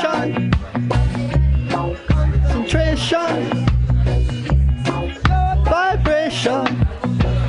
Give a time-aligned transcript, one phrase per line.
[0.00, 0.50] Concentration.
[1.68, 3.66] Concentration.
[5.64, 6.86] Vibration.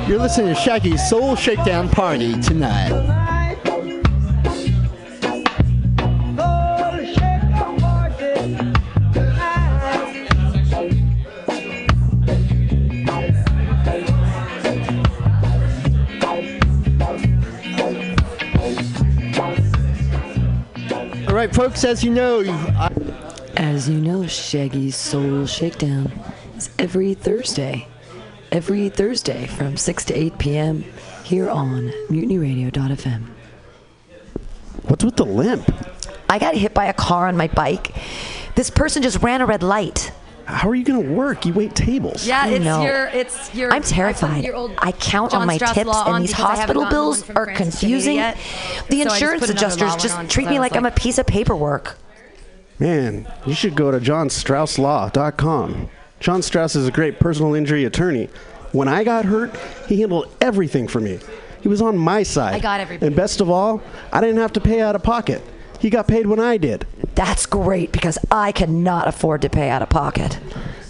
[0.06, 3.21] You're listening to Shaggy's Soul Shakedown Party tonight.
[21.52, 22.90] Folks, as you know, I,
[23.56, 26.10] As you know, Shaggy's Soul Shakedown
[26.56, 27.86] is every Thursday.
[28.50, 30.84] Every Thursday from 6 to 8 p.m.
[31.24, 33.26] here on mutinyradio.fm.
[34.84, 35.70] What's with the limp?
[36.28, 37.94] I got hit by a car on my bike.
[38.54, 40.12] This person just ran a red light.
[40.46, 41.46] How are you going to work?
[41.46, 42.26] You wait tables.
[42.26, 42.82] Yeah, I it's know.
[42.82, 43.06] your.
[43.06, 43.72] It's your.
[43.72, 44.44] I'm terrified.
[44.44, 46.86] Your old I count John on my Strauss tips, and these because I haven't hospital
[46.90, 48.16] bills are Francis confusing.
[48.16, 48.36] Yet.
[48.88, 51.18] The So I just insurance adjusters just treat me I was like I'm a piece
[51.18, 51.98] of paperwork.
[52.78, 55.88] Man, you should go to johnstrausslaw.com.
[56.20, 58.28] John Strauss is a great personal injury attorney.
[58.72, 59.54] When I got hurt,
[59.86, 61.20] he handled everything for me.
[61.60, 62.54] He was on my side.
[62.54, 63.06] I got everybody.
[63.06, 65.42] And best of all, I didn't have to pay out of pocket.
[65.78, 66.86] He got paid when I did.
[67.14, 70.38] That's great because I cannot afford to pay out of pocket.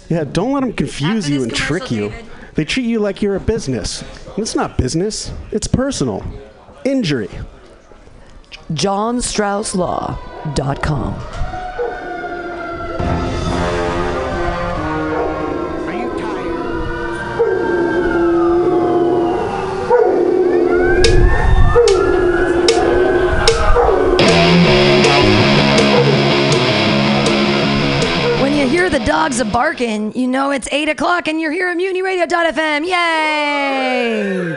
[0.09, 2.09] Yeah, don't let them confuse After you and trick you.
[2.09, 2.25] David.
[2.55, 4.03] They treat you like you're a business.
[4.37, 6.23] It's not business, it's personal.
[6.85, 7.29] Injury.
[8.71, 11.52] JohnStraussLaw.com.
[29.05, 32.87] dogs are barking, you know it's 8 o'clock and you're here at MutinyRadio.fm.
[32.87, 34.47] Yay!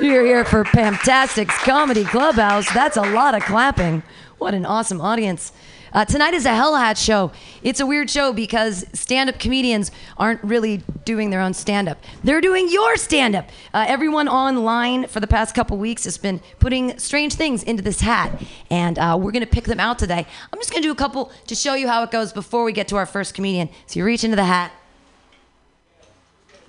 [0.00, 2.72] You're here for Pamtastic's Comedy Clubhouse.
[2.72, 4.02] That's a lot of clapping.
[4.38, 5.52] What an awesome audience.
[5.92, 7.32] Uh, tonight is a Hell Hat show.
[7.64, 11.98] It's a weird show because stand up comedians aren't really doing their own stand up.
[12.22, 13.48] They're doing your stand up.
[13.74, 18.02] Uh, everyone online for the past couple weeks has been putting strange things into this
[18.02, 18.40] hat,
[18.70, 20.24] and uh, we're going to pick them out today.
[20.52, 22.72] I'm just going to do a couple to show you how it goes before we
[22.72, 23.68] get to our first comedian.
[23.86, 24.70] So you reach into the hat.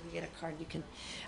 [0.06, 0.82] You get a card you can.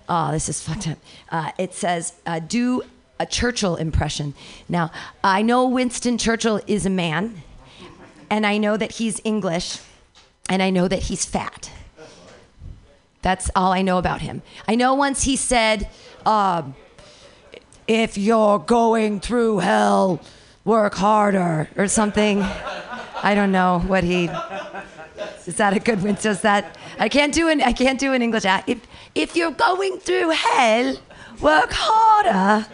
[0.09, 0.99] Oh, this is fucked up.
[1.31, 2.83] Uh, it says, uh, do
[3.21, 4.35] a Churchill impression.
[4.69, 4.91] Now,
[5.23, 7.43] I know Winston Churchill is a man,
[8.35, 9.79] and I know that he's English,
[10.49, 11.71] and I know that he's fat.
[13.23, 14.43] That's all I know about him.
[14.67, 15.89] I know once he said,
[16.27, 16.75] um,
[17.87, 20.21] if you're going through hell,
[20.65, 22.43] work harder, or something.
[23.23, 24.29] I don't know what he.
[25.47, 26.15] Is that a good one?
[26.15, 26.77] Does that?
[26.99, 27.63] I can't do an.
[27.63, 28.45] I can't do an English.
[28.45, 28.69] act.
[28.69, 28.81] If
[29.15, 30.97] if you're going through hell,
[31.41, 32.67] work harder.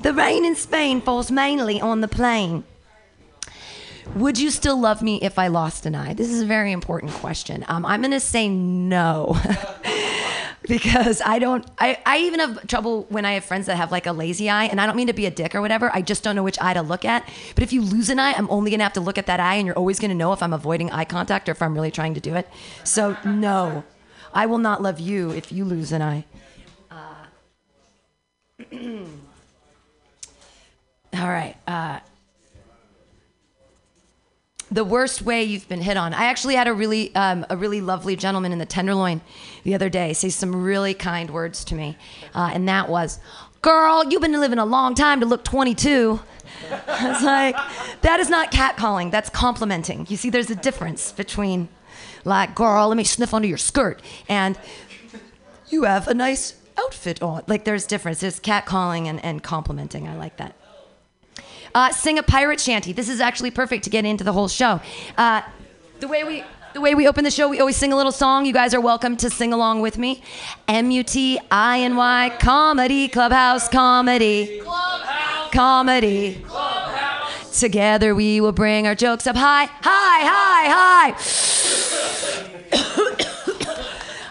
[0.00, 2.64] The rain in Spain falls mainly on the plain.
[4.16, 6.14] Would you still love me if I lost an eye?
[6.14, 7.66] This is a very important question.
[7.68, 9.38] Um, I'm going to say no.
[10.66, 14.06] because I don't, I, I even have trouble when I have friends that have like
[14.06, 15.94] a lazy eye, and I don't mean to be a dick or whatever.
[15.94, 17.28] I just don't know which eye to look at.
[17.54, 19.38] But if you lose an eye, I'm only going to have to look at that
[19.38, 21.74] eye, and you're always going to know if I'm avoiding eye contact or if I'm
[21.74, 22.48] really trying to do it.
[22.84, 23.84] So, no,
[24.32, 26.24] I will not love you if you lose an eye.
[26.90, 27.26] Uh,
[31.12, 31.56] all right.
[31.66, 32.00] Uh,
[34.70, 36.12] the worst way you've been hit on.
[36.12, 39.20] I actually had a really um, a really lovely gentleman in the Tenderloin
[39.64, 41.96] the other day say some really kind words to me,
[42.34, 43.20] uh, and that was,
[43.62, 46.20] "Girl, you've been living a long time to look 22."
[46.88, 47.56] I was like,
[48.02, 49.10] that is not catcalling.
[49.10, 50.06] That's complimenting.
[50.08, 51.68] You see, there's a difference between,
[52.24, 54.58] like, "Girl, let me sniff under your skirt," and
[55.68, 57.42] you have a nice outfit on.
[57.46, 58.20] Like, there's difference.
[58.20, 60.08] There's catcalling and, and complimenting.
[60.08, 60.54] I like that.
[61.76, 62.94] Uh, sing a pirate shanty.
[62.94, 64.80] This is actually perfect to get into the whole show.
[65.18, 65.42] Uh,
[66.00, 66.42] the way we
[66.72, 68.46] the way we open the show, we always sing a little song.
[68.46, 70.22] You guys are welcome to sing along with me.
[70.68, 76.42] M U T I N Y comedy clubhouse comedy clubhouse comedy.
[76.46, 77.60] Clubhouse.
[77.60, 81.12] Together we will bring our jokes up high, high, high, high.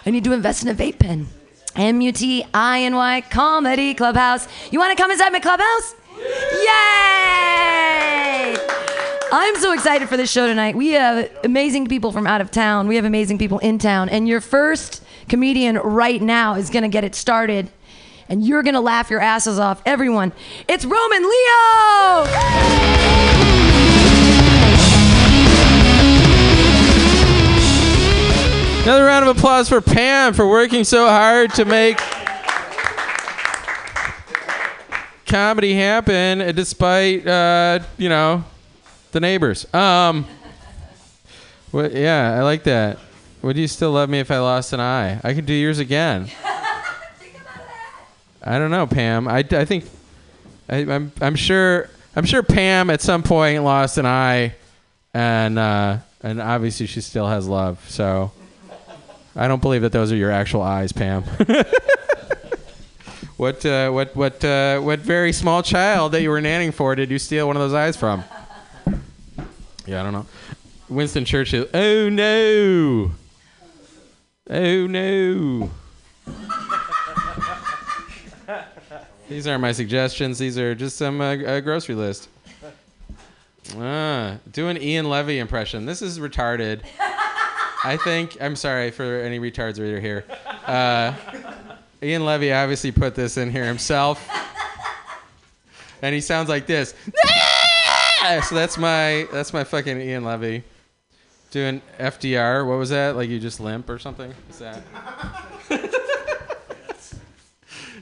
[0.04, 1.28] I need to invest in a vape pen.
[1.76, 4.48] M U T I N Y comedy clubhouse.
[4.72, 5.95] You want to come inside my clubhouse?
[6.18, 6.66] Yay!
[9.32, 10.76] I'm so excited for this show tonight.
[10.76, 12.88] We have amazing people from out of town.
[12.88, 14.08] We have amazing people in town.
[14.08, 17.68] And your first comedian right now is going to get it started.
[18.28, 19.82] And you're going to laugh your asses off.
[19.84, 20.32] Everyone,
[20.68, 22.26] it's Roman Leo!
[28.82, 32.00] Another round of applause for Pam for working so hard to make
[35.26, 38.44] comedy happen, despite uh, you know
[39.12, 39.72] the neighbors.
[39.74, 40.26] Um,
[41.72, 42.98] What, yeah, I like that.
[43.42, 45.20] Would you still love me if I lost an eye?
[45.22, 46.30] I could do yours again.
[48.42, 49.28] I don't know, Pam.
[49.28, 49.84] I, I think
[50.68, 54.54] I, I'm I'm sure I'm sure Pam at some point lost an eye,
[55.12, 57.84] and uh, and obviously she still has love.
[57.88, 58.30] So
[59.34, 61.24] I don't believe that those are your actual eyes, Pam.
[63.36, 67.10] what uh, what what uh, what very small child that you were nanning for did
[67.10, 68.24] you steal one of those eyes from?
[69.86, 70.26] Yeah, I don't know.
[70.88, 71.66] Winston Churchill.
[71.74, 73.10] Oh no.
[74.48, 75.70] Oh no.
[79.28, 80.38] These aren't my suggestions.
[80.38, 82.28] These are just some uh, grocery list.
[83.76, 85.84] Ah, do an Ian Levy impression.
[85.84, 86.82] This is retarded.
[87.84, 88.36] I think.
[88.40, 90.24] I'm sorry for any retards are here.
[90.66, 91.12] Uh,
[92.02, 94.28] Ian Levy obviously put this in here himself,
[96.02, 96.94] and he sounds like this.
[98.48, 100.62] so that's my that's my fucking Ian Levy.
[101.50, 102.66] Doing FDR.
[102.66, 103.16] What was that?
[103.16, 104.34] Like you just limp or something?
[104.50, 104.82] Is that?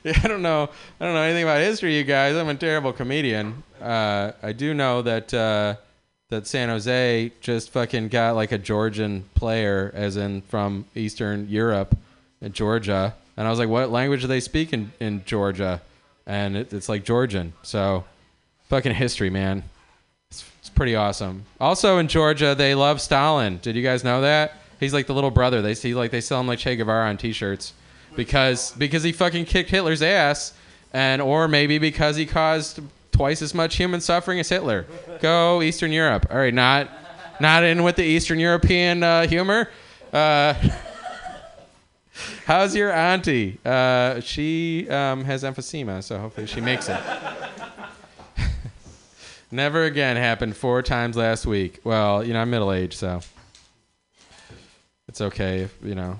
[0.05, 0.69] Yeah, I don't know.
[1.01, 2.37] I don't know anything about history, you guys.
[2.37, 3.63] I'm a terrible comedian.
[3.81, 5.77] Uh, I do know that uh,
[6.29, 11.97] that San Jose just fucking got like a Georgian player, as in from Eastern Europe,
[12.43, 13.15] in Georgia.
[13.37, 15.83] And I was like, what language do they speak in, in Georgia?
[16.27, 17.53] And it, it's like Georgian.
[17.63, 18.05] So,
[18.69, 19.65] fucking history, man.
[20.31, 21.45] It's, it's pretty awesome.
[21.61, 23.59] Also in Georgia, they love Stalin.
[23.59, 24.57] Did you guys know that?
[24.81, 25.63] He's like the little brother.
[25.63, 27.73] They see like they sell him like Che Guevara on T-shirts
[28.17, 30.53] because because he fucking kicked Hitler's ass,
[30.93, 32.81] and or maybe because he caused
[33.13, 34.87] twice as much human suffering as Hitler.
[35.21, 36.27] Go Eastern Europe.
[36.31, 36.91] All right, not
[37.41, 39.71] not in with the Eastern European uh, humor.
[40.13, 40.55] Uh,
[42.45, 43.59] how's your auntie?
[43.65, 47.01] Uh, she um, has emphysema, so hopefully she makes it.
[49.51, 51.81] Never again happened four times last week.
[51.85, 53.21] Well, you know, I'm middle aged, so
[55.09, 55.61] it's okay.
[55.61, 56.19] If, you know,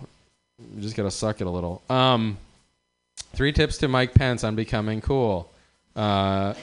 [0.75, 1.83] you just gotta suck it a little.
[1.91, 2.39] Um,
[3.35, 5.51] three tips to Mike Pence on becoming cool.
[5.97, 6.55] Uh,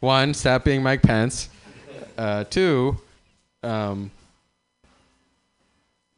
[0.00, 1.48] one, stop being Mike Pence.
[2.16, 2.98] Uh, two,
[3.62, 4.10] um,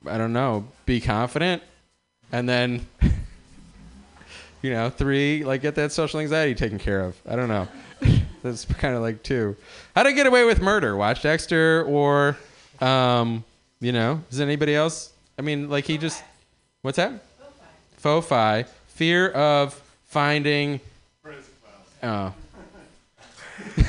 [0.07, 1.63] I don't know, be confident.
[2.33, 2.87] And then,
[4.63, 7.17] you know, three, like get that social anxiety taken care of.
[7.29, 7.69] I don't know.
[8.43, 9.57] That's kind of like two.
[9.95, 10.97] How to get away with murder?
[10.97, 12.37] Watch Dexter or,
[12.81, 13.45] um,
[13.81, 15.13] you know, does anybody else?
[15.39, 16.25] I mean, like he just,
[16.81, 17.13] what's that?
[18.03, 18.67] Fofi.
[18.89, 19.75] Fear of
[20.07, 20.81] finding.
[22.03, 22.35] Oh.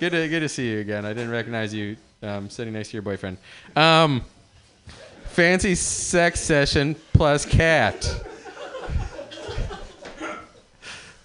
[0.00, 1.04] good to good to see you again.
[1.04, 3.36] I didn't recognize you um, sitting next to your boyfriend.
[3.76, 4.22] Um,
[5.30, 8.24] fancy sex session plus cat.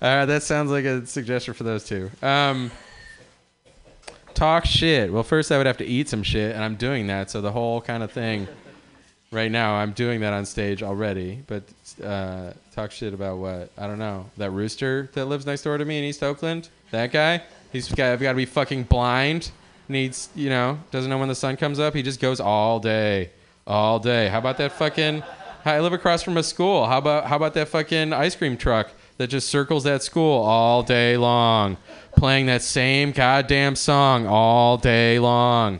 [0.01, 2.11] All right, that sounds like a suggestion for those two.
[2.21, 2.69] Um,
[4.33, 5.11] talk shit.
[5.11, 7.31] Well, first I would have to eat some shit, and I'm doing that.
[7.31, 8.47] So the whole kind of thing.
[9.31, 11.43] Right now, I'm doing that on stage already.
[11.47, 11.63] But
[12.01, 13.69] uh, talk shit about what?
[13.77, 14.29] I don't know.
[14.37, 16.69] That rooster that lives next door to me in East Oakland.
[16.91, 17.41] That guy.
[17.73, 19.51] He's got, got to be fucking blind.
[19.89, 21.93] Needs, you know, doesn't know when the sun comes up.
[21.93, 23.31] He just goes all day,
[23.67, 24.27] all day.
[24.27, 25.23] How about that fucking?
[25.65, 26.85] I live across from a school.
[26.85, 30.83] How about how about that fucking ice cream truck that just circles that school all
[30.83, 31.77] day long,
[32.15, 35.79] playing that same goddamn song all day long?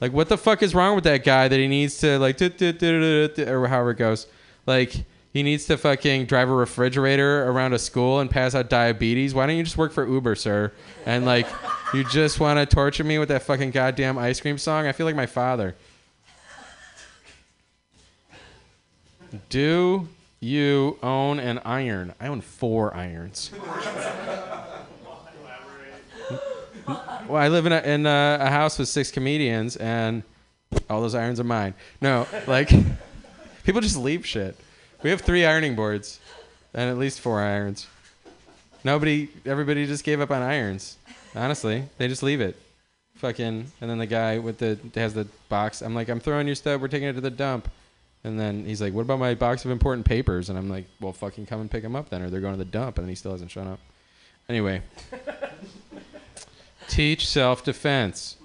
[0.00, 3.68] Like, what the fuck is wrong with that guy that he needs to like, or
[3.68, 4.26] however it goes?
[4.66, 9.34] Like, he needs to fucking drive a refrigerator around a school and pass out diabetes.
[9.34, 10.72] Why don't you just work for Uber, sir?
[11.04, 11.46] And like,
[11.92, 14.86] you just want to torture me with that fucking goddamn ice cream song?
[14.86, 15.76] I feel like my father.
[19.48, 20.08] Do
[20.40, 22.14] you own an iron?
[22.20, 23.50] I own four irons.
[26.86, 30.22] Well, I live in a, in a, a house with six comedians, and
[30.88, 31.74] all those irons are mine.
[32.00, 32.70] No, like
[33.64, 34.56] people just leave shit.
[35.02, 36.20] We have three ironing boards,
[36.72, 37.88] and at least four irons.
[38.84, 40.96] Nobody, everybody just gave up on irons.
[41.34, 42.56] Honestly, they just leave it.
[43.16, 45.82] Fucking, and then the guy with the has the box.
[45.82, 46.80] I'm like, I'm throwing your stuff.
[46.80, 47.68] We're taking it to the dump.
[48.26, 51.12] And then he's like, "What about my box of important papers?" And I'm like, "Well,
[51.12, 53.08] fucking come and pick them up then, or they're going to the dump." And then
[53.08, 53.78] he still hasn't shown up.
[54.48, 54.82] Anyway,
[56.88, 58.36] teach self-defense.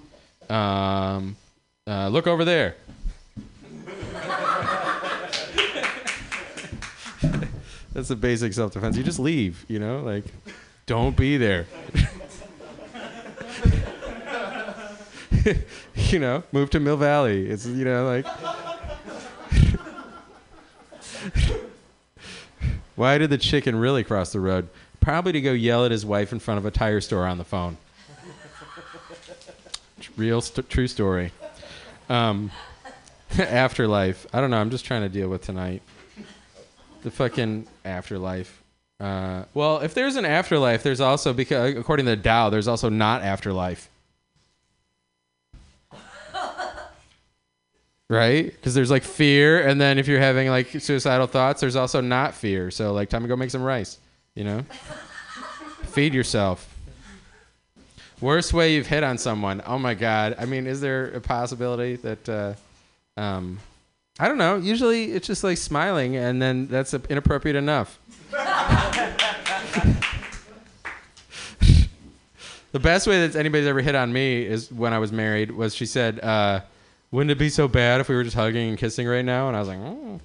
[0.48, 1.34] Um,
[1.84, 2.76] uh, look over there.
[7.92, 8.96] That's the basic self-defense.
[8.96, 10.26] You just leave, you know, like,
[10.86, 11.66] don't be there.
[15.96, 17.50] you know, move to Mill Valley.
[17.50, 18.26] It's you know like.
[22.96, 24.68] Why did the chicken really cross the road?
[25.00, 27.44] Probably to go yell at his wife in front of a tire store on the
[27.44, 27.76] phone.
[30.16, 31.32] real st- true story.
[32.08, 32.50] Um,
[33.38, 34.26] afterlife.
[34.32, 34.58] I don't know.
[34.58, 35.82] I'm just trying to deal with tonight.
[37.02, 38.62] The fucking afterlife.
[39.00, 42.88] Uh, well, if there's an afterlife, there's also because according to the Tao, there's also
[42.88, 43.88] not afterlife.
[48.12, 48.44] Right?
[48.44, 52.34] Because there's like fear, and then if you're having like suicidal thoughts, there's also not
[52.34, 52.70] fear.
[52.70, 53.96] So like, time to go make some rice.
[54.34, 54.64] You know,
[55.84, 56.68] feed yourself.
[58.20, 59.62] Worst way you've hit on someone.
[59.64, 60.36] Oh my god.
[60.38, 62.28] I mean, is there a possibility that?
[62.28, 62.52] Uh,
[63.16, 63.58] um,
[64.20, 64.56] I don't know.
[64.56, 67.98] Usually, it's just like smiling, and then that's inappropriate enough.
[72.72, 75.50] the best way that anybody's ever hit on me is when I was married.
[75.50, 76.60] Was she said, uh,
[77.12, 79.56] "Wouldn't it be so bad if we were just hugging and kissing right now?" And
[79.56, 80.20] I was like, oh.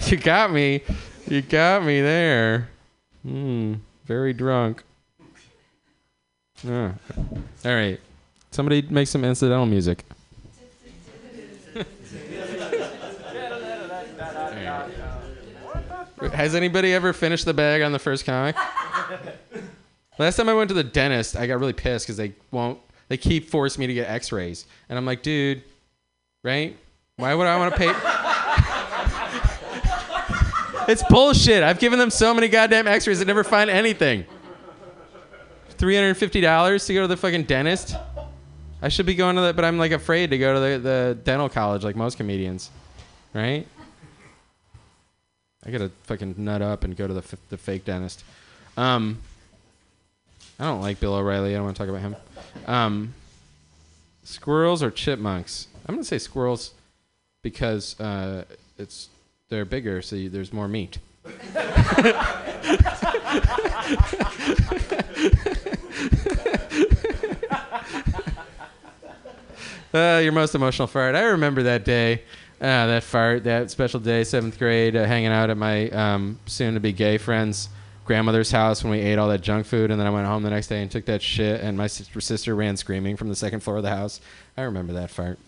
[0.10, 0.82] "You got me.
[1.28, 2.68] You got me there."
[3.22, 3.74] Hmm.
[4.04, 4.82] Very drunk.
[6.64, 6.92] Yeah.
[7.64, 8.00] All right.
[8.50, 10.04] Somebody make some incidental music.
[16.32, 18.56] Has anybody ever finished the bag on the first comic?
[20.18, 22.78] Last time I went to the dentist, I got really pissed because they won't.
[23.08, 25.62] They keep forcing me to get X-rays, and I'm like, dude,
[26.42, 26.76] right?
[27.16, 27.92] Why would I want to pay?
[30.92, 31.62] it's bullshit.
[31.62, 34.24] I've given them so many goddamn X-rays that never find anything.
[35.70, 37.96] Three hundred and fifty dollars to go to the fucking dentist.
[38.80, 41.18] I should be going to that, but I'm like afraid to go to the, the
[41.22, 42.70] dental college like most comedians,
[43.34, 43.66] right?
[45.64, 48.24] I gotta fucking nut up and go to the f- the fake dentist.
[48.76, 49.18] Um,
[50.62, 51.50] I don't like Bill O'Reilly.
[51.50, 52.14] I don't want to talk about him.
[52.68, 53.14] Um,
[54.22, 55.66] squirrels or chipmunks?
[55.88, 56.72] I'm gonna say squirrels
[57.42, 58.44] because uh,
[58.78, 59.08] it's
[59.48, 60.98] they're bigger, so you, there's more meat.
[69.92, 71.16] uh, your most emotional fart.
[71.16, 72.22] I remember that day.
[72.60, 76.92] Uh, that fart, that special day, seventh grade, uh, hanging out at my um, soon-to-be
[76.92, 77.68] gay friend's
[78.12, 80.50] grandmother's house when we ate all that junk food, and then I went home the
[80.50, 83.78] next day and took that shit, and my sister, ran screaming from the second floor
[83.78, 84.20] of the house.
[84.54, 85.38] I remember that fart.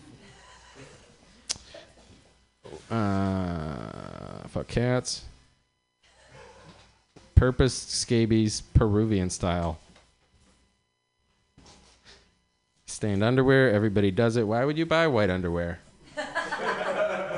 [2.89, 5.25] Uh, fuck cats.
[7.35, 9.77] Purpose scabies Peruvian style.
[12.87, 13.69] Stained underwear.
[13.69, 14.47] Everybody does it.
[14.47, 15.81] Why would you buy white underwear?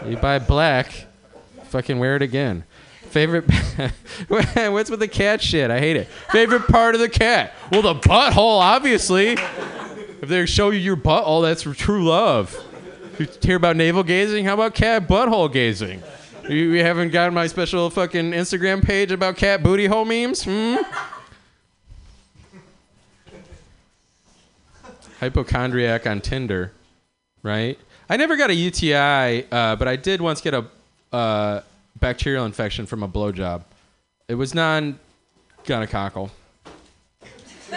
[0.07, 1.07] you buy black.
[1.65, 2.63] Fucking wear it again.
[3.17, 3.45] Favorite.
[4.27, 5.71] What's with the cat shit?
[5.71, 6.07] I hate it.
[6.29, 7.55] Favorite part of the cat?
[7.71, 9.29] Well, the butthole, obviously.
[9.29, 12.55] If they show you your butthole, that's true love.
[13.17, 14.45] You hear about navel gazing?
[14.45, 16.03] How about cat butthole gazing?
[16.47, 20.43] You, you haven't gotten my special fucking Instagram page about cat booty hole memes?
[20.43, 20.75] Hmm?
[25.19, 26.71] Hypochondriac on Tinder,
[27.41, 27.79] right?
[28.11, 30.67] I never got a UTI, uh, but I did once get a
[31.11, 31.61] uh,
[31.99, 33.63] bacterial infection from a blowjob.
[34.27, 34.99] It was non
[35.65, 36.29] gonococcal.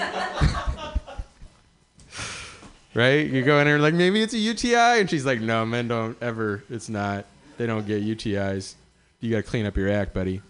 [2.95, 3.27] right?
[3.27, 6.17] You go in there like maybe it's a UTI, and she's like, "No, men don't
[6.23, 6.63] ever.
[6.71, 7.25] It's not.
[7.59, 8.75] They don't get UTIs.
[9.21, 10.43] You got to clean up your act, buddy."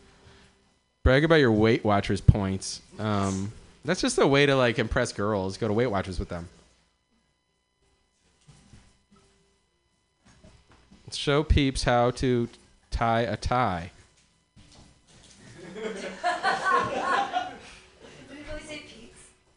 [1.02, 2.82] Brag about your Weight Watchers points.
[2.98, 3.52] Um,
[3.84, 5.56] that's just a way to like impress girls.
[5.56, 6.48] Go to Weight Watchers with them.
[11.12, 12.48] Show peeps how to
[12.90, 13.90] tie a tie.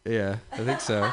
[0.06, 1.12] Yeah, I think so.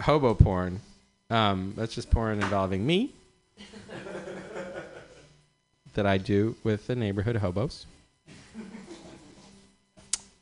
[0.00, 0.80] Hobo porn.
[1.28, 3.12] Um, that's just porn involving me
[5.94, 7.86] that I do with the neighborhood hobos.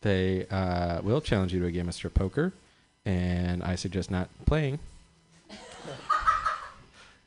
[0.02, 2.52] They uh, will challenge you to a game of strip poker,
[3.04, 4.78] and I suggest not playing.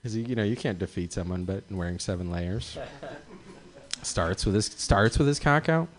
[0.04, 2.78] Because you know you can't defeat someone but wearing seven layers.
[4.02, 5.88] starts with his starts with his cock out.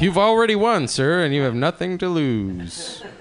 [0.00, 3.04] You've already won, sir, and you have nothing to lose.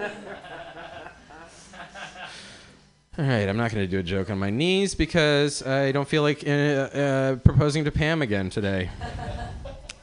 [3.20, 6.08] All right, I'm not going to do a joke on my knees because I don't
[6.08, 8.92] feel like uh, uh, proposing to Pam again today.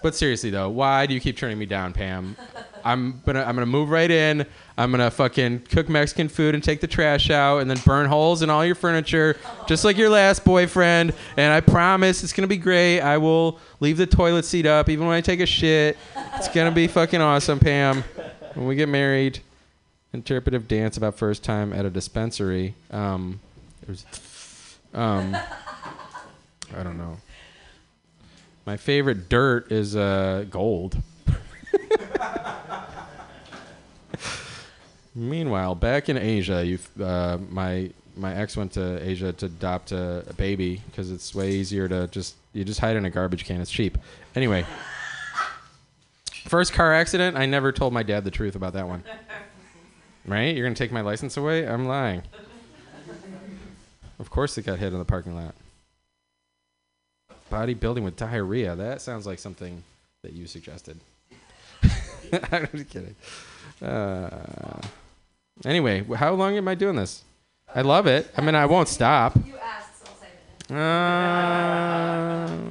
[0.02, 2.37] But seriously though, why do you keep turning me down, Pam?
[2.84, 4.46] I'm gonna I'm gonna move right in.
[4.76, 8.42] I'm gonna fucking cook Mexican food and take the trash out and then burn holes
[8.42, 9.36] in all your furniture,
[9.66, 11.14] just like your last boyfriend.
[11.38, 13.00] And I promise it's gonna be great.
[13.00, 15.96] I will leave the toilet seat up even when I take a shit.
[16.34, 18.04] It's gonna be fucking awesome, Pam.
[18.52, 19.40] When we get married,
[20.12, 22.74] interpretive dance about first time at a dispensary.
[22.90, 23.40] Um,
[23.82, 24.04] it was,
[24.92, 25.34] um,
[26.76, 27.16] I don't know.
[28.66, 30.96] My favorite dirt is uh, gold.
[35.14, 40.25] Meanwhile, back in Asia, you uh, my my ex went to Asia to adopt a,
[40.28, 43.61] a baby because it's way easier to just you just hide in a garbage can.
[43.61, 43.97] It's cheap.
[44.35, 44.66] Anyway,
[46.47, 47.37] first car accident.
[47.37, 49.04] I never told my dad the truth about that one.
[50.26, 50.56] Right?
[50.56, 51.66] You're gonna take my license away?
[51.66, 52.23] I'm lying.
[54.18, 55.54] Of course, it got hit in the parking lot.
[57.52, 58.75] Bodybuilding with diarrhea.
[58.75, 59.83] That sounds like something
[60.23, 60.99] that you suggested.
[62.52, 63.14] I'm just kidding.
[63.83, 64.80] Uh,
[65.64, 67.23] anyway, how long am I doing this?
[67.75, 68.30] I love it.
[68.37, 69.37] I mean, I won't stop.
[69.37, 70.28] You asked, so I'll say
[70.70, 70.76] it.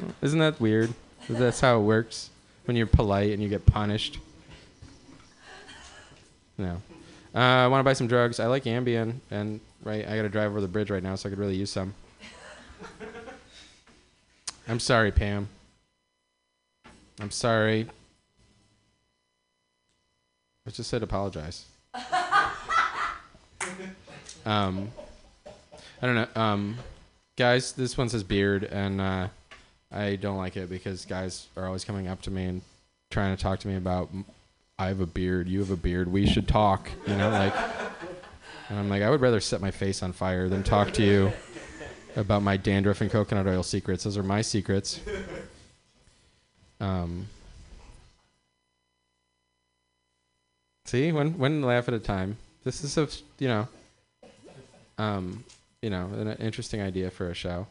[0.02, 0.94] Uh, isn't that weird?
[1.30, 2.30] That's how it works
[2.66, 4.20] when you're polite and you get punished.
[6.58, 6.82] No.
[7.36, 8.40] Uh, I want to buy some drugs.
[8.40, 11.28] I like Ambien, and right, I got to drive over the bridge right now, so
[11.28, 11.94] I could really use some.
[14.68, 15.50] I'm sorry, Pam.
[17.20, 17.88] I'm sorry.
[20.66, 21.66] I just said apologize.
[24.46, 24.90] um,
[26.02, 26.28] I don't know.
[26.36, 26.78] Um,
[27.38, 29.28] guys, this one says beard, and uh,
[29.92, 32.62] I don't like it because guys are always coming up to me and
[33.10, 34.10] trying to talk to me about
[34.78, 36.90] I have a beard, you have a beard, we should talk.
[37.08, 37.56] You know, like,
[38.70, 41.32] and I'm like, I would rather set my face on fire than talk to you
[42.16, 44.04] about my dandruff and coconut oil secrets.
[44.04, 45.00] Those are my secrets.
[46.80, 47.28] Um,
[50.86, 52.38] see, one one laugh at a time.
[52.64, 53.08] This is a
[53.40, 53.68] you know,
[54.98, 55.44] um,
[55.82, 57.68] you know, an interesting idea for a show.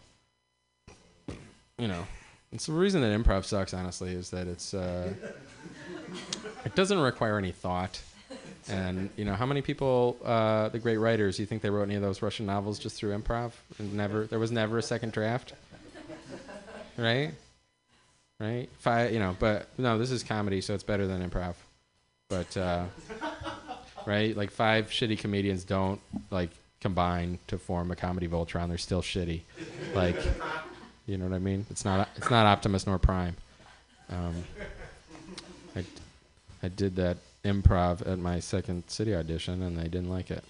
[1.78, 2.06] You know,
[2.52, 3.74] it's the reason that improv sucks.
[3.74, 5.12] Honestly, is that it's uh,
[6.64, 8.00] it doesn't require any thought.
[8.68, 11.96] And you know, how many people, uh, the great writers, you think they wrote any
[11.96, 13.52] of those Russian novels just through improv?
[13.78, 15.52] And never, there was never a second draft,
[16.96, 17.32] right?
[18.38, 18.68] Right?
[18.78, 21.54] Five, you know, but no, this is comedy, so it's better than improv.
[22.28, 22.84] But uh,
[24.06, 26.50] right, like five shitty comedians don't like
[26.82, 28.68] combine to form a comedy Voltron.
[28.68, 29.42] They're still shitty.
[29.94, 30.16] Like,
[31.06, 31.64] you know what I mean?
[31.70, 33.36] It's not, it's not Optimus nor Prime.
[34.10, 34.44] Um,
[35.76, 35.84] I,
[36.62, 40.44] I did that improv at my second city audition and they didn't like it.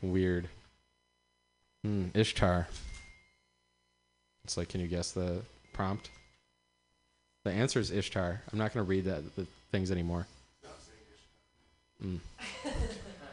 [0.00, 0.48] Weird.
[1.84, 2.68] Hmm, Ishtar.
[4.44, 6.10] It's like, can you guess the prompt?
[7.44, 8.42] The answer is Ishtar.
[8.52, 10.26] I'm not going to read that the things anymore.
[12.04, 12.18] Mm.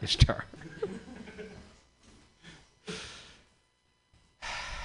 [0.04, 0.46] Ishtar.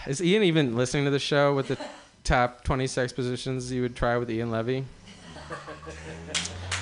[0.07, 1.77] Is Ian even listening to the show with the
[2.25, 4.85] top 20 sex positions you would try with Ian Levy?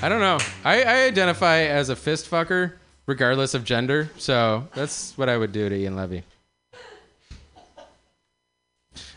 [0.02, 0.38] I don't know.
[0.64, 2.74] I, I identify as a fist fucker,
[3.06, 4.10] regardless of gender.
[4.18, 6.22] So that's what I would do to Ian Levy.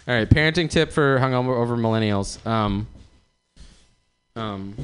[0.08, 2.44] All right, parenting tip for hungover over millennials.
[2.48, 2.88] Um,
[4.36, 4.76] um,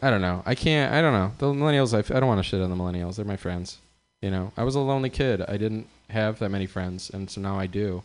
[0.00, 0.42] I don't know.
[0.46, 0.92] I can't.
[0.92, 1.32] I don't know.
[1.38, 1.94] The millennials.
[1.94, 3.16] I, don't want to shit on the millennials.
[3.16, 3.78] They're my friends.
[4.22, 5.42] You know, I was a lonely kid.
[5.42, 8.02] I didn't have that many friends, and so now I do.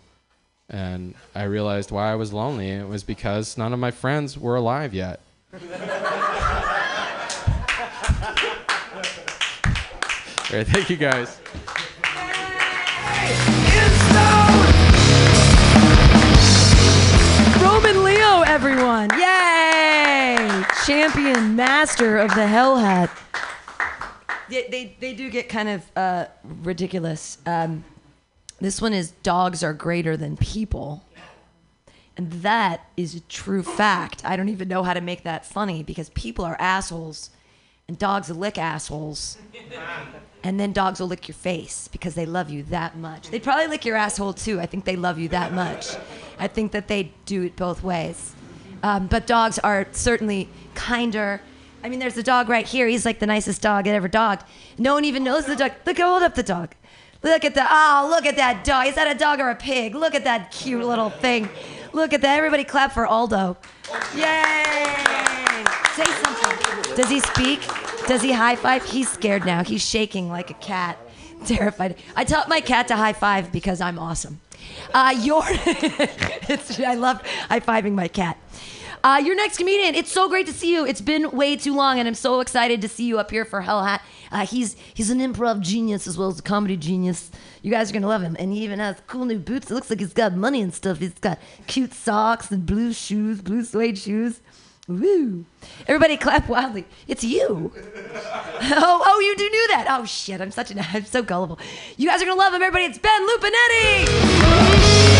[0.69, 2.69] And I realized why I was lonely.
[2.69, 5.19] It was because none of my friends were alive yet.
[5.53, 5.59] All
[10.59, 11.39] right, thank you guys.
[17.61, 19.09] Roman Leo, everyone.
[19.17, 20.02] Yay!
[20.85, 23.09] Champion master of the Hell Hat.
[24.49, 27.37] They, they, they do get kind of uh, ridiculous.
[27.45, 27.85] Um,
[28.59, 31.03] this one is dogs are greater than people.
[32.17, 34.23] And that is a true fact.
[34.25, 37.29] I don't even know how to make that funny because people are assholes
[37.87, 39.37] and dogs lick assholes.
[40.43, 43.29] And then dogs will lick your face because they love you that much.
[43.29, 44.59] They'd probably lick your asshole too.
[44.59, 45.95] I think they love you that much.
[46.37, 48.33] I think that they do it both ways.
[48.83, 51.41] Um, but dogs are certainly kinder.
[51.83, 52.87] I mean, there's a dog right here.
[52.87, 54.43] He's like the nicest dog I ever dogged.
[54.77, 55.71] No one even knows the dog.
[55.85, 56.75] Look, hold up the dog.
[57.23, 58.87] Look at the, oh, look at that dog.
[58.87, 59.95] Is that a dog or a pig?
[59.95, 61.49] Look at that cute little thing.
[61.93, 62.37] Look at that.
[62.37, 63.57] Everybody clap for Aldo.
[64.13, 65.63] Yay!
[65.95, 66.95] Say something.
[66.95, 67.61] Does he speak?
[68.07, 68.83] Does he high five?
[68.83, 69.63] He's scared now.
[69.63, 70.97] He's shaking like a cat.
[71.45, 71.95] Terrified.
[72.15, 74.41] I taught my cat to high five because I'm awesome.
[74.93, 78.37] Uh, your, I love high fiving my cat.
[79.03, 80.85] Uh, your next comedian, it's so great to see you.
[80.85, 83.59] It's been way too long, and I'm so excited to see you up here for
[83.59, 84.01] Hell Hat.
[84.31, 87.29] Uh, he's he's an improv genius as well as a comedy genius.
[87.61, 89.69] You guys are gonna love him, and he even has cool new boots.
[89.69, 90.99] It looks like he's got money and stuff.
[90.99, 94.39] He's got cute socks and blue shoes, blue suede shoes.
[94.87, 95.45] Woo!
[95.85, 96.85] Everybody clap wildly.
[97.07, 97.73] It's you.
[98.65, 99.87] Oh, oh, you do knew that.
[99.89, 100.39] Oh shit!
[100.39, 101.59] I'm such an I'm so gullible.
[101.97, 102.85] You guys are gonna love him, everybody.
[102.85, 105.12] It's Ben Lupinetti.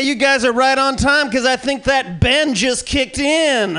[0.00, 3.78] You guys are right on time because I think that Ben just kicked in.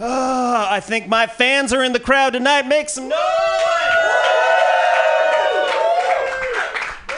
[0.00, 2.66] Oh, I think my fans are in the crowd tonight.
[2.66, 3.18] Make some noise!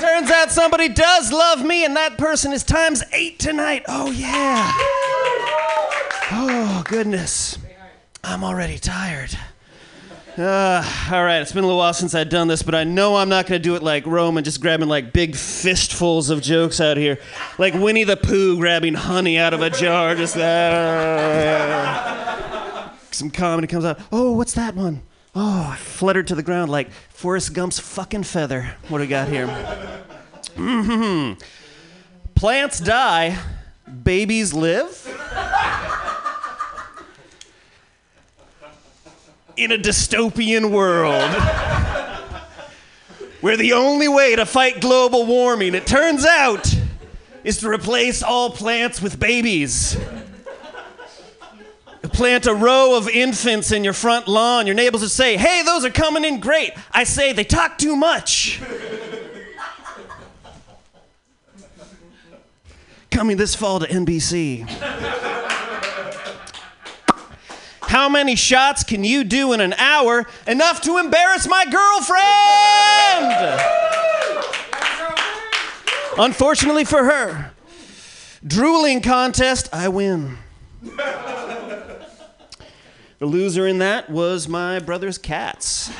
[0.00, 3.85] Turns out somebody does love me, and that person is times eight tonight.
[3.88, 4.72] Oh, yeah.
[6.33, 7.59] Oh, goodness.
[8.22, 9.37] I'm already tired.
[10.40, 13.16] Uh, all right, it's been a little while since I've done this, but I know
[13.16, 16.81] I'm not going to do it like Roman, just grabbing like big fistfuls of jokes
[16.81, 17.18] out here.
[17.59, 20.50] Like Winnie the Pooh grabbing honey out of a jar, just uh,
[23.11, 24.00] Some comedy comes out.
[24.11, 25.03] Oh, what's that one?
[25.35, 28.74] Oh, I fluttered to the ground like Forrest Gump's fucking feather.
[28.88, 29.46] What do we got here?
[30.57, 31.35] hmm
[32.35, 33.38] Plants die,
[34.03, 35.07] babies live.
[39.60, 41.30] In a dystopian world
[43.42, 46.66] where the only way to fight global warming, it turns out,
[47.44, 49.98] is to replace all plants with babies.
[52.02, 54.66] Plant a row of infants in your front lawn.
[54.66, 56.72] Your neighbors will say, Hey, those are coming in great.
[56.92, 58.60] I say, They talk too much.
[63.10, 64.66] Coming this fall to NBC.
[67.90, 70.24] How many shots can you do in an hour?
[70.46, 72.31] Enough to embarrass my girlfriend!
[76.16, 77.50] Unfortunately for her,
[78.46, 80.38] drooling contest, I win.
[83.18, 85.90] The loser in that was my brother's cats.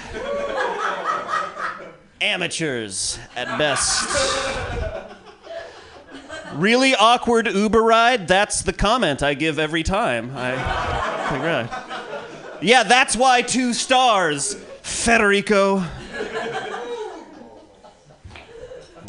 [2.21, 4.09] Amateurs at best.
[6.55, 8.27] Really awkward Uber ride?
[8.29, 10.33] That's the comment I give every time.
[10.37, 10.55] I.
[12.63, 15.79] Yeah, that's why two stars, Federico.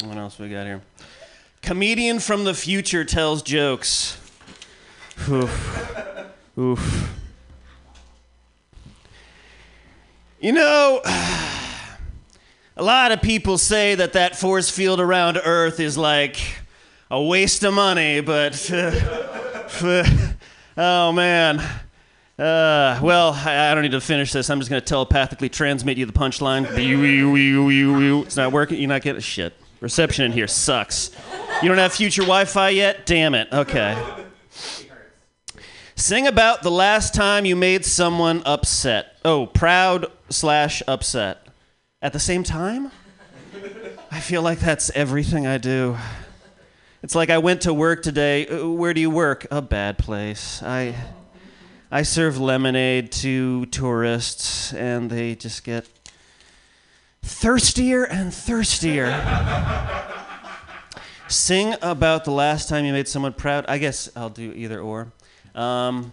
[0.04, 0.82] What else we got here?
[1.62, 4.18] Comedian from the future tells jokes.
[5.28, 6.32] Oof.
[6.58, 7.12] Oof.
[10.40, 11.00] You know,
[12.76, 16.38] a lot of people say that that force field around Earth is like
[17.12, 18.70] a waste of money, but
[20.76, 21.60] oh man.
[22.38, 24.48] Uh, well, I, I don't need to finish this.
[24.48, 26.64] I'm just going to telepathically transmit you the punchline.
[28.26, 28.78] It's not working.
[28.78, 29.52] You're not getting shit.
[29.80, 31.10] Reception in here sucks.
[31.62, 33.04] You don't have future Wi-Fi yet?
[33.04, 33.48] Damn it.
[33.52, 34.02] Okay.
[35.94, 39.18] Sing about the last time you made someone upset.
[39.24, 41.46] Oh, proud slash upset.
[42.00, 42.90] At the same time?
[44.10, 45.98] I feel like that's everything I do.
[47.02, 48.46] It's like I went to work today.
[48.46, 49.44] Uh, Where do you work?
[49.50, 50.62] A bad place.
[50.62, 50.94] I
[51.90, 55.88] I serve lemonade to tourists and they just get
[57.22, 59.10] thirstier and thirstier.
[61.28, 63.64] Sing about the last time you made someone proud.
[63.66, 65.12] I guess I'll do either or.
[65.56, 66.12] Um,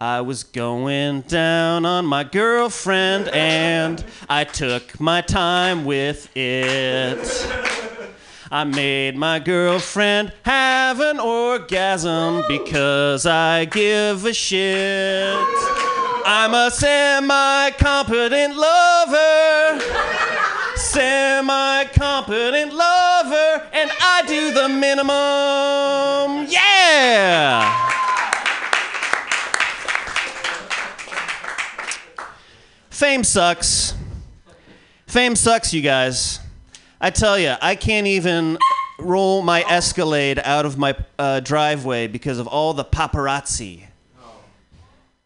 [0.00, 7.83] I was going down on my girlfriend and I took my time with it.
[8.50, 15.34] I made my girlfriend have an orgasm because I give a shit.
[16.26, 19.80] I'm a semi competent lover.
[20.76, 26.46] Semi competent lover, and I do the minimum.
[26.50, 27.90] Yeah!
[32.90, 33.94] Fame sucks.
[35.06, 36.40] Fame sucks, you guys.
[37.04, 38.56] I tell you, I can't even
[38.98, 43.80] roll my Escalade out of my uh, driveway because of all the paparazzi.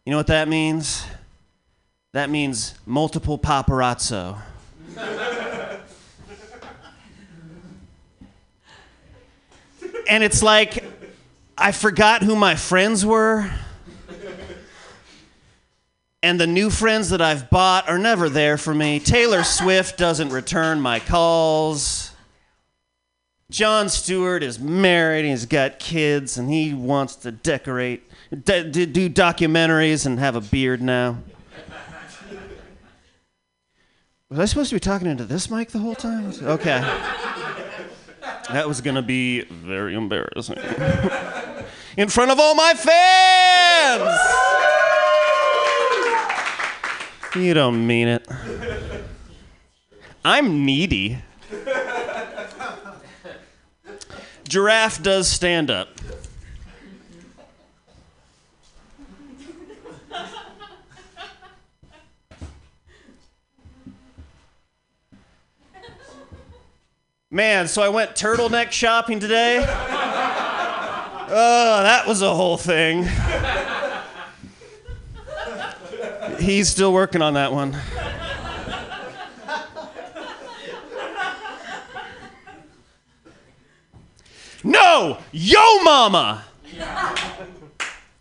[0.03, 1.05] You know what that means?
[2.11, 4.41] That means multiple paparazzo.
[10.09, 10.83] and it's like,
[11.57, 13.49] I forgot who my friends were.
[16.21, 18.99] And the new friends that I've bought are never there for me.
[18.99, 22.11] Taylor Swift doesn't return my calls.
[23.49, 28.03] Jon Stewart is married, he's got kids, and he wants to decorate,
[28.43, 31.17] d- d- do documentaries, and have a beard now.
[34.29, 36.31] Was I supposed to be talking into this mic the whole time?
[36.43, 36.79] Okay.
[38.51, 40.59] That was gonna be very embarrassing.
[41.97, 44.48] In front of all my fans!
[47.35, 48.27] You don't mean it.
[50.25, 51.19] I'm needy.
[54.47, 55.89] Giraffe does stand up.
[67.31, 69.63] Man, so I went turtleneck shopping today.
[71.31, 73.07] Oh, that was a whole thing.
[76.39, 77.75] He's still working on that one.
[84.63, 85.17] No!
[85.31, 86.45] Yo mama!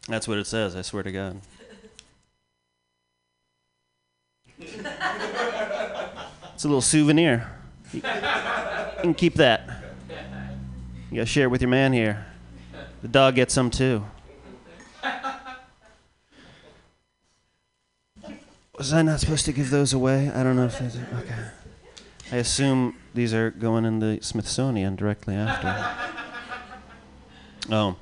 [0.09, 1.41] That's what it says, I swear to God.
[4.59, 7.51] It's a little souvenir.
[7.93, 9.69] You can keep that.
[11.11, 12.27] You gotta share it with your man here.
[13.03, 14.05] The dog gets some too.
[18.79, 20.31] Was I not supposed to give those away?
[20.31, 21.09] I don't know if these are.
[21.19, 21.35] Okay.
[22.31, 26.09] I assume these are going in the Smithsonian directly after.
[27.71, 27.97] Oh.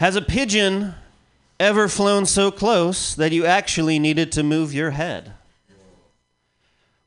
[0.00, 0.94] Has a pigeon
[1.60, 5.34] ever flown so close that you actually needed to move your head?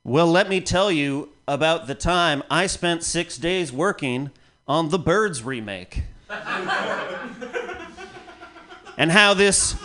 [0.03, 4.29] Well, let me tell you about the time I spent six days working
[4.67, 6.03] on the Birds remake.
[8.97, 9.75] and how this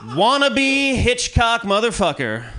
[0.00, 2.50] wannabe Hitchcock motherfucker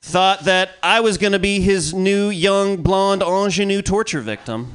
[0.00, 4.72] thought that I was going to be his new young blonde ingenue torture victim.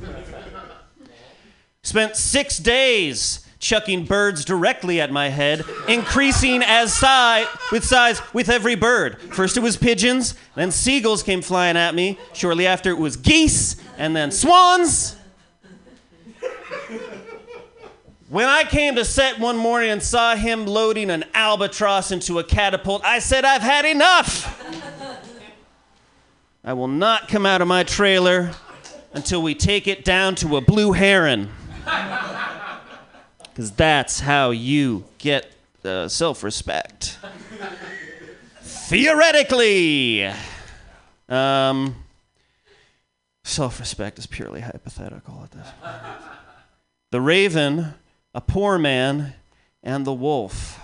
[1.81, 8.49] Spent six days chucking birds directly at my head, increasing as size with size with
[8.49, 9.19] every bird.
[9.33, 12.19] First it was pigeons, then seagulls came flying at me.
[12.33, 15.15] Shortly after it was geese, and then swans.
[18.33, 22.43] When I came to set one morning and saw him loading an albatross into a
[22.43, 24.59] catapult, I said, I've had enough.
[26.63, 28.53] I will not come out of my trailer
[29.13, 31.51] until we take it down to a blue heron.
[33.43, 35.53] Because that's how you get
[35.85, 37.19] uh, self respect.
[38.63, 40.25] Theoretically.
[41.29, 41.97] Um,
[43.43, 45.95] self respect is purely hypothetical at this point.
[47.11, 47.93] The raven,
[48.33, 49.35] a poor man,
[49.83, 50.79] and the wolf.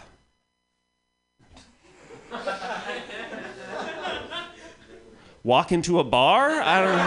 [5.43, 6.51] Walk into a bar?
[6.51, 6.99] I don't.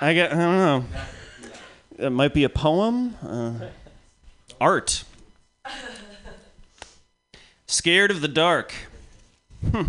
[0.00, 0.32] I get.
[0.32, 0.84] I don't know.
[1.98, 3.16] It might be a poem.
[3.22, 3.54] Uh,
[4.60, 5.02] art.
[7.66, 8.72] Scared of the dark.
[9.70, 9.88] Hmm.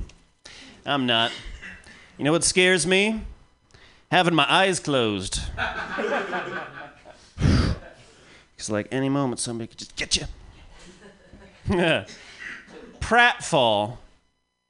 [0.86, 1.32] I'm not.
[2.18, 3.22] You know what scares me?
[4.12, 5.42] Having my eyes closed.
[8.68, 10.26] Like, any moment somebody could just get you.
[13.00, 13.98] Pratfall.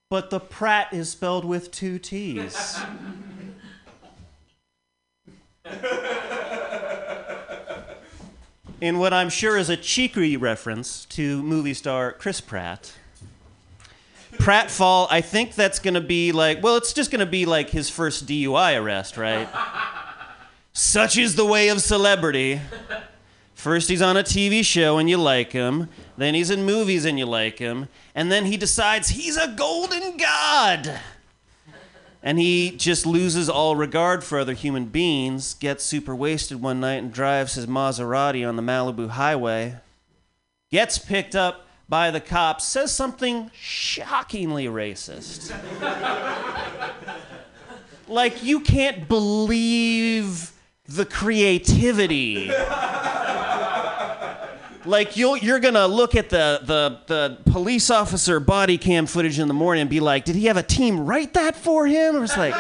[0.09, 2.79] But the Pratt is spelled with two T's.
[8.81, 12.93] in what I'm sure is a cheeky reference to movie star Chris Pratt.
[14.33, 17.69] Pratfall, I think that's going to be like, well, it's just going to be like
[17.69, 19.49] his first DUI arrest, right?
[20.73, 22.61] Such is the way of celebrity.
[23.59, 25.89] First, he's on a TV show and you like him.
[26.15, 27.89] Then, he's in movies and you like him.
[28.15, 31.01] And then he decides he's a golden god.
[32.23, 37.03] And he just loses all regard for other human beings, gets super wasted one night,
[37.03, 39.75] and drives his Maserati on the Malibu highway.
[40.71, 45.53] Gets picked up by the cops, says something shockingly racist.
[48.07, 50.53] like, you can't believe
[50.89, 52.49] the creativity.
[54.85, 59.47] like you'll, you're gonna look at the, the, the police officer body cam footage in
[59.47, 62.15] the morning and be like, did he have a team write that for him?
[62.17, 62.55] Or it's like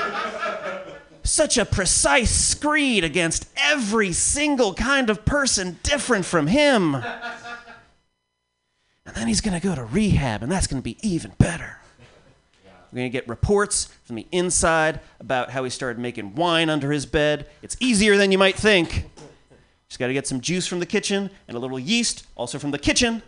[1.23, 6.95] such a precise screed against every single kind of person different from him.
[9.05, 11.78] And then he's gonna go to rehab, and that's gonna be even better.
[12.91, 17.05] We're gonna get reports from the inside about how he started making wine under his
[17.05, 17.47] bed.
[17.61, 19.05] It's easier than you might think.
[19.89, 22.69] Just got to get some juice from the kitchen and a little yeast, also from
[22.69, 23.23] the kitchen.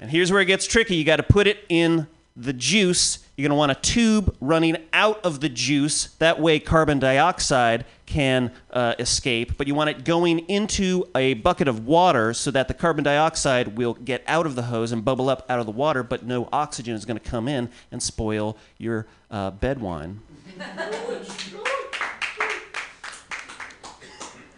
[0.00, 3.18] and here's where it gets tricky you got to put it in the juice.
[3.40, 6.08] You're going to want a tube running out of the juice.
[6.18, 9.56] That way, carbon dioxide can uh, escape.
[9.56, 13.78] But you want it going into a bucket of water so that the carbon dioxide
[13.78, 16.50] will get out of the hose and bubble up out of the water, but no
[16.52, 20.20] oxygen is going to come in and spoil your uh, bed wine.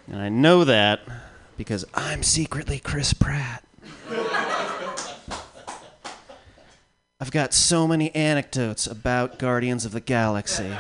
[0.09, 1.03] And I know that
[1.57, 3.63] because I'm secretly Chris Pratt.
[7.23, 10.75] I've got so many anecdotes about Guardians of the Galaxy.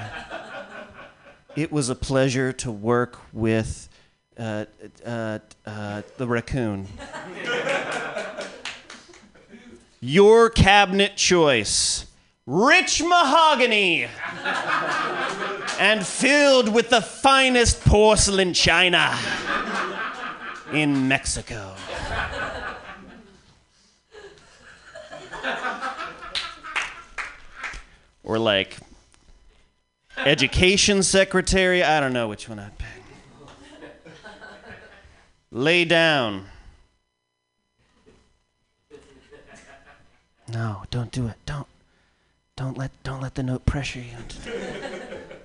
[1.54, 3.88] It was a pleasure to work with
[4.36, 4.64] uh,
[5.06, 6.88] uh, uh, the raccoon.
[10.00, 12.06] Your cabinet choice
[12.44, 14.08] rich mahogany
[15.78, 19.16] and filled with the finest porcelain china
[20.72, 21.76] in Mexico.
[28.24, 28.76] Or like
[30.16, 31.82] education secretary.
[31.82, 32.88] I don't know which one I'd pick.
[35.50, 36.46] Lay down.
[40.48, 41.36] No, don't do it.
[41.46, 41.66] Don't.
[42.56, 44.16] Don't let don't let the note pressure you.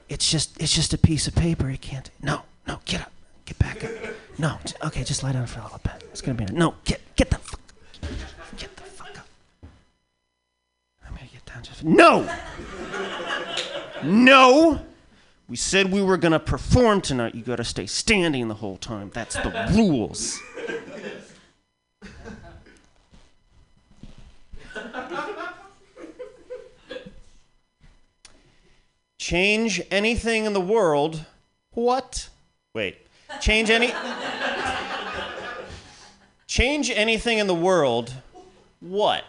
[0.09, 1.69] It's just it's just a piece of paper.
[1.69, 2.09] You can't.
[2.21, 3.11] No, no, get up.
[3.45, 3.91] Get back up.
[4.37, 6.03] No, okay, just lie down for a little bit.
[6.11, 6.75] It's gonna be no.
[6.83, 7.59] Get get the fuck.
[11.63, 11.83] Just.
[11.83, 12.29] No.
[14.03, 14.81] No.
[15.47, 17.35] We said we were gonna perform tonight.
[17.35, 19.11] You gotta stay standing the whole time.
[19.13, 20.41] That's the rules.
[29.17, 31.25] Change anything in the world.
[31.71, 32.29] What?
[32.73, 32.97] Wait.
[33.41, 33.93] Change any.
[36.47, 38.13] Change anything in the world.
[38.79, 39.25] What?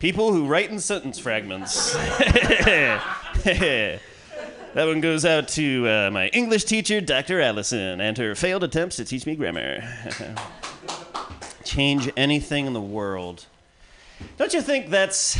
[0.00, 1.92] People who write in sentence fragments.
[3.44, 4.00] that
[4.74, 7.38] one goes out to uh, my English teacher, Dr.
[7.38, 9.82] Allison, and her failed attempts to teach me grammar.
[11.64, 13.44] Change anything in the world.
[14.38, 15.38] Don't you think that's.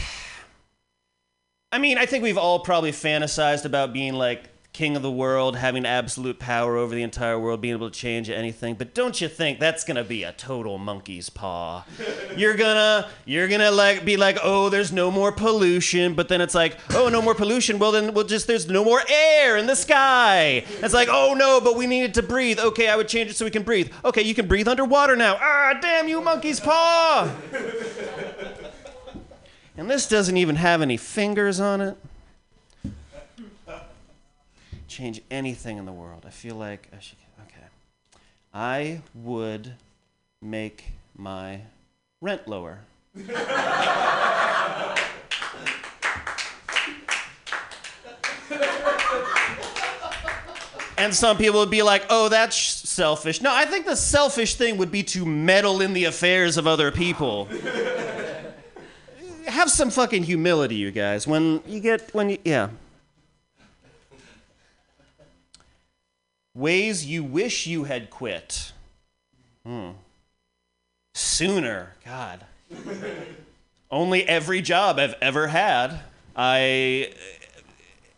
[1.72, 5.56] I mean, I think we've all probably fantasized about being like king of the world,
[5.56, 8.74] having absolute power over the entire world, being able to change anything.
[8.74, 11.84] But don't you think that's gonna be a total monkey's paw?
[12.36, 16.54] You're gonna, you're gonna like be like, oh, there's no more pollution, but then it's
[16.54, 17.78] like, oh, no more pollution.
[17.80, 20.64] Well, then we'll just there's no more air in the sky.
[20.80, 22.60] It's like, oh no, but we needed to breathe.
[22.60, 23.92] Okay, I would change it so we can breathe.
[24.04, 25.36] Okay, you can breathe underwater now.
[25.40, 27.34] Ah, damn you, monkey's paw.
[29.80, 31.96] And this doesn't even have any fingers on it.
[35.00, 36.24] Change anything in the world.
[36.26, 37.16] I feel like I should.
[37.46, 37.64] Okay.
[38.52, 39.72] I would
[40.42, 41.62] make my
[42.20, 42.80] rent lower.
[50.98, 53.40] And some people would be like, oh, that's selfish.
[53.40, 56.90] No, I think the selfish thing would be to meddle in the affairs of other
[56.90, 57.48] people
[59.46, 61.26] have some fucking humility, you guys.
[61.26, 62.68] When you get when you yeah.
[66.54, 68.72] Ways you wish you had quit.
[69.64, 69.90] Hmm.
[71.14, 72.44] Sooner, God.
[73.90, 76.00] Only every job I've ever had.
[76.34, 77.12] I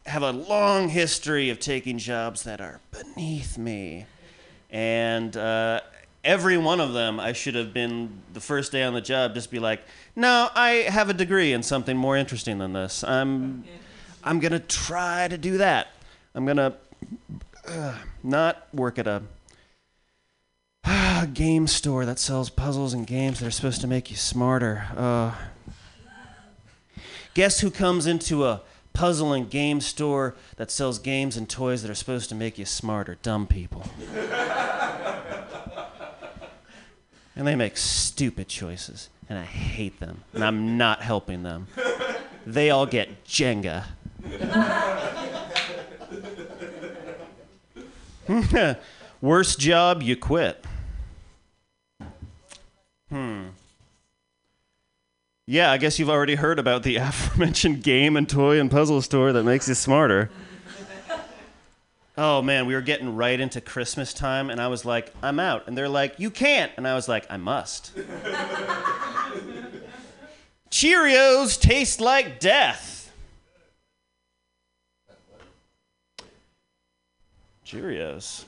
[0.07, 4.07] have a long history of taking jobs that are beneath me.
[4.71, 5.81] And uh,
[6.25, 9.51] every one of them, I should have been the first day on the job, just
[9.51, 9.83] be like,
[10.17, 13.05] no, I have a degree in something more interesting than this.
[13.05, 13.65] I'm,
[14.25, 15.89] I'm gonna try to do that.
[16.35, 16.75] I'm gonna
[17.69, 19.23] uh, not work at a
[20.85, 24.87] uh, game store that sells puzzles and games that are supposed to make you smarter.
[24.97, 25.33] Uh,
[27.35, 28.61] guess who comes into a
[28.93, 32.65] puzzle and game store that sells games and toys that are supposed to make you
[32.65, 33.17] smarter?
[33.23, 33.85] Dumb people.
[37.37, 41.67] and they make stupid choices and I hate them, and I'm not helping them.
[42.45, 43.85] They all get Jenga.
[49.21, 50.65] Worst job, you quit.
[53.09, 53.49] Hmm.
[55.47, 59.33] Yeah, I guess you've already heard about the aforementioned game and toy and puzzle store
[59.33, 60.31] that makes you smarter.
[62.17, 65.67] Oh man, we were getting right into Christmas time, and I was like, I'm out.
[65.67, 66.71] And they're like, You can't.
[66.77, 67.93] And I was like, I must.
[70.71, 73.02] Cheerios taste like death.
[77.73, 78.45] Cheerios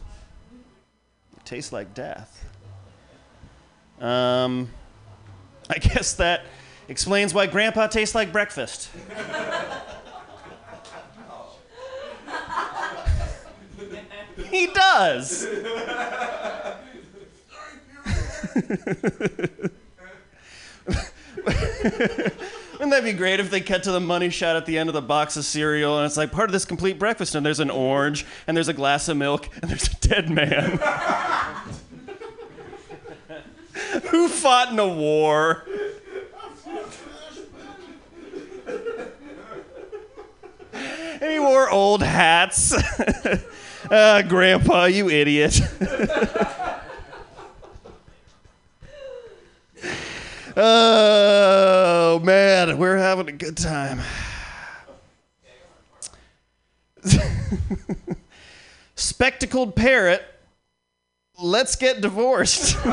[1.47, 2.45] Tastes like death.
[4.01, 4.71] Um,
[5.71, 6.45] I guess that
[6.89, 8.91] explains why Grandpa tastes like breakfast.
[14.51, 15.47] he does.
[22.75, 24.95] Wouldn't that be great if they cut to the money shot at the end of
[24.95, 27.71] the box of cereal and it's like part of this complete breakfast and there's an
[27.71, 30.73] orange and there's a glass of milk and there's a dead man?
[34.11, 35.65] Who fought in a war?
[40.73, 42.75] And he wore old hats.
[43.91, 45.61] uh, Grandpa, you idiot.
[50.57, 54.01] Oh man, we're having a good time.
[58.95, 60.25] Spectacled parrot,
[61.43, 62.77] let's get divorced.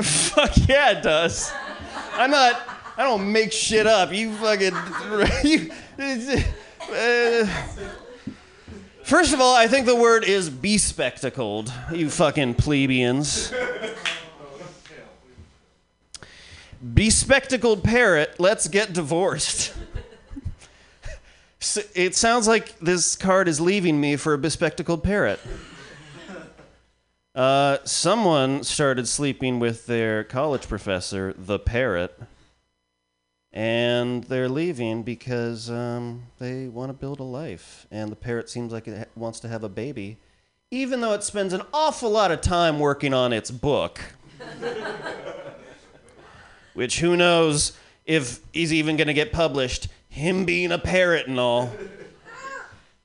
[0.00, 1.52] Fuck yeah, it does.
[2.14, 2.60] I'm not.
[2.96, 4.12] I don't make shit up.
[4.12, 4.74] You fucking.
[5.44, 5.70] You,
[6.90, 7.46] uh,
[9.04, 11.72] first of all, I think the word is bespectacled.
[11.92, 13.52] You fucking plebeians.
[16.82, 19.74] Bespectacled parrot, let's get divorced.
[21.62, 25.38] So it sounds like this card is leaving me for a bespectacled parrot.
[27.36, 32.18] Uh, someone started sleeping with their college professor, the parrot,
[33.52, 37.86] and they're leaving because um, they want to build a life.
[37.92, 40.18] And the parrot seems like it ha- wants to have a baby,
[40.72, 44.00] even though it spends an awful lot of time working on its book.
[46.74, 47.72] Which who knows
[48.04, 51.72] if he's even going to get published, him being a parrot and all.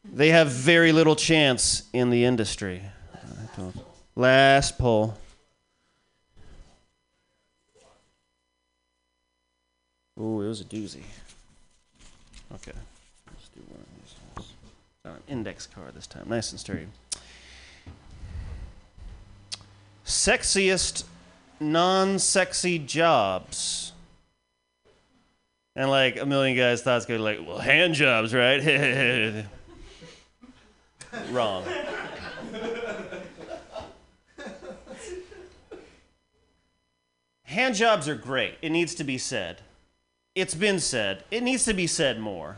[0.03, 2.81] They have very little chance in the industry.
[4.15, 5.17] Last poll.
[10.19, 11.03] Ooh, it was a doozy.
[12.55, 12.71] Okay.
[13.27, 14.15] Let's do one of these.
[14.35, 14.53] ones.
[15.05, 16.27] An index card this time.
[16.27, 16.87] Nice and sturdy.
[20.05, 21.03] Sexiest
[21.59, 23.93] non sexy jobs.
[25.75, 29.45] And like a million guys thought it's going to be like, well, hand jobs, right?
[31.31, 31.63] Wrong.
[37.43, 38.55] Hand jobs are great.
[38.61, 39.61] It needs to be said.
[40.35, 41.23] It's been said.
[41.31, 42.57] It needs to be said more.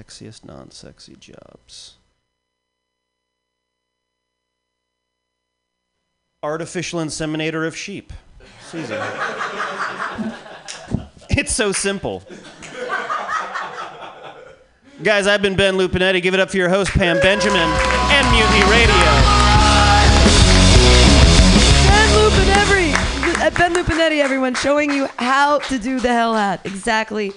[0.00, 1.96] Sexiest non sexy jobs.
[6.42, 8.12] Artificial inseminator of sheep.
[11.32, 12.24] It's so simple.
[15.02, 16.20] Guys, I've been Ben Lupinetti.
[16.20, 18.94] Give it up for your host, Pam Benjamin, and Mutiny Radio.
[23.40, 26.60] Ben Ben Lupinetti, everyone, showing you how to do the hell hat.
[26.64, 27.32] Exactly.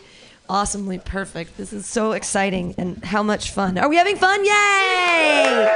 [0.49, 1.57] Awesomely perfect.
[1.57, 3.77] This is so exciting and how much fun.
[3.77, 4.43] Are we having fun?
[4.43, 5.69] Yay!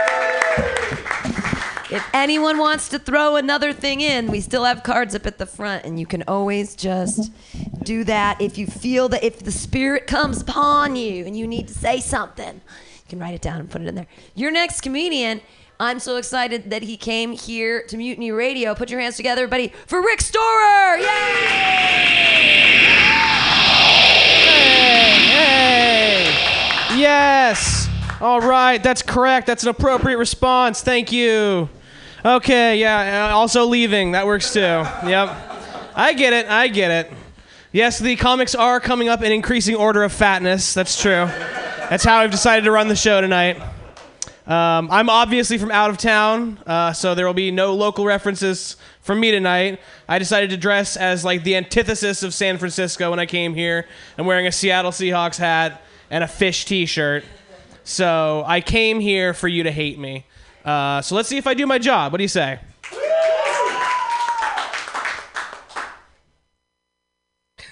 [1.90, 5.46] If anyone wants to throw another thing in, we still have cards up at the
[5.46, 7.32] front, and you can always just
[7.84, 8.42] do that.
[8.42, 12.02] If you feel that if the spirit comes upon you and you need to say
[12.02, 14.08] something, you can write it down and put it in there.
[14.36, 15.40] Your next comedian,
[15.80, 18.76] I'm so excited that he came here to Mutiny Radio.
[18.76, 20.98] Put your hands together, everybody, for Rick Storer!
[26.98, 27.88] Yes!
[28.20, 29.48] All right, that's correct.
[29.48, 30.82] That's an appropriate response.
[30.82, 31.70] Thank you.
[32.26, 34.14] Okay, yeah, uh, also leaving.
[34.14, 34.60] That works too.
[34.60, 35.30] Yep.
[35.96, 36.48] I get it.
[36.48, 37.14] I get it.
[37.72, 40.74] Yes, the comics are coming up in increasing order of fatness.
[40.74, 41.28] That's true.
[41.90, 43.62] That's how I've decided to run the show tonight.
[44.48, 48.78] Um, I'm obviously from out of town, uh, so there will be no local references
[49.08, 49.80] from me tonight.
[50.08, 53.88] I decided to dress as like the antithesis of San Francisco when I came here.
[54.18, 55.82] I'm wearing a Seattle Seahawks hat
[56.12, 57.24] and a fish T-shirt.
[57.86, 60.26] So I came here for you to hate me.
[60.66, 62.12] Uh, so let's see if I do my job.
[62.12, 62.60] What do you say?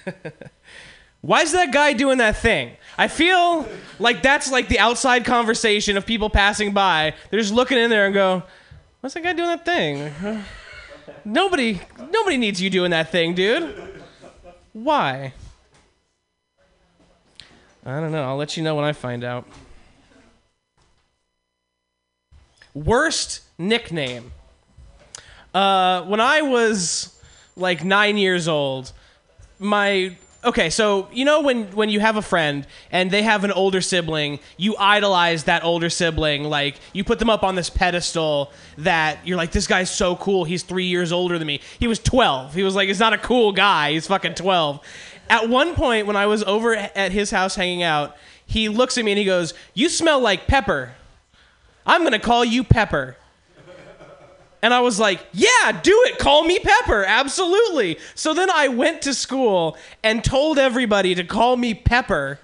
[1.20, 2.72] Why is that guy doing that thing?
[2.96, 3.68] I feel
[3.98, 7.12] like that's like the outside conversation of people passing by.
[7.28, 8.42] They're just looking in there and go,
[9.00, 10.44] "What's that guy doing that thing?"
[11.24, 11.80] Nobody,
[12.10, 13.74] nobody needs you doing that thing, dude.
[14.72, 15.32] Why?
[17.84, 18.24] I don't know.
[18.24, 19.46] I'll let you know when I find out.
[22.74, 24.32] Worst nickname.
[25.54, 27.18] Uh, when I was
[27.56, 28.92] like nine years old,
[29.58, 33.50] my okay so you know when when you have a friend and they have an
[33.50, 38.52] older sibling you idolize that older sibling like you put them up on this pedestal
[38.78, 40.44] that you're like this guy's so cool.
[40.44, 41.60] He's three years older than me.
[41.78, 43.92] He was 12 he was like he's not a cool guy.
[43.92, 44.80] He's fucking 12
[45.28, 48.16] at one point when i was over at his house hanging out
[48.46, 50.92] he looks at me and he goes you smell like pepper.
[51.84, 53.16] I'm gonna call you pepper
[54.62, 56.18] and I was like, yeah, do it.
[56.18, 57.04] Call me Pepper.
[57.04, 57.98] Absolutely.
[58.14, 62.38] So then I went to school and told everybody to call me Pepper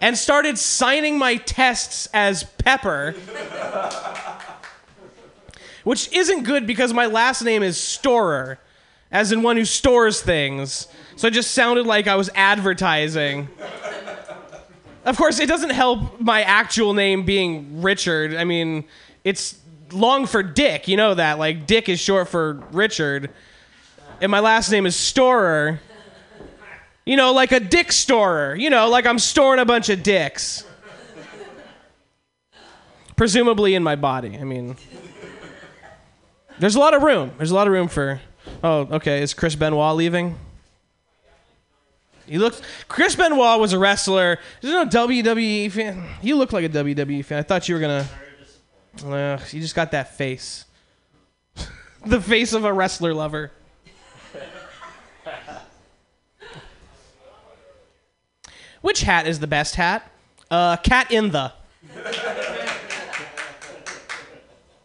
[0.00, 3.14] and started signing my tests as Pepper.
[5.84, 8.58] Which isn't good because my last name is Storer,
[9.10, 10.88] as in one who stores things.
[11.16, 13.48] So it just sounded like I was advertising.
[15.04, 18.34] Of course, it doesn't help my actual name being Richard.
[18.34, 18.84] I mean,
[19.24, 19.57] it's
[19.92, 20.88] long for Dick.
[20.88, 21.38] You know that.
[21.38, 23.30] Like, Dick is short for Richard.
[24.20, 25.80] And my last name is Storer.
[27.08, 28.54] You know, like a dick storer.
[28.54, 30.62] You know, like I'm storing a bunch of dicks.
[33.16, 34.36] Presumably in my body.
[34.38, 34.76] I mean,
[36.58, 37.32] there's a lot of room.
[37.38, 38.20] There's a lot of room for.
[38.62, 39.22] Oh, okay.
[39.22, 40.36] Is Chris Benoit leaving?
[42.26, 42.60] He looks.
[42.88, 44.38] Chris Benoit was a wrestler.
[44.60, 46.04] There's no WWE fan.
[46.20, 47.38] You look like a WWE fan.
[47.38, 48.06] I thought you were gonna.
[49.04, 50.64] Ugh, you just got that face.
[52.06, 53.52] the face of a wrestler lover.
[58.80, 60.08] Which hat is the best hat?
[60.50, 61.52] Uh, cat in the.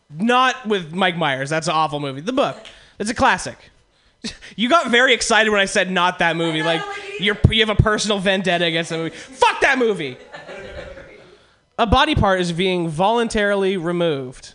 [0.09, 1.49] Not with Mike Myers.
[1.49, 2.21] That's an awful movie.
[2.21, 2.57] The book.
[2.99, 3.57] It's a classic.
[4.55, 6.63] You got very excited when I said not that movie.
[6.63, 6.81] Like
[7.19, 9.15] you're you have a personal vendetta against that movie.
[9.15, 10.17] Fuck that movie.
[11.77, 14.53] A body part is being voluntarily removed.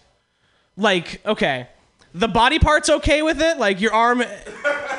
[0.77, 1.69] Like, okay.
[2.14, 3.59] The body part's okay with it.
[3.59, 4.23] Like your arm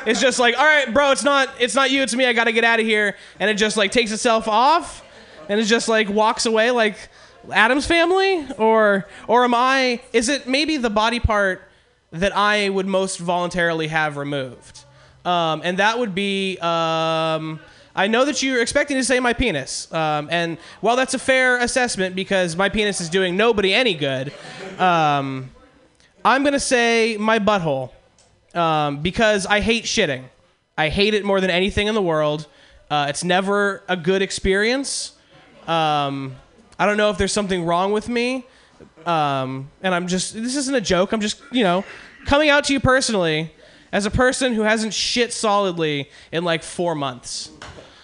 [0.06, 2.26] is just like, all right, bro, it's not it's not you, it's me.
[2.26, 3.16] I gotta get out of here.
[3.38, 5.04] And it just like takes itself off
[5.48, 6.96] and it just like walks away like
[7.52, 8.46] Addams Family?
[8.58, 11.62] Or or am I is it maybe the body part
[12.12, 14.84] that I would most voluntarily have removed?
[15.24, 17.60] Um, and that would be um,
[17.94, 19.92] I know that you're expecting to say my penis.
[19.92, 24.32] Um, and while that's a fair assessment because my penis is doing nobody any good,
[24.78, 25.50] um,
[26.24, 27.90] I'm going to say my butthole
[28.54, 30.24] um, because I hate shitting.
[30.76, 32.46] I hate it more than anything in the world.
[32.90, 35.12] Uh, it's never a good experience.
[35.66, 36.36] Um,
[36.78, 38.46] I don't know if there's something wrong with me.
[39.04, 41.12] Um, and I'm just, this isn't a joke.
[41.12, 41.84] I'm just, you know,
[42.26, 43.52] coming out to you personally
[43.92, 47.50] as a person who hasn't shit solidly in like four months.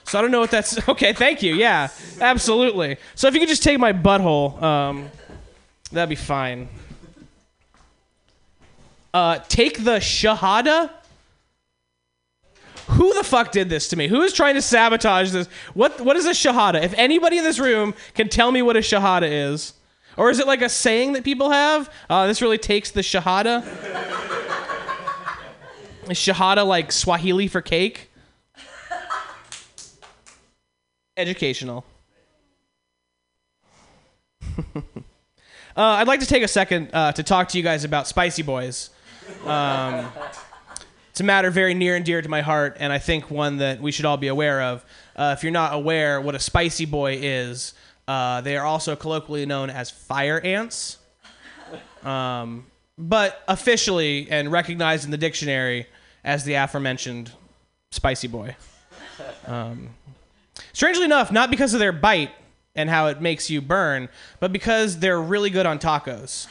[0.07, 0.79] So I don't know what that's.
[0.89, 1.55] Okay, thank you.
[1.55, 1.89] Yeah,
[2.21, 2.97] absolutely.
[3.15, 5.11] So if you could just take my butthole, um,
[5.91, 6.69] that'd be fine.
[9.13, 10.91] Uh, take the shahada.
[12.89, 14.07] Who the fuck did this to me?
[14.07, 15.49] Who is trying to sabotage this?
[15.75, 16.83] What What is a shahada?
[16.83, 19.75] If anybody in this room can tell me what a shahada is,
[20.17, 21.93] or is it like a saying that people have?
[22.09, 23.65] Uh, this really takes the shahada.
[26.09, 28.06] Is shahada like Swahili for cake?
[31.17, 31.85] Educational.
[34.77, 34.83] uh,
[35.77, 38.91] I'd like to take a second uh, to talk to you guys about Spicy Boys.
[39.45, 40.07] Um,
[41.11, 43.81] it's a matter very near and dear to my heart, and I think one that
[43.81, 44.85] we should all be aware of.
[45.17, 47.73] Uh, if you're not aware what a spicy boy is,
[48.07, 50.99] uh, they are also colloquially known as fire ants.
[52.05, 52.67] Um,
[52.99, 55.87] but officially and recognized in the dictionary
[56.25, 57.33] as the aforementioned
[57.91, 58.55] spicy boy.
[59.47, 59.91] Um,
[60.77, 62.31] strangely enough, not because of their bite
[62.75, 64.11] and how it makes you burn,
[64.41, 66.49] but because they're really good on tacos.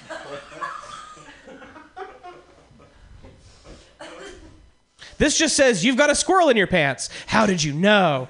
[5.20, 7.12] This just says you've got a squirrel in your pants.
[7.28, 8.28] How did you know?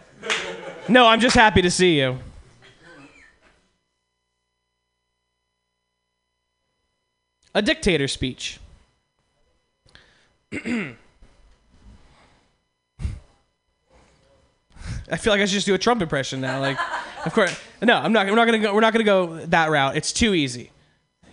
[0.89, 2.19] No, I'm just happy to see you.
[7.53, 8.59] A dictator speech.
[15.11, 16.59] I feel like I should just do a Trump impression now.
[16.59, 16.79] Like,
[17.25, 18.27] of course, no, I'm not.
[18.27, 18.73] We're not gonna go.
[18.73, 19.95] We're not gonna go that route.
[19.95, 20.71] It's too easy.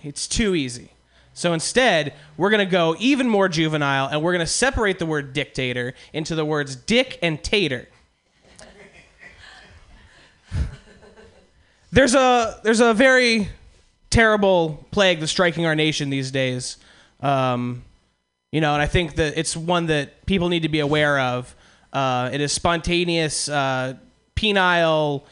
[0.02, 0.90] It's too easy.
[1.34, 5.94] So instead, we're gonna go even more juvenile, and we're gonna separate the word dictator
[6.12, 7.88] into the words dick and tater.
[11.90, 13.48] There's a there's a very
[14.08, 16.78] terrible plague that's striking our nation these days.
[17.20, 17.84] Um,
[18.50, 21.54] you know, and I think that it's one that people need to be aware of.
[21.92, 23.94] Uh, it is spontaneous uh,
[24.34, 25.22] penile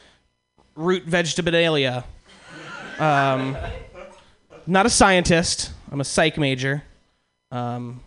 [0.77, 2.05] root vegetabilia.
[2.99, 3.57] Um,
[4.67, 5.73] not a scientist.
[5.91, 6.83] I'm a psych major.
[7.51, 8.03] Um,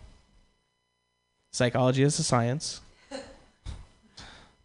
[1.52, 2.80] psychology is a science.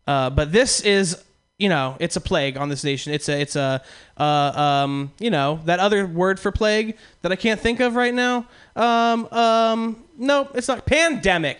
[0.07, 1.23] Uh, but this is,
[1.57, 3.13] you know, it's a plague on this nation.
[3.13, 3.83] It's a, it's a,
[4.17, 4.23] uh,
[4.83, 8.47] um, you know, that other word for plague that I can't think of right now.
[8.75, 11.59] Um, um, no, it's not pandemic.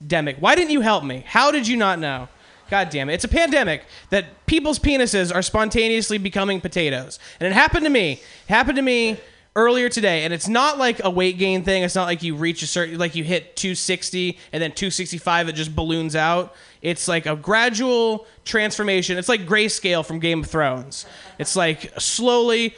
[0.00, 0.36] Pandemic.
[0.38, 1.24] Why didn't you help me?
[1.26, 2.28] How did you not know?
[2.70, 3.14] God damn it.
[3.14, 7.18] It's a pandemic that people's penises are spontaneously becoming potatoes.
[7.40, 8.12] And it happened to me.
[8.12, 9.18] It happened to me
[9.56, 10.24] earlier today.
[10.24, 11.82] And it's not like a weight gain thing.
[11.82, 15.52] It's not like you reach a certain, like you hit 260 and then 265, it
[15.52, 16.54] just balloons out.
[16.80, 19.18] It's like a gradual transformation.
[19.18, 21.06] It's like greyscale from Game of Thrones.
[21.38, 22.74] It's like slowly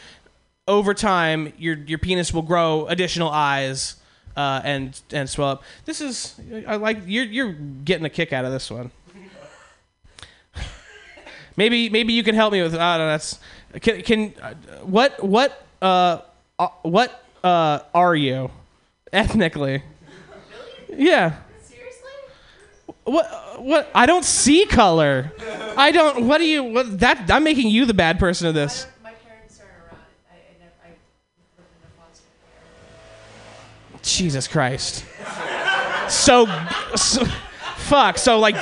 [0.66, 3.96] over time, your, your penis will grow additional eyes.
[4.34, 5.62] Uh, and and swell up.
[5.84, 8.90] This is I like you're you're getting a kick out of this one.
[11.56, 12.74] Maybe maybe you can help me with.
[12.74, 13.12] I don't know.
[13.12, 13.38] That's
[13.80, 16.20] can can uh, what what uh,
[16.58, 18.50] uh what uh are you
[19.12, 19.82] ethnically?
[20.88, 21.36] Yeah.
[21.62, 22.10] Seriously?
[23.04, 25.32] What what I don't see color.
[25.76, 28.86] I don't what do you what that I'm making you the bad person of this.
[29.02, 30.00] My parents are around.
[30.30, 32.28] I, I, never, I lived in a foster
[33.91, 33.91] care.
[34.02, 35.04] Jesus Christ.
[36.08, 36.46] So,
[36.96, 37.24] so
[37.76, 38.18] fuck.
[38.18, 38.56] So like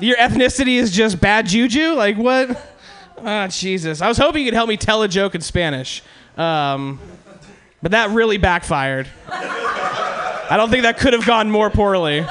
[0.00, 1.92] your ethnicity is just bad juju?
[1.92, 2.72] Like what?
[3.18, 4.02] Ah, Jesus.
[4.02, 6.02] I was hoping you could help me tell a joke in Spanish.
[6.36, 7.00] Um,
[7.80, 9.08] but that really backfired.
[9.28, 12.26] I don't think that could have gone more poorly.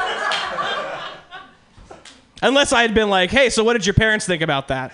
[2.41, 4.93] Unless I had been like, hey, so what did your parents think about that?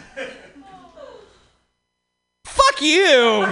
[2.46, 3.48] Fuck you!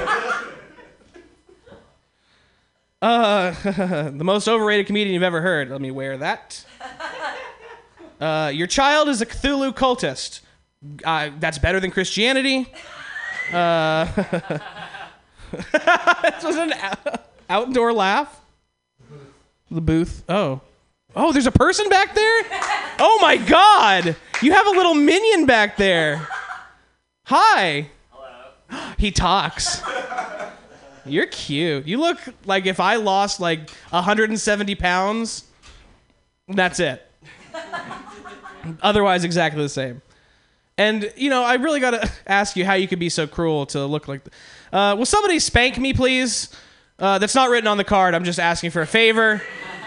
[3.02, 3.52] Uh,
[4.10, 5.70] the most overrated comedian you've ever heard.
[5.70, 6.66] Let me wear that.
[8.20, 10.40] Uh, your child is a Cthulhu cultist.
[11.06, 12.66] Uh, that's better than Christianity.
[13.54, 14.06] Uh,
[15.52, 17.12] this was an ou-
[17.48, 18.42] outdoor laugh.
[19.70, 20.24] The booth.
[20.28, 20.62] Oh.
[21.16, 22.42] Oh, there's a person back there?
[22.98, 24.16] Oh my god!
[24.42, 26.28] You have a little minion back there.
[27.26, 27.92] Hi.
[28.10, 28.94] Hello.
[28.98, 29.84] He talks.
[31.10, 31.88] You're cute.
[31.88, 35.46] You look like if I lost like 170 pounds,
[36.48, 37.06] that's it.
[38.82, 40.02] Otherwise, exactly the same.
[40.78, 43.86] And you know, I really gotta ask you how you could be so cruel to
[43.86, 44.24] look like.
[44.24, 44.34] Th-
[44.72, 46.56] uh, will somebody spank me, please?
[47.00, 48.16] Uh, that's not written on the card.
[48.16, 49.42] I'm just asking for a favor.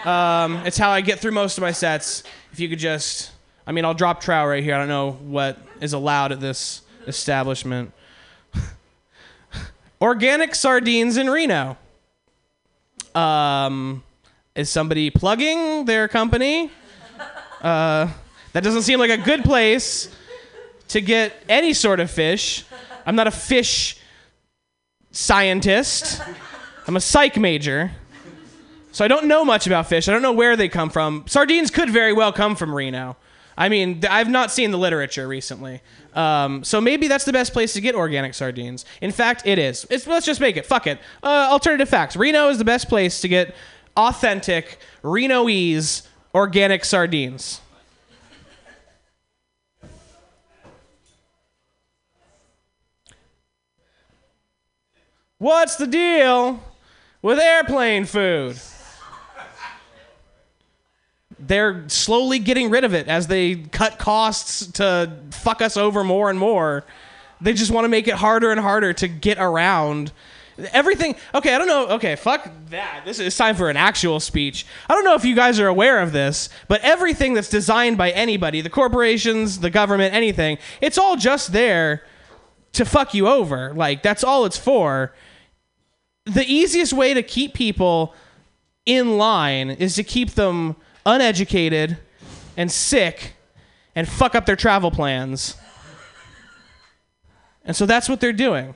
[0.05, 2.23] Um, it's how I get through most of my sets.
[2.53, 3.31] If you could just,
[3.67, 4.75] I mean, I'll drop trow right here.
[4.75, 7.91] I don't know what is allowed at this establishment.
[10.01, 11.77] Organic sardines in Reno.
[13.13, 14.03] Um,
[14.55, 16.71] is somebody plugging their company?
[17.61, 18.07] Uh,
[18.53, 20.13] that doesn't seem like a good place
[20.87, 22.65] to get any sort of fish.
[23.05, 23.97] I'm not a fish
[25.11, 26.21] scientist.
[26.87, 27.91] I'm a psych major.
[28.91, 30.09] So I don't know much about fish.
[30.09, 31.25] I don't know where they come from.
[31.27, 33.15] Sardines could very well come from Reno.
[33.57, 35.81] I mean, I've not seen the literature recently.
[36.13, 38.85] Um, so maybe that's the best place to get organic sardines.
[39.01, 39.85] In fact, it is.
[39.89, 40.65] It's, let's just make it.
[40.65, 40.99] Fuck it.
[41.23, 42.15] Uh, alternative facts.
[42.15, 43.55] Reno is the best place to get
[43.95, 47.61] authentic Renoese organic sardines.
[55.37, 56.61] What's the deal
[57.23, 58.57] with airplane food?
[61.41, 66.29] They're slowly getting rid of it as they cut costs to fuck us over more
[66.29, 66.85] and more.
[67.39, 70.11] They just want to make it harder and harder to get around.
[70.73, 71.15] Everything.
[71.33, 71.87] Okay, I don't know.
[71.95, 73.01] Okay, fuck that.
[73.05, 74.65] This is time for an actual speech.
[74.87, 78.11] I don't know if you guys are aware of this, but everything that's designed by
[78.11, 82.03] anybody, the corporations, the government, anything, it's all just there
[82.73, 83.73] to fuck you over.
[83.73, 85.13] Like, that's all it's for
[86.25, 88.13] the easiest way to keep people
[88.85, 90.75] in line is to keep them
[91.05, 91.97] uneducated
[92.57, 93.33] and sick
[93.95, 95.55] and fuck up their travel plans.
[97.63, 98.73] And so that's what they're doing.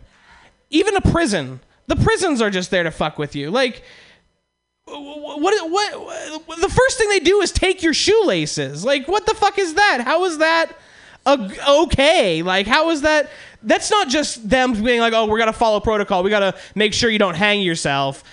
[0.69, 1.59] Even a prison.
[1.87, 3.51] The prisons are just there to fuck with you.
[3.51, 3.83] Like
[4.87, 8.85] what, what what the first thing they do is take your shoelaces.
[8.85, 10.01] Like what the fuck is that?
[10.01, 10.77] How is that
[11.25, 12.43] uh, okay?
[12.43, 13.29] Like how is that
[13.63, 16.21] that's not just them being like, "Oh, we're going to follow protocol.
[16.21, 18.23] We got to make sure you don't hang yourself."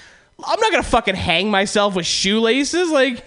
[0.45, 2.91] I'm not going to fucking hang myself with shoelaces.
[2.91, 3.25] Like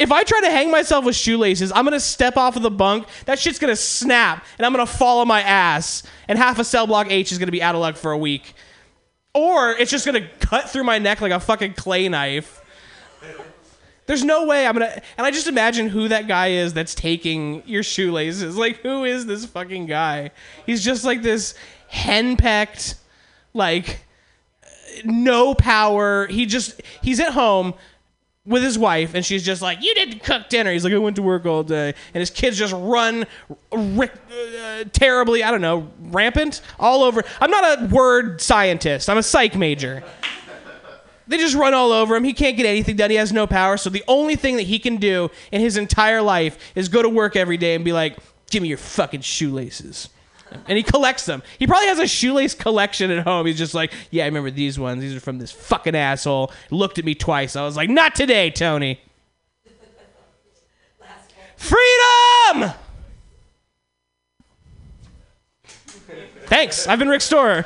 [0.00, 3.06] if I try to hang myself with shoelaces, I'm gonna step off of the bunk.
[3.26, 6.86] That shit's gonna snap, and I'm gonna fall on my ass, and half a cell
[6.86, 8.54] block H is gonna be out of luck for a week.
[9.34, 12.62] Or it's just gonna cut through my neck like a fucking clay knife.
[14.06, 15.02] There's no way I'm gonna.
[15.18, 18.56] And I just imagine who that guy is that's taking your shoelaces.
[18.56, 20.30] Like, who is this fucking guy?
[20.64, 21.54] He's just like this
[21.92, 22.94] henpecked,
[23.52, 24.00] like,
[25.04, 26.26] no power.
[26.26, 27.74] He just, he's at home
[28.46, 31.16] with his wife, and she's just like, "You didn't cook dinner." He's like, "I went
[31.16, 33.26] to work all day," and his kids just run
[33.70, 35.44] uh, terribly.
[35.44, 37.22] I don't know, rampant all over.
[37.40, 39.10] I'm not a word scientist.
[39.10, 40.02] I'm a psych major.
[41.28, 42.24] They just run all over him.
[42.24, 43.10] He can't get anything done.
[43.10, 43.76] He has no power.
[43.76, 47.08] So the only thing that he can do in his entire life is go to
[47.08, 48.16] work every day and be like,
[48.50, 50.08] "Give me your fucking shoelaces."
[50.66, 51.42] And he collects them.
[51.58, 53.46] He probably has a shoelace collection at home.
[53.46, 55.00] He's just like, yeah, I remember these ones.
[55.00, 56.52] These are from this fucking asshole.
[56.70, 57.56] Looked at me twice.
[57.56, 59.00] I was like, not today, Tony.
[61.56, 62.72] Freedom!
[66.46, 66.88] Thanks.
[66.88, 67.64] I've been Rick Storer.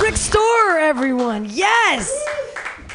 [0.00, 1.46] Rick Store, everyone.
[1.50, 2.29] Yes.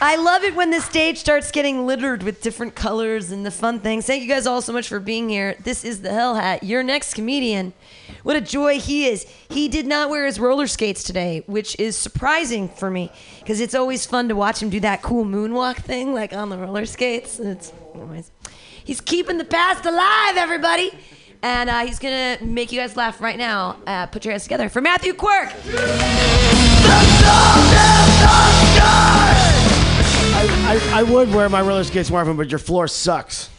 [0.02, 3.80] I love it when the stage starts getting littered with different colors and the fun
[3.80, 4.06] things.
[4.06, 5.56] Thank you guys all so much for being here.
[5.64, 7.72] This is the Hell Hat, your next comedian.
[8.24, 9.26] What a joy he is.
[9.50, 13.74] He did not wear his roller skates today, which is surprising for me because it's
[13.74, 17.40] always fun to watch him do that cool moonwalk thing, like on the roller skates.
[17.40, 18.32] It's anyways.
[18.84, 20.92] He's keeping the past alive, everybody.
[21.42, 23.78] And uh, he's gonna make you guys laugh right now.
[23.88, 25.54] Uh, put your hands together for Matthew Quirk.
[30.48, 33.50] I, I, would wear my roller skates more often, but your floor sucks.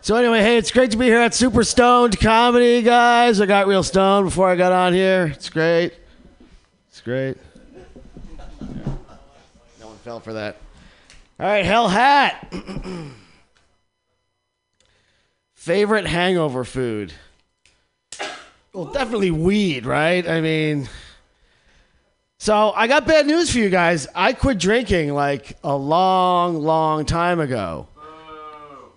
[0.00, 3.40] So anyway, hey, it's great to be here at Super Stoned Comedy, guys.
[3.40, 5.26] I got real stoned before I got on here.
[5.34, 5.94] It's great.
[6.88, 7.36] It's great.
[9.80, 10.56] No one fell for that.
[11.40, 12.52] All right, Hell Hat.
[15.54, 17.14] Favorite hangover food?
[18.72, 20.28] Well, definitely weed, right?
[20.28, 20.88] I mean,
[22.44, 24.06] so I got bad news for you guys.
[24.14, 27.88] I quit drinking like a long, long time ago.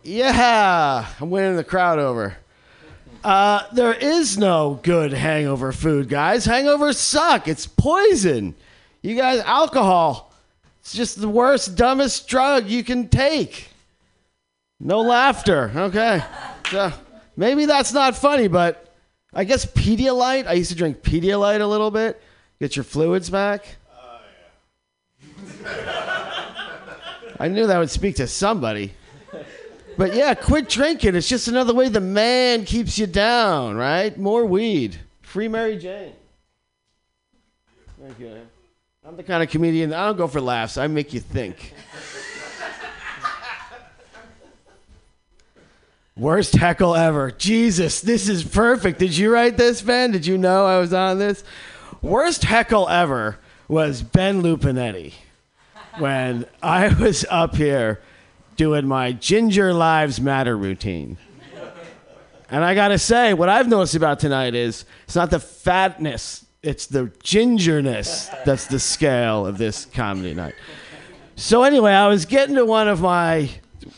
[0.04, 2.36] Yeah, I'm winning the crowd over.
[3.24, 6.46] Uh, there is no good hangover food, guys.
[6.46, 7.48] Hangovers suck.
[7.48, 8.54] It's poison.
[9.02, 10.34] You guys, alcohol.
[10.82, 13.70] It's just the worst, dumbest drug you can take.
[14.78, 15.72] No laughter.
[15.74, 16.22] Okay.
[16.70, 16.92] So
[17.38, 18.94] maybe that's not funny, but
[19.34, 20.48] I guess Pedialyte.
[20.48, 22.22] I used to drink Pedialyte a little bit.
[22.60, 23.76] Get your fluids back.
[23.94, 24.20] Oh,
[27.40, 28.94] I knew that would speak to somebody.
[29.98, 31.16] But yeah, quit drinking.
[31.16, 34.18] It's just another way the man keeps you down, right?
[34.18, 34.98] More weed.
[35.22, 36.14] Free Mary Jane.
[38.00, 38.42] Thank you.
[39.08, 41.74] I'm the kind of comedian, I don't go for laughs, I make you think.
[46.18, 47.32] Worst heckle ever.
[47.32, 49.00] Jesus, this is perfect.
[49.00, 50.12] Did you write this, Ben?
[50.12, 51.44] Did you know I was on this?
[52.02, 53.38] Worst heckle ever
[53.68, 55.14] was Ben Lupinetti
[55.98, 58.02] when I was up here
[58.56, 61.18] doing my Ginger Lives Matter routine.
[62.50, 66.86] And I gotta say, what I've noticed about tonight is it's not the fatness, it's
[66.86, 70.56] the gingerness that's the scale of this comedy night.
[71.36, 73.50] So, anyway, I was getting to one of my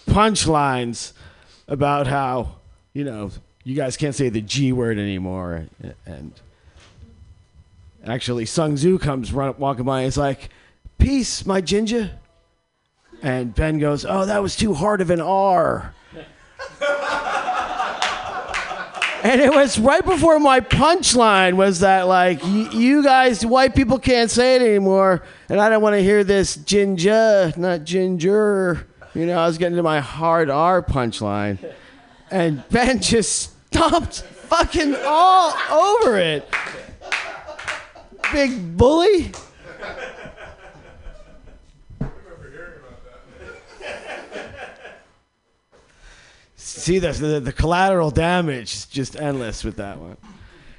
[0.07, 1.13] punchlines
[1.67, 2.55] about how,
[2.93, 3.31] you know,
[3.63, 5.67] you guys can't say the G word anymore.
[6.05, 6.33] And
[8.05, 10.49] actually, Sung Tzu comes run, walking by and he's like,
[10.97, 12.11] Peace, my ginger.
[13.21, 15.93] And Ben goes, Oh, that was too hard of an R.
[19.23, 24.31] and it was right before my punchline was that, like, you guys, white people can't
[24.31, 25.23] say it anymore.
[25.49, 28.87] And I don't want to hear this ginger, not ginger.
[29.13, 31.57] You know, I was getting to my hard R punchline.
[32.31, 36.47] And Ben just stomped fucking all over it.
[38.31, 39.31] Big bully.
[46.55, 50.17] See this the, the collateral damage is just endless with that one.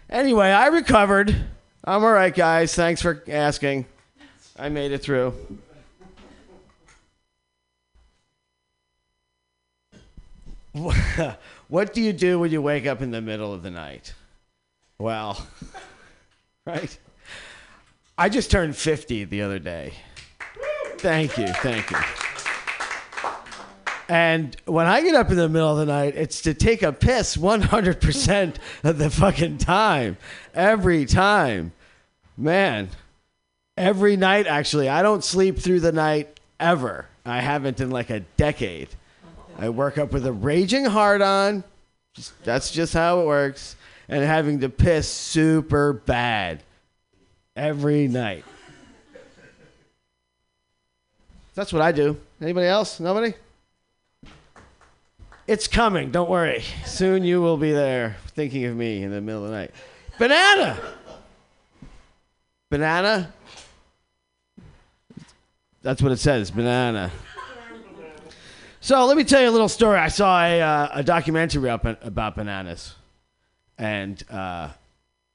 [0.09, 1.34] Anyway, I recovered.
[1.84, 2.74] I'm all right, guys.
[2.74, 3.86] Thanks for asking.
[4.59, 5.34] I made it through.
[11.68, 14.14] what do you do when you wake up in the middle of the night?
[14.98, 15.46] Well,
[16.66, 16.96] right?
[18.21, 19.95] I just turned 50 the other day.
[20.99, 21.47] Thank you.
[21.47, 21.97] Thank you.
[24.11, 26.93] And when I get up in the middle of the night, it's to take a
[26.93, 30.18] piss 100% of the fucking time.
[30.53, 31.73] Every time.
[32.37, 32.91] Man,
[33.79, 34.91] every night, actually.
[34.91, 37.07] I don't sleep through the night ever.
[37.25, 38.91] I haven't in like a decade.
[39.59, 41.64] I work up with a raging heart on.
[42.45, 43.77] That's just how it works.
[44.11, 46.64] And having to piss super bad
[47.61, 48.44] every night.
[51.54, 52.16] That's what I do.
[52.40, 53.00] Anybody else?
[53.00, 53.34] Nobody?
[55.46, 56.11] It's coming.
[56.11, 56.62] Don't worry.
[56.86, 59.72] Soon you will be there thinking of me in the middle of the night.
[60.18, 60.78] Banana.
[62.70, 63.32] Banana.
[65.82, 66.50] That's what it says.
[66.50, 67.11] Banana.
[68.80, 69.98] So let me tell you a little story.
[69.98, 72.94] I saw a, uh, a documentary about, about bananas,
[73.76, 74.70] and uh,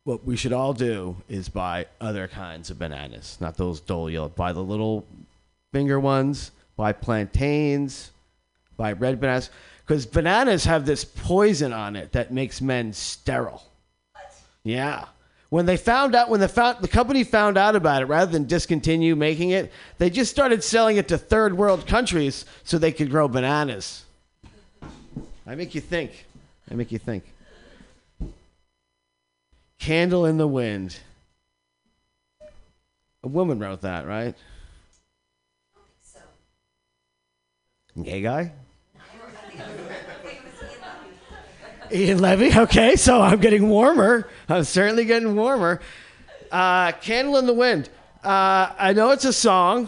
[0.06, 4.30] what we should all do is buy other kinds of bananas, not those dull yellow.
[4.30, 5.06] Buy the little
[5.74, 6.52] finger ones.
[6.78, 8.12] Buy plantains.
[8.78, 9.50] Buy red bananas
[9.86, 13.64] because bananas have this poison on it that makes men sterile.
[14.14, 14.36] What?
[14.64, 15.06] Yeah.
[15.50, 18.46] When they found out, when the found, the company found out about it, rather than
[18.46, 23.10] discontinue making it, they just started selling it to third world countries so they could
[23.10, 24.04] grow bananas.
[25.48, 26.26] I make you think.
[26.70, 27.24] I make you think.
[29.86, 30.98] Candle in the wind.
[33.22, 34.34] A woman wrote that, right?
[38.02, 38.52] Gay guy?
[41.92, 42.52] Ian Levy.
[42.58, 44.28] Okay, so I'm getting warmer.
[44.50, 45.80] I'm certainly getting warmer.
[46.52, 47.88] Uh, Candle in the Wind.
[48.24, 49.88] Uh, I know it's a song.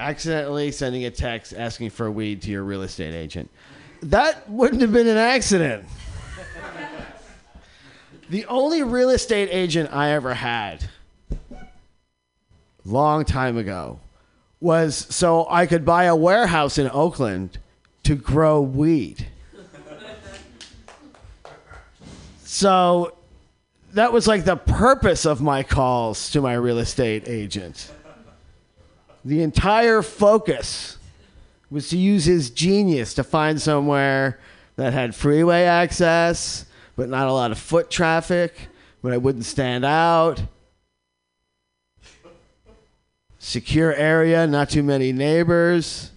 [0.00, 3.50] Accidentally sending a text asking for weed to your real estate agent.
[4.02, 5.84] That wouldn't have been an accident.
[8.30, 10.88] the only real estate agent I ever had
[12.84, 14.00] long time ago
[14.60, 17.58] was so I could buy a warehouse in Oakland
[18.04, 19.26] to grow weed.
[22.44, 23.16] So
[23.92, 27.92] that was like the purpose of my calls to my real estate agent.
[29.24, 30.96] The entire focus
[31.70, 34.38] was to use his genius to find somewhere
[34.76, 36.64] that had freeway access,
[36.96, 38.54] but not a lot of foot traffic,
[39.02, 40.40] but I wouldn't stand out
[43.40, 46.12] secure area, not too many neighbors.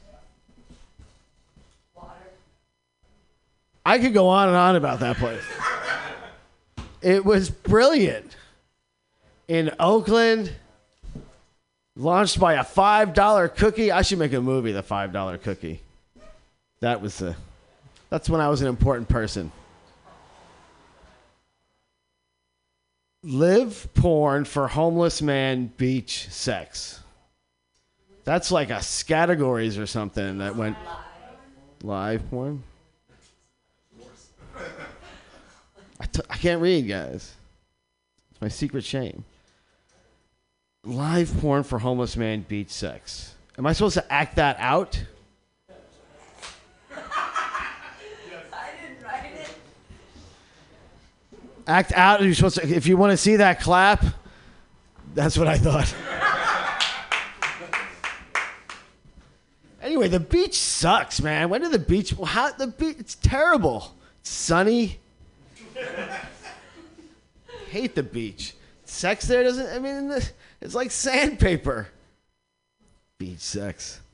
[3.85, 5.43] I could go on and on about that place.
[7.01, 8.35] It was brilliant.
[9.47, 10.53] In Oakland,
[11.95, 13.91] launched by a $5 cookie.
[13.91, 15.81] I should make a movie, The $5 Cookie.
[16.79, 17.35] That was the
[18.09, 19.51] that's when I was an important person.
[23.23, 26.99] Live porn for homeless man beach sex.
[28.23, 30.77] That's like a categories or something that went
[31.81, 32.61] live porn.
[35.99, 37.33] I, t- I can't read, guys.
[38.29, 39.23] It's my secret shame.
[40.85, 43.35] Live porn for homeless man beach sex.
[43.57, 45.01] Am I supposed to act that out?
[51.65, 52.21] Act out.
[52.21, 52.67] You're supposed to.
[52.67, 54.03] If you want to see that clap,
[55.13, 55.93] that's what I thought.
[59.81, 61.49] Anyway, the beach sucks, man.
[61.49, 62.13] When did the beach?
[62.13, 62.97] well, How the beach?
[62.99, 63.93] It's terrible.
[64.21, 64.99] It's sunny.
[67.69, 68.55] Hate the beach.
[68.85, 69.67] Sex there doesn't.
[69.67, 70.29] I mean, the-
[70.63, 71.89] it's like sandpaper.
[73.19, 73.99] Beach sex.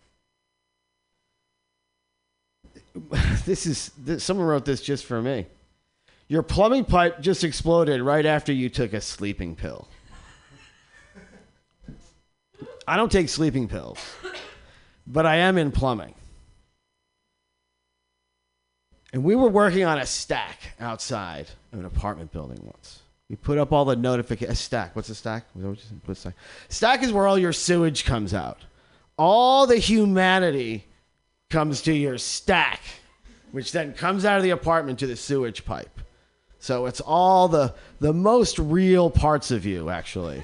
[3.45, 3.91] This is.
[3.97, 5.45] This, someone wrote this just for me.
[6.28, 9.88] Your plumbing pipe just exploded right after you took a sleeping pill.
[12.88, 13.97] I don't take sleeping pills
[15.10, 16.14] but I am in plumbing.
[19.12, 22.99] And we were working on a stack outside of an apartment building once.
[23.30, 24.60] We put up all the notifications.
[24.60, 24.96] Stack.
[24.96, 25.46] What's a stack?
[25.54, 26.34] What's a stack?
[26.68, 28.66] Stack is where all your sewage comes out.
[29.18, 30.86] All the humanity
[31.50, 32.82] comes to your stack,
[33.52, 36.00] which then comes out of the apartment to the sewage pipe.
[36.60, 40.44] So it's all the the most real parts of you, actually.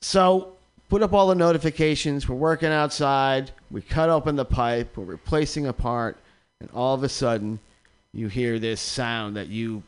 [0.00, 0.56] So
[0.88, 2.28] put up all the notifications.
[2.28, 3.50] We're working outside.
[3.70, 4.96] We cut open the pipe.
[4.96, 6.18] We're replacing a part,
[6.60, 7.58] and all of a sudden,
[8.12, 9.82] you hear this sound that you,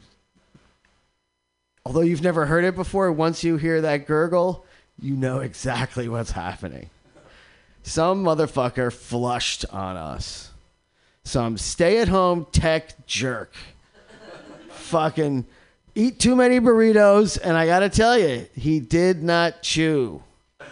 [1.85, 4.65] although you've never heard it before, once you hear that gurgle,
[5.01, 6.91] you know exactly what's happening.
[7.83, 10.51] Some motherfucker flushed on us.
[11.25, 13.53] Some stay-at-home tech jerk.
[14.71, 15.47] Fucking
[15.95, 20.23] eat too many burritos, and I gotta tell you, he did not chew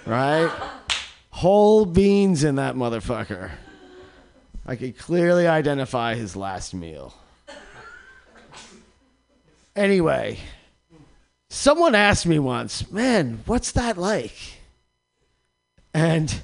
[0.06, 0.50] right?
[1.30, 3.50] Whole beans in that motherfucker.
[4.66, 7.14] I could clearly identify his last meal.
[9.74, 10.38] Anyway,
[11.48, 14.36] someone asked me once, man, what's that like?
[15.94, 16.42] And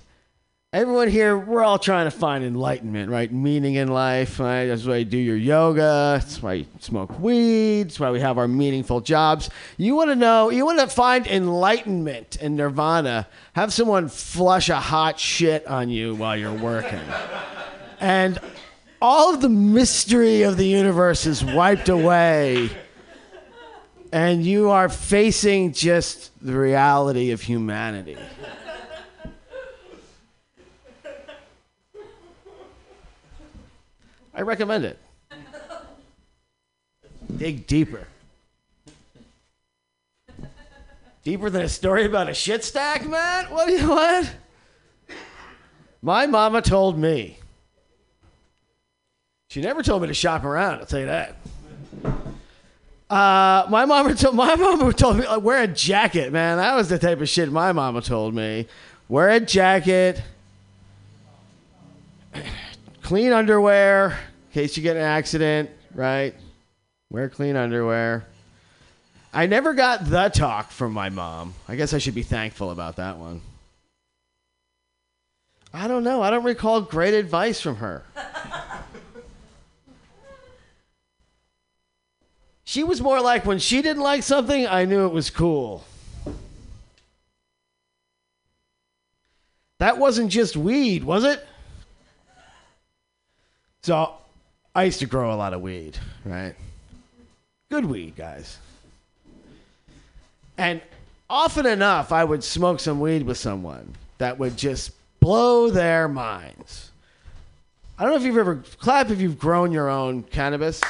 [0.72, 3.30] everyone here, we're all trying to find enlightenment, right?
[3.30, 4.66] Meaning in life, right?
[4.66, 6.18] That's why you do your yoga.
[6.20, 7.84] That's why you smoke weed.
[7.84, 9.50] That's why we have our meaningful jobs.
[9.76, 13.28] You want to know, you want to find enlightenment and nirvana.
[13.54, 17.00] Have someone flush a hot shit on you while you're working.
[18.00, 18.38] and
[19.02, 22.70] all of the mystery of the universe is wiped away.
[24.12, 28.16] And you are facing just the reality of humanity.
[34.34, 34.98] I recommend it.
[37.36, 38.06] Dig deeper.
[41.24, 43.46] Deeper than a story about a shit stack, man?
[43.50, 44.34] What what?
[46.00, 47.38] My mama told me.
[49.48, 51.36] She never told me to shop around, I'll tell you that.
[53.10, 56.58] Uh, my mama told my mama told me like, wear a jacket, man.
[56.58, 58.66] That was the type of shit my mama told me.
[59.08, 60.22] Wear a jacket,
[63.02, 66.34] clean underwear in case you get an accident, right?
[67.10, 68.26] Wear clean underwear.
[69.32, 71.54] I never got the talk from my mom.
[71.66, 73.40] I guess I should be thankful about that one.
[75.72, 76.22] I don't know.
[76.22, 78.02] I don't recall great advice from her.
[82.68, 85.84] she was more like when she didn't like something, I knew it was cool.
[89.78, 91.46] That wasn't just weed, was it?
[93.84, 94.12] So
[94.74, 95.96] I used to grow a lot of weed,
[96.26, 96.54] right?
[97.70, 98.58] Good weed, guys.
[100.58, 100.82] And
[101.30, 106.90] often enough, I would smoke some weed with someone that would just blow their minds.
[107.98, 110.82] I don't know if you've ever clap if you've grown your own cannabis.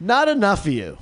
[0.00, 0.98] Not enough of you.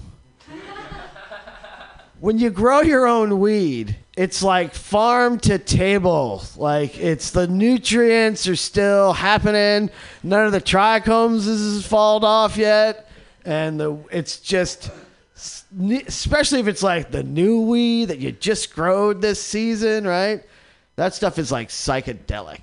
[2.19, 6.43] When you grow your own weed, it's like farm to table.
[6.57, 9.91] Like it's the nutrients are still happening.
[10.23, 13.11] None of the trichomes has fallen off yet,
[13.45, 14.91] and the it's just
[16.07, 20.43] especially if it's like the new weed that you just growed this season, right?
[20.97, 22.63] That stuff is like psychedelic.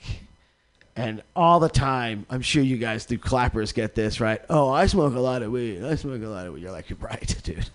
[0.95, 4.41] And all the time, I'm sure you guys through clappers get this, right?
[4.49, 5.83] Oh, I smoke a lot of weed.
[5.83, 6.61] I smoke a lot of weed.
[6.61, 7.69] You're like, you're right, dude.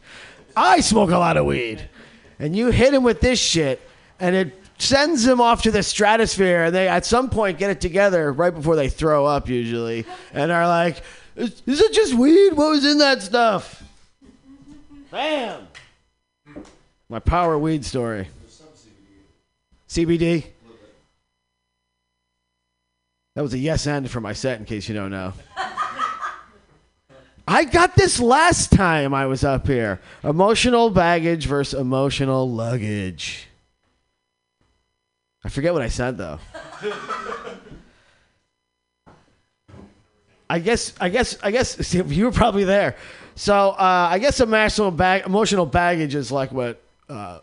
[0.56, 1.88] I smoke a lot of weed.
[2.38, 3.80] And you hit him with this shit,
[4.20, 6.64] and it sends them off to the stratosphere.
[6.64, 10.52] And they, at some point, get it together right before they throw up, usually, and
[10.52, 11.02] are like,
[11.34, 12.52] is, is it just weed?
[12.52, 13.82] What was in that stuff?
[15.10, 15.66] Bam!
[17.08, 18.28] My power weed story.
[19.88, 20.44] CBD?
[23.38, 25.32] That was a yes and for my set, in case you don't know.
[27.46, 30.00] I got this last time I was up here.
[30.24, 33.46] Emotional baggage versus emotional luggage.
[35.44, 36.40] I forget what I said though.
[40.50, 42.96] I guess I guess I guess you were probably there.
[43.36, 47.38] So uh, I guess emotional bag emotional baggage is like what uh,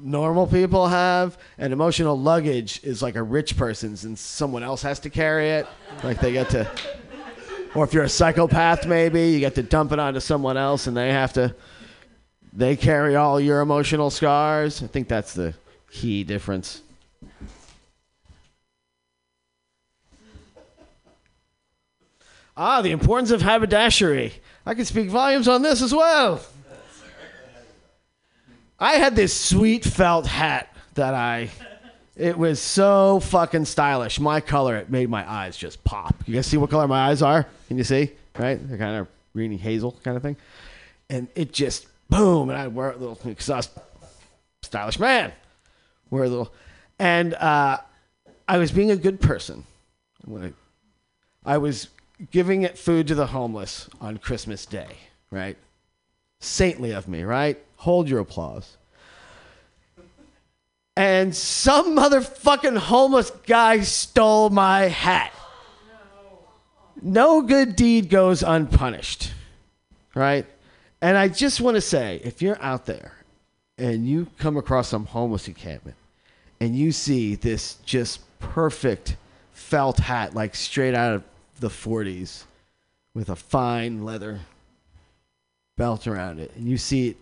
[0.00, 5.00] normal people have, and emotional luggage is like a rich person's, and someone else has
[5.00, 5.66] to carry it.
[6.02, 6.70] Like they get to,
[7.74, 10.96] or if you're a psychopath, maybe you get to dump it onto someone else, and
[10.96, 11.54] they have to.
[12.52, 14.82] They carry all your emotional scars.
[14.82, 15.54] I think that's the
[15.90, 16.82] key difference.
[22.56, 24.32] Ah, the importance of haberdashery.
[24.66, 26.40] I can speak volumes on this as well.
[28.78, 31.50] I had this sweet felt hat that I.
[32.16, 34.18] It was so fucking stylish.
[34.18, 36.16] My color, it made my eyes just pop.
[36.26, 37.46] You guys see what color my eyes are?
[37.68, 38.10] Can you see?
[38.36, 38.58] Right?
[38.68, 40.36] They're kind of greeny hazel kind of thing.
[41.08, 43.70] And it just boom, and I'd wear a little because I was
[44.62, 45.32] stylish man.
[46.10, 46.52] Wear a little,
[46.98, 47.78] and uh,
[48.48, 49.64] I was being a good person.
[50.26, 50.52] I,
[51.44, 51.88] I was
[52.30, 54.96] giving it food to the homeless on Christmas Day,
[55.30, 55.56] right?
[56.40, 57.62] Saintly of me, right?
[57.78, 58.76] Hold your applause.
[60.96, 65.32] And some motherfucking homeless guy stole my hat.
[67.00, 69.32] No good deed goes unpunished,
[70.14, 70.44] right?
[71.00, 73.12] And I just want to say if you're out there
[73.78, 75.96] and you come across some homeless encampment
[76.60, 79.16] and you see this just perfect
[79.52, 81.22] felt hat, like straight out of
[81.60, 82.42] the 40s,
[83.14, 84.40] with a fine leather
[85.76, 87.16] belt around it, and you see it,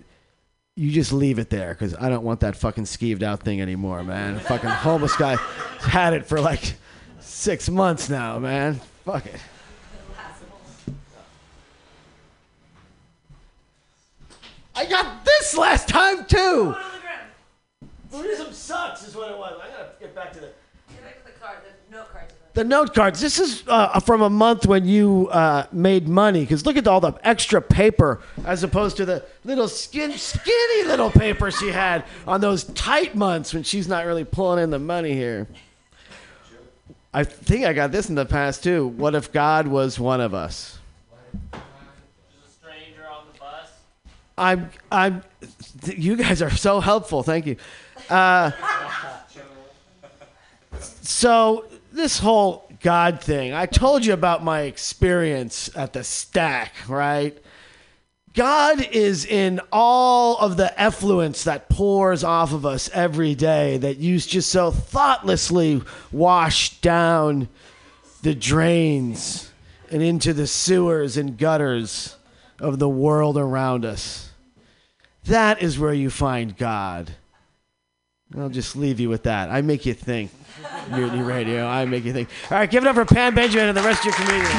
[0.77, 4.05] you just leave it there because I don't want that fucking skeeved out thing anymore,
[4.05, 4.39] man.
[4.39, 5.37] fucking homeless guy
[5.81, 6.75] had it for like
[7.19, 8.75] six months now, man.
[9.05, 9.41] Fuck it.
[14.75, 16.75] I got this last time too.
[18.11, 19.59] Buddhism sucks, is what it was.
[19.63, 20.51] I gotta get back to the.
[20.89, 21.39] Get back to The
[22.65, 23.21] note cards.
[23.21, 26.41] This is uh, from a month when you uh, made money.
[26.41, 31.11] Because look at all the extra paper as opposed to the little skin, skinny little
[31.11, 35.13] paper she had on those tight months when she's not really pulling in the money
[35.13, 35.47] here.
[37.13, 38.89] I think I got this in the past too.
[38.89, 40.79] What if God was one of us?
[44.39, 45.23] I'm, I'm,
[45.85, 47.23] you guys are so helpful.
[47.23, 47.57] Thank you.
[48.11, 48.51] Uh,
[50.81, 51.65] so
[51.97, 57.37] this whole God thing, I told you about my experience at the stack, right?
[58.35, 63.97] God is in all of the effluence that pours off of us every day that
[63.97, 65.83] you just so thoughtlessly
[66.13, 67.49] wash down
[68.21, 69.51] the drains
[69.91, 72.17] and into the sewers and gutters
[72.61, 74.31] of the world around us.
[75.25, 77.15] That is where you find God.
[78.35, 79.51] I'll just leave you with that.
[79.51, 80.31] I make you think.
[80.91, 81.67] Mutiny Radio.
[81.67, 82.29] I make you think.
[82.51, 84.53] All right, give it up for Pam Benjamin and the rest of your comedians.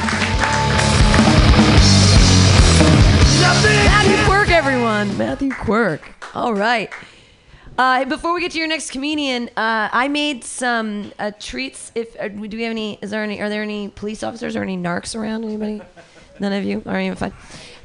[3.40, 5.16] Matthew Quirk, everyone.
[5.18, 6.14] Matthew Quirk.
[6.34, 6.90] All right.
[7.76, 11.92] Uh, before we get to your next comedian, uh, I made some uh, treats.
[11.94, 12.98] If uh, do we have any?
[13.02, 13.40] Is there any?
[13.40, 15.44] Are there any police officers or any narcs around?
[15.44, 15.80] Anybody?
[16.40, 16.82] None of you?
[16.86, 17.32] All right, you're fine.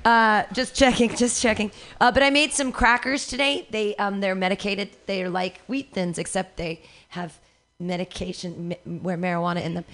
[0.05, 1.71] Uh, just checking, just checking.
[1.99, 3.67] Uh, but I made some crackers today.
[3.69, 4.89] They um, they're medicated.
[5.05, 7.39] They're like wheat thins, except they have
[7.79, 9.85] medication where marijuana in them.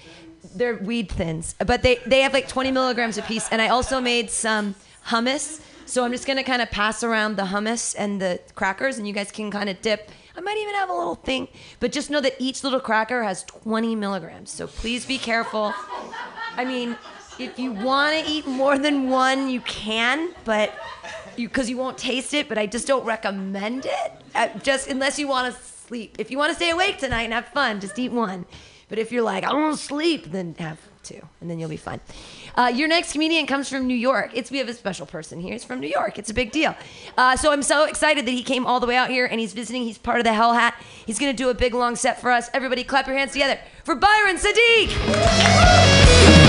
[0.54, 3.48] They're weed thins, but they they have like 20 milligrams a piece.
[3.50, 4.74] And I also made some
[5.06, 5.60] hummus.
[5.86, 9.12] So I'm just gonna kind of pass around the hummus and the crackers, and you
[9.12, 10.10] guys can kind of dip.
[10.36, 11.48] I might even have a little thing,
[11.80, 14.50] but just know that each little cracker has 20 milligrams.
[14.50, 15.74] So please be careful.
[16.56, 16.96] I mean,
[17.40, 20.74] if you want to eat more than one, you can, but
[21.36, 22.48] you because you won't taste it.
[22.48, 24.12] But I just don't recommend it.
[24.34, 26.16] Uh, just unless you want to sleep.
[26.18, 28.44] If you want to stay awake tonight and have fun, just eat one.
[28.88, 31.70] But if you're like, I don't want to sleep, then have two, and then you'll
[31.70, 32.00] be fine.
[32.56, 34.32] Uh, your next comedian comes from New York.
[34.34, 35.52] It's we have a special person here.
[35.52, 36.18] He's from New York.
[36.18, 36.74] It's a big deal.
[37.16, 39.52] Uh, so I'm so excited that he came all the way out here and he's
[39.52, 39.82] visiting.
[39.82, 40.74] He's part of the Hell Hat.
[41.06, 42.50] He's gonna do a big long set for us.
[42.52, 46.39] Everybody, clap your hands together for Byron Sadiq.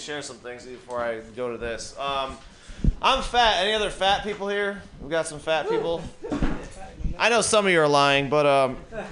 [0.00, 1.96] Share some things before I go to this.
[1.98, 2.36] Um,
[3.00, 3.62] I'm fat.
[3.62, 4.82] Any other fat people here?
[5.00, 6.02] We got some fat people.
[7.18, 9.04] I know some of you are lying, but um, uh,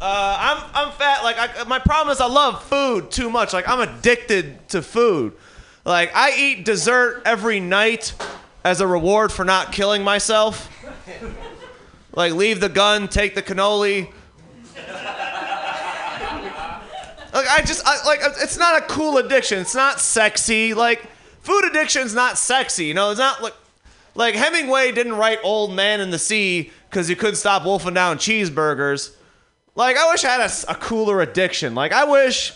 [0.00, 1.22] I'm I'm fat.
[1.22, 3.52] Like I, my problem is I love food too much.
[3.52, 5.34] Like I'm addicted to food.
[5.84, 8.12] Like I eat dessert every night
[8.64, 10.68] as a reward for not killing myself.
[12.14, 14.12] Like leave the gun, take the cannoli.
[17.32, 19.58] Like I just I, like it's not a cool addiction.
[19.58, 20.74] It's not sexy.
[20.74, 21.06] Like
[21.40, 22.84] food addiction's not sexy.
[22.84, 23.54] You know, it's not like
[24.14, 28.18] like Hemingway didn't write Old Man in the Sea because he couldn't stop wolfing down
[28.18, 29.14] cheeseburgers.
[29.74, 31.74] Like I wish I had a cooler addiction.
[31.74, 32.52] Like I wish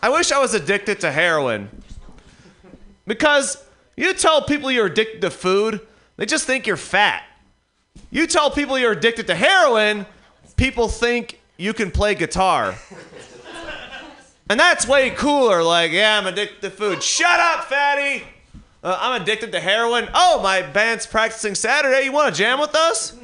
[0.00, 1.68] I wish I was addicted to heroin.
[3.06, 3.62] Because
[4.00, 5.80] you tell people you're addicted to food,
[6.16, 7.22] they just think you're fat.
[8.10, 10.06] You tell people you're addicted to heroin,
[10.56, 12.74] people think you can play guitar.
[14.48, 15.62] And that's way cooler.
[15.62, 17.02] Like, yeah, I'm addicted to food.
[17.02, 18.24] Shut up, fatty.
[18.82, 20.08] Uh, I'm addicted to heroin.
[20.12, 22.04] Oh, my band's practicing Saturday.
[22.04, 23.16] You want to jam with us?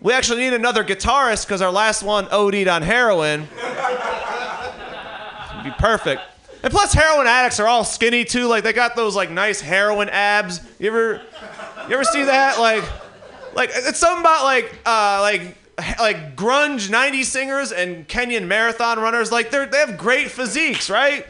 [0.00, 3.42] We actually need another guitarist because our last one OD'd on heroin.
[5.52, 6.22] It'd be perfect.
[6.66, 8.48] And plus, heroin addicts are all skinny too.
[8.48, 10.60] Like they got those like nice heroin abs.
[10.80, 11.22] You ever,
[11.88, 12.58] you ever see that?
[12.58, 12.82] Like,
[13.54, 15.56] like it's something about like uh like
[16.00, 21.24] like grunge 90s singers and Kenyan marathon runners like they're they have great physiques right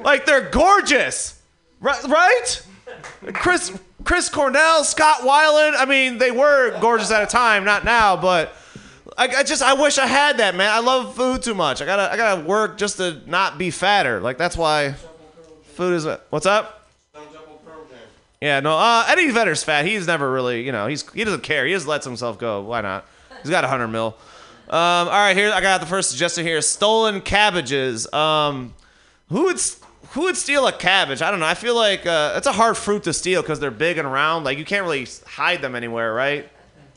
[0.00, 1.42] like they're gorgeous
[1.80, 2.62] right right
[3.34, 8.16] Chris Chris Cornell Scott Weiland I mean they were gorgeous at a time not now
[8.16, 8.54] but
[9.18, 11.84] I, I just I wish I had that man I love food too much I
[11.84, 14.94] gotta I gotta work just to not be fatter like that's why
[15.74, 16.78] food is what's up
[18.40, 18.76] yeah, no.
[18.76, 19.84] Uh, Eddie Vedder's fat.
[19.84, 21.66] He's never really, you know, he's he doesn't care.
[21.66, 22.62] He just lets himself go.
[22.62, 23.04] Why not?
[23.42, 24.16] He's got a hundred mil.
[24.68, 28.10] Um, all right, here I got the first suggestion here: stolen cabbages.
[28.12, 28.74] Um,
[29.28, 29.60] who would
[30.10, 31.20] who would steal a cabbage?
[31.20, 31.46] I don't know.
[31.46, 34.44] I feel like uh, it's a hard fruit to steal because they're big and round.
[34.44, 36.48] Like you can't really hide them anywhere, right?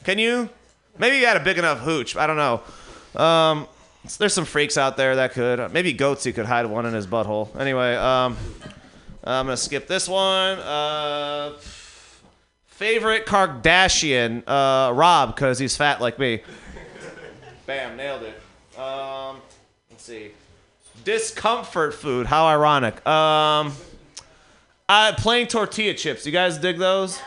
[0.04, 0.50] Can you?
[0.98, 2.16] Maybe you had a big enough hooch.
[2.16, 2.62] I don't know.
[3.22, 3.68] Um,
[4.18, 5.72] there's some freaks out there that could.
[5.74, 7.56] Maybe Goatse could hide one in his butthole.
[7.60, 8.38] Anyway, um,
[9.24, 10.58] I'm gonna skip this one.
[10.60, 11.54] Uh,
[12.68, 16.42] favorite Kardashian, uh, Rob, because he's fat like me.
[17.68, 18.80] Bam, nailed it.
[18.80, 19.38] Um,
[19.90, 20.32] let's see.
[21.04, 22.26] Discomfort food.
[22.26, 23.06] How ironic.
[23.08, 23.74] Um,
[24.90, 26.26] uh, plain tortilla chips.
[26.26, 27.20] You guys dig those?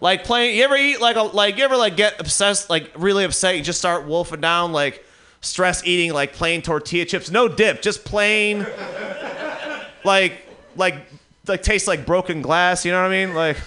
[0.00, 0.56] Like plain.
[0.56, 1.58] You ever eat like a like?
[1.58, 2.70] You ever like get obsessed?
[2.70, 3.56] Like really upset?
[3.56, 5.04] You just start wolfing down like
[5.40, 7.30] stress eating like plain tortilla chips.
[7.30, 8.66] No dip, just plain.
[10.02, 10.46] Like
[10.76, 10.94] like
[11.46, 12.86] like tastes like broken glass.
[12.86, 13.34] You know what I mean?
[13.34, 13.58] Like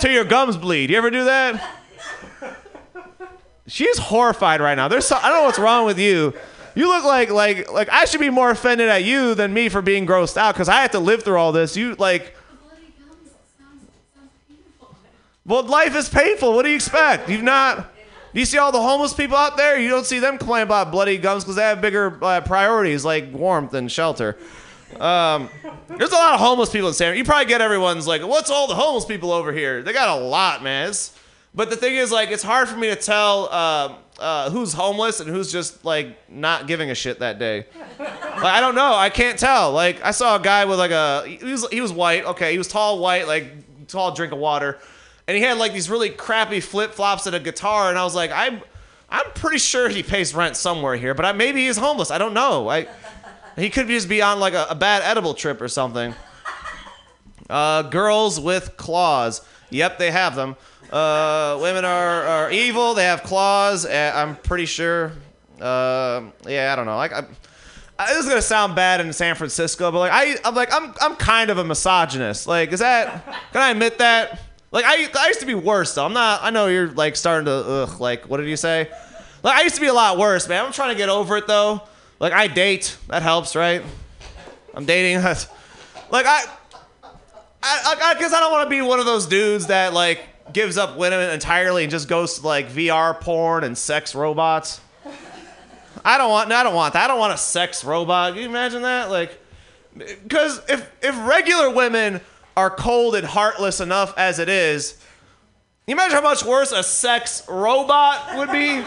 [0.00, 0.90] till your gums bleed.
[0.90, 1.76] You ever do that?
[3.68, 4.88] She's horrified right now.
[4.88, 6.34] There's so, I don't know what's wrong with you.
[6.74, 9.80] You look like like like I should be more offended at you than me for
[9.80, 11.76] being grossed out because I have to live through all this.
[11.76, 12.34] You like.
[15.48, 16.52] Well, life is painful.
[16.54, 17.28] What do you expect?
[17.28, 17.94] You've not.
[18.34, 19.78] Do you see all the homeless people out there?
[19.80, 23.32] You don't see them complain about bloody gums because they have bigger uh, priorities like
[23.32, 24.36] warmth and shelter.
[25.00, 25.48] Um,
[25.88, 27.16] there's a lot of homeless people in San.
[27.16, 30.20] You probably get everyone's like, "What's all the homeless people over here?" They got a
[30.22, 30.84] lot, man.
[30.84, 31.14] It's-
[31.54, 35.18] but the thing is, like, it's hard for me to tell uh, uh, who's homeless
[35.20, 37.66] and who's just like not giving a shit that day.
[37.98, 38.94] Like, I don't know.
[38.94, 39.72] I can't tell.
[39.72, 42.24] Like, I saw a guy with like a he was he was white.
[42.26, 44.78] Okay, he was tall, white, like tall drink of water,
[45.28, 47.90] and he had like these really crappy flip flops and a guitar.
[47.90, 48.62] And I was like, I'm,
[49.10, 52.10] I'm pretty sure he pays rent somewhere here, but I, maybe he's homeless.
[52.10, 52.68] I don't know.
[52.68, 52.88] I,
[53.54, 56.14] he could just be on like a, a bad edible trip or something.
[57.50, 59.42] Uh, girls with claws.
[59.68, 60.56] Yep, they have them.
[60.90, 62.94] Uh, women are, are evil.
[62.94, 63.84] They have claws.
[63.84, 65.12] Uh, I'm pretty sure.
[65.60, 66.96] Uh, yeah, I don't know.
[66.96, 67.24] Like, I,
[67.98, 70.94] I, this is gonna sound bad in San Francisco, but like, I, I'm like, I'm,
[71.02, 72.46] I'm kind of a misogynist.
[72.46, 73.26] Like, is that?
[73.52, 74.40] Can I admit that?
[74.70, 76.04] Like, I, I used to be worse though.
[76.04, 76.40] I'm not.
[76.42, 78.00] I know you're like starting to, ugh.
[78.00, 78.90] Like, what did you say?
[79.42, 80.64] Like, I used to be a lot worse, man.
[80.64, 81.82] I'm trying to get over it though.
[82.20, 82.96] Like, I date.
[83.08, 83.82] That helps, right?
[84.74, 85.22] I'm dating.
[86.10, 86.44] like, I.
[87.60, 90.20] I, I, I guess I don't want to be one of those dudes that like
[90.52, 94.80] gives up women entirely and just goes to like VR porn and sex robots.
[96.04, 96.52] I don't want.
[96.52, 97.04] I don't want that.
[97.04, 98.34] I don't want a sex robot.
[98.34, 99.10] Can you imagine that?
[99.10, 99.40] Like,
[99.96, 102.20] because if if regular women
[102.58, 104.96] are cold and heartless enough as it is,
[105.86, 108.84] you imagine how much worse a sex robot would be.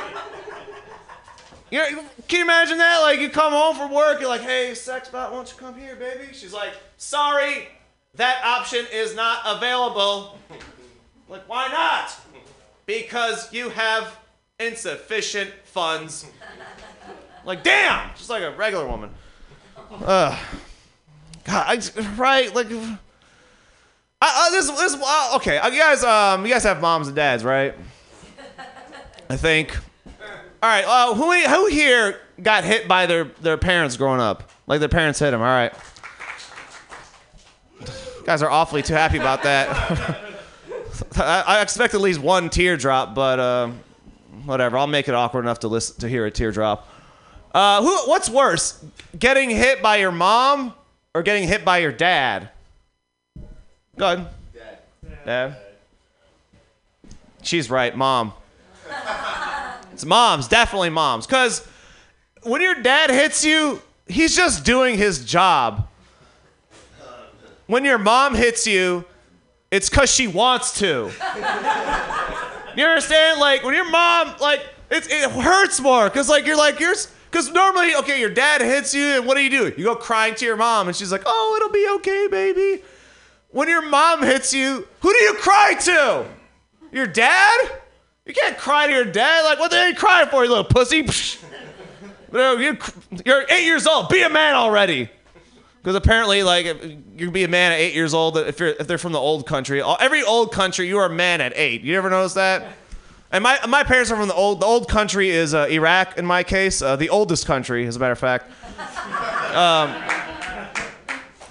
[1.72, 3.00] You know, can you imagine that?
[3.00, 5.96] Like, you come home from work, you're like, "Hey, sex bot, won't you come here,
[5.96, 7.70] baby?" She's like, "Sorry,
[8.16, 10.38] that option is not available."
[11.30, 12.14] Like, why not?
[12.86, 14.18] Because you have
[14.60, 16.26] insufficient funds.
[17.46, 19.12] Like, damn, just like a regular woman.
[19.92, 20.38] Ugh.
[21.46, 21.66] God,
[21.96, 22.54] I, right?
[22.54, 22.68] Like,
[24.22, 25.58] I, I, this, this, uh, okay.
[25.58, 27.74] uh, You guys, um, you guys have moms and dads, right?
[29.30, 29.76] I think.
[30.62, 30.86] All right.
[30.86, 34.52] Uh, who, who here got hit by their, their parents growing up?
[34.68, 35.42] Like their parents hit them.
[35.42, 35.74] All right.
[37.80, 39.70] You guys are awfully too happy about that.
[41.16, 43.72] I, I expect at least one teardrop, but uh,
[44.46, 44.78] whatever.
[44.78, 46.88] I'll make it awkward enough to listen to hear a teardrop.
[47.54, 48.10] Uh, who?
[48.10, 48.84] What's worse,
[49.18, 50.74] getting hit by your mom
[51.16, 52.50] or getting hit by your dad?
[54.02, 54.28] Go ahead.
[54.52, 54.80] Dad.
[55.26, 55.58] Dad.
[57.44, 58.34] She's right, mom.
[59.94, 61.28] It's moms, definitely moms.
[61.28, 61.68] Because
[62.42, 65.88] when your dad hits you, he's just doing his job.
[67.68, 69.06] When your mom hits you,
[69.70, 71.12] it's because she wants to.
[72.74, 73.42] You understand?
[73.42, 76.96] Like when your mom, like it, it hurts more because like you're like you're
[77.30, 79.74] because normally okay, your dad hits you and what do you do?
[79.78, 82.82] You go crying to your mom and she's like, oh, it'll be okay, baby.
[83.52, 86.26] When your mom hits you, who do you cry to?
[86.92, 87.72] Your dad?
[88.26, 89.44] You can't cry to your dad.
[89.44, 91.08] Like what are you crying for, you little pussy?
[92.34, 94.08] You're eight years old.
[94.08, 95.10] Be a man already.
[95.82, 98.88] Because apparently, like, you can be a man at eight years old if you're if
[98.88, 99.82] they're from the old country.
[100.00, 101.82] Every old country, you are a man at eight.
[101.82, 102.74] You ever notice that?
[103.32, 104.62] And my my parents are from the old.
[104.62, 106.18] The old country is uh, Iraq.
[106.18, 108.50] In my case, uh, the oldest country, as a matter of fact.
[109.52, 109.94] Um,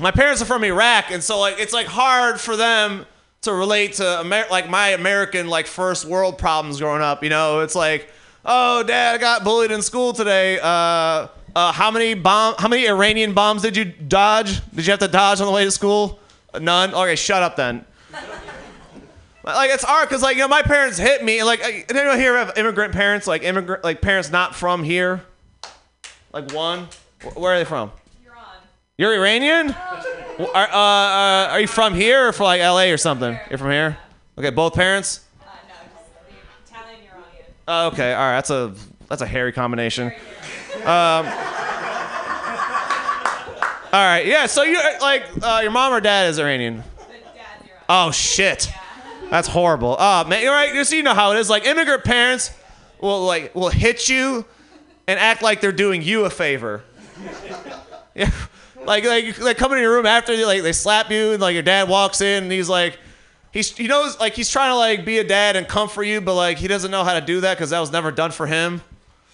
[0.00, 3.06] my parents are from Iraq, and so like it's like hard for them
[3.42, 7.22] to relate to Amer- like my American like first world problems growing up.
[7.22, 8.10] You know, it's like,
[8.44, 10.58] oh, dad, I got bullied in school today.
[10.60, 12.54] Uh, uh, how many bomb?
[12.58, 14.60] How many Iranian bombs did you dodge?
[14.74, 16.18] Did you have to dodge on the way to school?
[16.58, 16.94] None.
[16.94, 17.84] Okay, shut up then.
[19.42, 22.18] Like it's hard because like you know my parents hit me like I- did anyone
[22.18, 25.24] here have immigrant parents like immigrant like parents not from here?
[26.30, 26.88] Like one,
[27.34, 27.90] where are they from?
[29.00, 29.70] You're Iranian?
[30.54, 33.38] Are, uh, uh, are you from here or from like LA or something?
[33.48, 33.96] You're from here?
[34.36, 35.24] Okay, both parents?
[35.40, 35.74] Uh no,
[36.66, 37.46] Italian Iranian.
[37.66, 38.34] Oh, okay, all right.
[38.36, 38.74] That's a
[39.08, 40.08] that's a hairy combination.
[40.78, 41.26] Um,
[43.90, 44.44] all right, yeah.
[44.44, 46.82] So you like uh, your mom or dad is Iranian?
[47.88, 48.70] Oh shit,
[49.30, 49.96] that's horrible.
[49.98, 50.74] Oh man, you're right.
[50.74, 51.48] You see, you know how it is.
[51.48, 52.50] Like immigrant parents
[53.00, 54.44] will like will hit you
[55.06, 56.82] and act like they're doing you a favor.
[58.12, 58.28] Yeah,
[58.84, 61.54] like like like coming into your room after they like they slap you and like
[61.54, 62.98] your dad walks in and he's like.
[63.52, 66.36] He's, he knows like he's trying to like be a dad and comfort you, but
[66.36, 68.80] like he doesn't know how to do that because that was never done for him.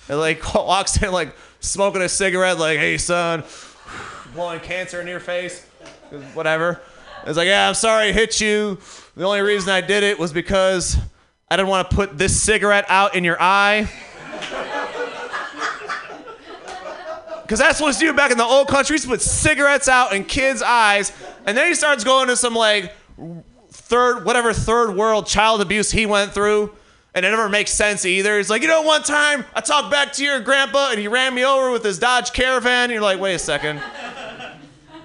[0.08, 3.44] And like walks in like smoking a cigarette, like, "Hey son,"
[4.34, 5.66] blowing cancer in your face,
[6.34, 6.80] whatever.
[7.26, 8.78] It's like, "Yeah, I'm sorry I hit you.
[9.16, 10.96] The only reason I did it was because
[11.50, 13.90] I didn't want to put this cigarette out in your eye."
[17.46, 18.98] Because that's what he's doing back in the old country.
[18.98, 21.12] To put cigarettes out in kids' eyes,
[21.46, 22.92] and then he starts going to some like
[23.70, 26.72] third, whatever third world child abuse he went through,
[27.14, 28.36] and it never makes sense either.
[28.36, 31.36] He's like, you know, one time I talked back to your grandpa, and he ran
[31.36, 32.84] me over with his Dodge Caravan.
[32.84, 33.80] And you're like, wait a second,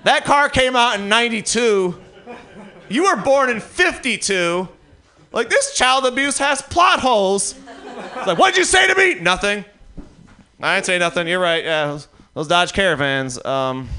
[0.03, 1.95] that car came out in '92.
[2.89, 4.68] You were born in '52.
[5.31, 7.53] Like this child abuse has plot holes.
[8.15, 9.19] It's like, what'd you say to me?
[9.19, 9.63] Nothing.
[10.59, 11.27] I didn't say nothing.
[11.27, 11.63] You're right.
[11.63, 11.99] Yeah,
[12.34, 13.44] those, Dodge Caravans.
[13.45, 13.90] Um,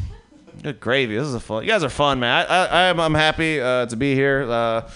[0.62, 1.16] good gravy.
[1.16, 1.64] This is a fun.
[1.64, 2.46] You guys are fun, man.
[2.48, 4.46] I, I, I'm, I'm happy uh, to be here.
[4.48, 4.90] Uh,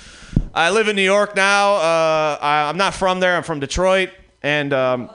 [0.54, 1.74] I live in New York now.
[1.74, 3.36] Uh, I, I'm not from there.
[3.36, 4.10] I'm from Detroit,
[4.42, 5.10] and um,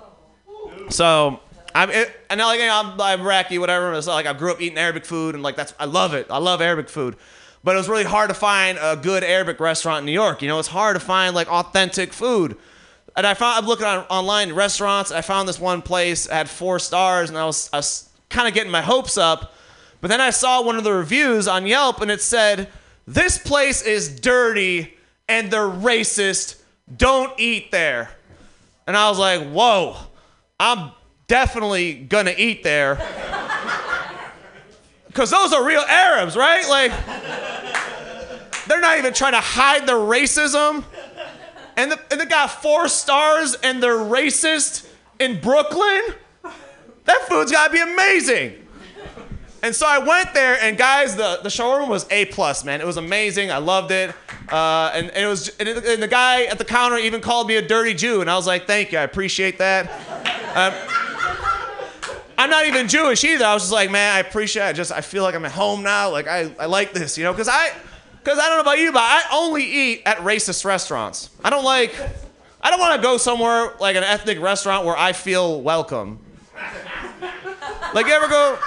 [0.91, 1.39] So
[1.73, 3.93] I'm it, and now like I'm, I'm Iraqi, whatever.
[3.93, 6.27] It's like I grew up eating Arabic food, and like that's I love it.
[6.29, 7.15] I love Arabic food,
[7.63, 10.41] but it was really hard to find a good Arabic restaurant in New York.
[10.41, 12.57] You know, it's hard to find like authentic food.
[13.15, 15.11] And I found I'm looking on online restaurants.
[15.11, 18.53] I found this one place had four stars, and I was, I was kind of
[18.53, 19.53] getting my hopes up.
[19.99, 22.69] But then I saw one of the reviews on Yelp, and it said,
[23.05, 24.97] "This place is dirty
[25.29, 26.55] and they're racist.
[26.95, 28.11] Don't eat there."
[28.87, 29.97] And I was like, "Whoa,
[30.59, 30.91] I'm
[31.27, 32.97] definitely gonna eat there."
[35.11, 36.65] Because those are real Arabs, right?
[36.69, 36.93] Like,
[38.65, 40.85] they're not even trying to hide their racism.
[41.75, 44.87] And, the, and they got four stars and they're racist
[45.19, 46.01] in Brooklyn.
[47.05, 48.55] That food's gotta be amazing.
[49.63, 52.81] And so I went there, and guys, the, the showroom was A plus, man.
[52.81, 53.51] It was amazing.
[53.51, 54.13] I loved it.
[54.51, 57.47] Uh, and, and it was, and, it- and the guy at the counter even called
[57.47, 59.87] me a dirty Jew, and I was like, thank you, I appreciate that.
[60.55, 60.73] Um,
[62.37, 63.45] I'm not even Jewish either.
[63.45, 64.63] I was just like, man, I appreciate.
[64.63, 64.69] It.
[64.69, 66.09] I just I feel like I'm at home now.
[66.09, 67.71] Like I, I like this, you know, because I,
[68.23, 71.29] because I don't know about you, but I only eat at racist restaurants.
[71.43, 71.93] I don't like.
[72.59, 76.17] I don't want to go somewhere like an ethnic restaurant where I feel welcome.
[77.93, 78.57] Like you ever go?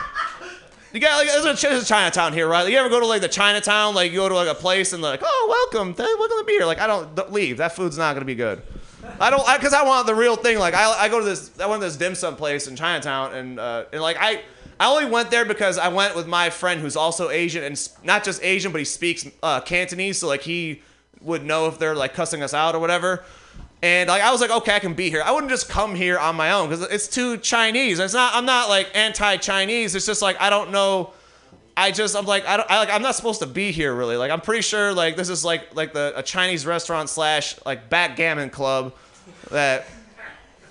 [0.93, 2.63] You got like there's a, Chinatown here, right?
[2.63, 3.95] Like, You ever go to like the Chinatown?
[3.95, 6.67] Like you go to like a place and like, oh, welcome, welcome to be here.
[6.67, 7.57] Like I don't, don't leave.
[7.57, 8.63] That food's not gonna be good.
[9.21, 10.59] I don't, because I, want the real thing.
[10.59, 13.35] Like I, I go to this, I went to this dim sum place in Chinatown,
[13.35, 14.43] and uh, and like I,
[14.79, 18.25] I only went there because I went with my friend who's also Asian and not
[18.25, 20.83] just Asian, but he speaks uh, Cantonese, so like he
[21.21, 23.25] would know if they're like cussing us out or whatever.
[23.85, 25.21] And like I was like, okay, I can be here.
[25.23, 27.99] I wouldn't just come here on my own because it's too Chinese.
[27.99, 28.35] It's not.
[28.35, 29.95] I'm not like anti-Chinese.
[29.95, 31.13] It's just like I don't know.
[31.77, 34.17] I just I'm like I don't I like I'm not supposed to be here really.
[34.17, 37.91] Like I'm pretty sure like this is like like the a Chinese restaurant slash like
[37.91, 38.95] backgammon club
[39.51, 39.85] that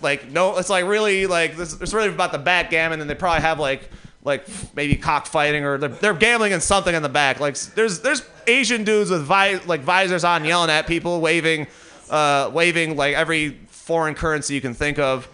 [0.02, 3.42] like no it's like really like this it's really about the backgammon and they probably
[3.42, 3.92] have like
[4.24, 7.40] like maybe cockfighting or they're, they're gambling in something in the back.
[7.40, 11.68] Like there's there's Asian dudes with vi- like visors on yelling at people, waving
[12.14, 15.28] uh waving like every foreign currency you can think of.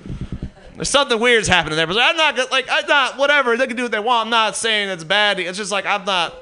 [0.76, 3.84] There's something weird's happening there, but I'm not like I'm not whatever they can do
[3.84, 4.28] what they want.
[4.28, 5.40] I'm not saying it's bad.
[5.40, 6.34] It's just like I'm not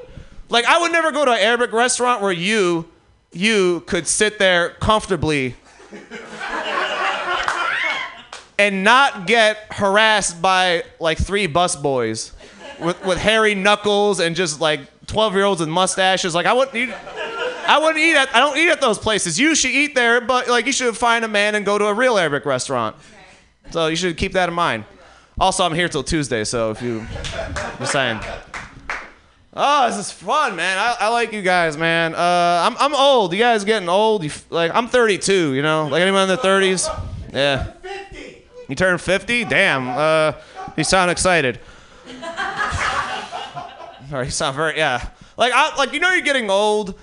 [0.50, 2.88] like I would never go to an Arabic restaurant where you
[3.34, 5.56] you could sit there comfortably
[8.60, 12.32] and not get harassed by like three bus boys
[12.80, 16.36] with, with hairy knuckles and just like 12 year olds with mustaches.
[16.36, 16.94] Like I wouldn't.
[17.68, 18.36] I wouldn't eat at.
[18.36, 19.40] I don't eat at those places.
[19.40, 21.94] You should eat there, but like you should find a man and go to a
[21.94, 22.96] real Arabic restaurant.
[23.72, 24.86] So you should keep that in mind.
[25.40, 27.06] Also, I'm here till Tuesday, so if you,
[27.78, 28.20] just saying.
[29.54, 30.78] Oh, this is fun, man.
[30.78, 32.14] I, I like you guys, man.
[32.14, 33.34] Uh, I'm, I'm old.
[33.34, 34.24] You guys getting old?
[34.24, 35.54] You, f- like I'm 32.
[35.54, 36.88] You know, like anyone in their 30s?
[37.34, 37.74] Yeah.
[38.68, 39.46] You turned 50?
[39.46, 39.90] Damn.
[39.90, 40.34] Uh,
[40.76, 41.60] you sound excited.
[44.14, 45.10] or you sound very yeah.
[45.38, 46.98] Like I like you know you're getting old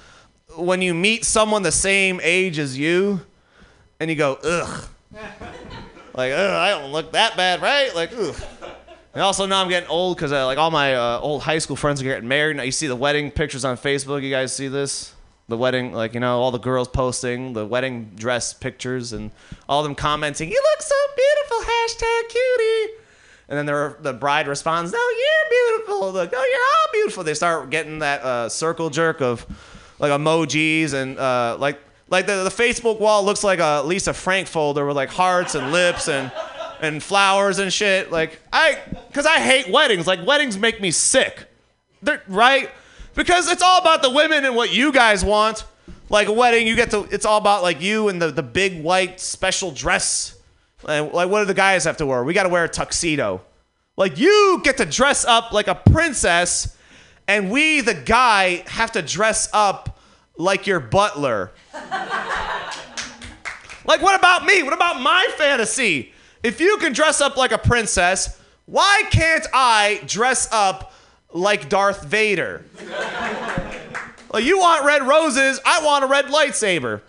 [0.57, 3.21] when you meet someone the same age as you,
[4.01, 4.89] and you go ugh.
[6.17, 7.93] Like ugh, I don't look that bad, right?
[7.93, 8.37] Like ugh.
[9.15, 11.77] And also now I'm getting old because uh, like all my uh, old high school
[11.77, 12.57] friends are getting married.
[12.57, 14.23] Now you see the wedding pictures on Facebook.
[14.23, 15.13] You guys see this?
[15.49, 19.31] The wedding, like you know, all the girls posting the wedding dress pictures and
[19.69, 22.93] all them commenting, "You look so beautiful!" Hashtag cutie.
[23.49, 26.13] And then their, the bride responds, "No, you're beautiful.
[26.13, 29.47] Look, oh, you're all beautiful." They start getting that uh, circle jerk of
[30.09, 34.47] like emojis and uh, like like the, the Facebook wall looks like a Lisa Frank
[34.47, 36.31] folder with like hearts and lips and
[36.81, 38.13] and flowers and shit.
[38.13, 38.79] Like I,
[39.13, 40.07] cause I hate weddings.
[40.07, 41.47] Like weddings make me sick.
[42.03, 42.71] They're right
[43.15, 45.65] because it's all about the women and what you guys want.
[46.11, 47.09] Like a wedding, you get to.
[47.11, 50.39] It's all about like you and the the big white special dress.
[50.87, 52.23] And like what do the guys have to wear?
[52.23, 53.41] We got to wear a tuxedo.
[53.97, 56.77] Like you get to dress up like a princess,
[57.27, 59.99] and we the guy have to dress up
[60.37, 61.53] like your butler.
[63.87, 64.63] Like, what about me?
[64.63, 66.13] What about my fantasy?
[66.43, 70.93] If you can dress up like a princess, why can't I dress up
[71.33, 72.65] like Darth Vader?
[74.33, 77.03] like, you want red roses, I want a red lightsaber.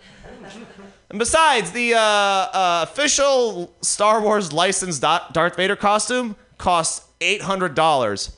[1.08, 8.32] And besides, the uh, uh, official Star Wars licensed Darth Vader costume costs $800.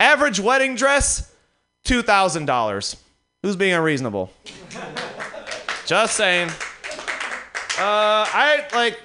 [0.00, 1.32] Average wedding dress,
[1.84, 2.96] $2,000.
[3.42, 4.30] Who's being unreasonable?
[5.86, 6.48] Just saying.
[7.78, 8.98] Uh, I like.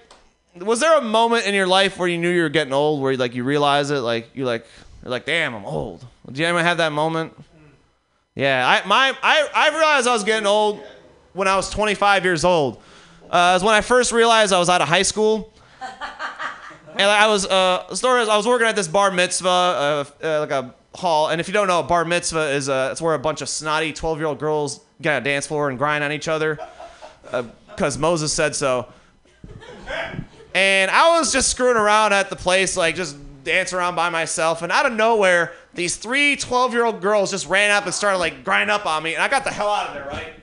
[0.55, 3.11] Was there a moment in your life where you knew you were getting old, where
[3.11, 4.65] you, like you realize it, like you like
[5.03, 6.05] you're like, damn, I'm old.
[6.31, 7.33] Do you anyone have that moment?
[8.35, 10.81] Yeah, I my I I realized I was getting old
[11.33, 12.77] when I was 25 years old.
[13.29, 15.53] Uh, it was when I first realized I was out of high school.
[16.93, 20.39] And I was uh, story is I was working at this bar mitzvah, uh, uh,
[20.41, 21.29] like a hall.
[21.29, 23.49] And if you don't know, a bar mitzvah is uh, it's where a bunch of
[23.49, 26.59] snotty 12 year old girls get on a dance floor and grind on each other,
[27.67, 28.87] because Moses said so.
[30.53, 34.61] And I was just screwing around at the place, like just dancing around by myself.
[34.61, 38.17] And out of nowhere, these three 12 year old girls just ran up and started
[38.17, 39.13] like grinding up on me.
[39.13, 40.33] And I got the hell out of there, right?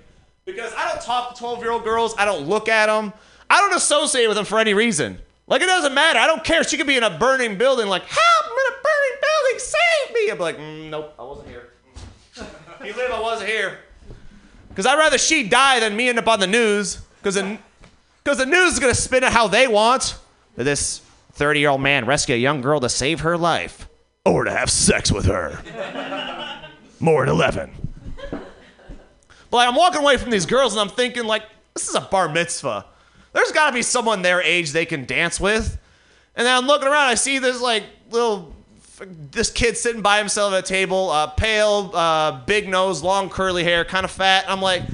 [0.44, 2.14] Because I don't talk to 12 year old girls.
[2.18, 3.12] I don't look at them.
[3.50, 5.18] I don't associate with them for any reason.
[5.48, 6.18] Like, it doesn't matter.
[6.18, 6.64] I don't care.
[6.64, 10.14] She could be in a burning building, like, help, I'm in a burning building, save
[10.14, 10.30] me.
[10.30, 11.68] I'd be like, mm, nope, I wasn't here.
[12.84, 13.78] you live, I wasn't here.
[14.68, 16.96] Because I'd rather she die than me end up on the news.
[17.22, 17.58] Because the,
[18.24, 20.18] 'cause the news is going to spin it how they want.
[20.56, 21.00] That This
[21.32, 23.88] 30 year old man rescue a young girl to save her life
[24.24, 25.60] or to have sex with her.
[26.98, 27.70] More at 11.
[28.30, 28.42] But
[29.52, 31.44] like, I'm walking away from these girls and I'm thinking, like,
[31.74, 32.84] this is a bar mitzvah.
[33.36, 35.78] There's got to be someone their age they can dance with.
[36.36, 38.54] And then I'm looking around, I see this like little
[39.30, 43.62] this kid sitting by himself at a table, uh, pale, uh, big nose, long curly
[43.62, 44.46] hair, kind of fat.
[44.48, 44.84] I'm like,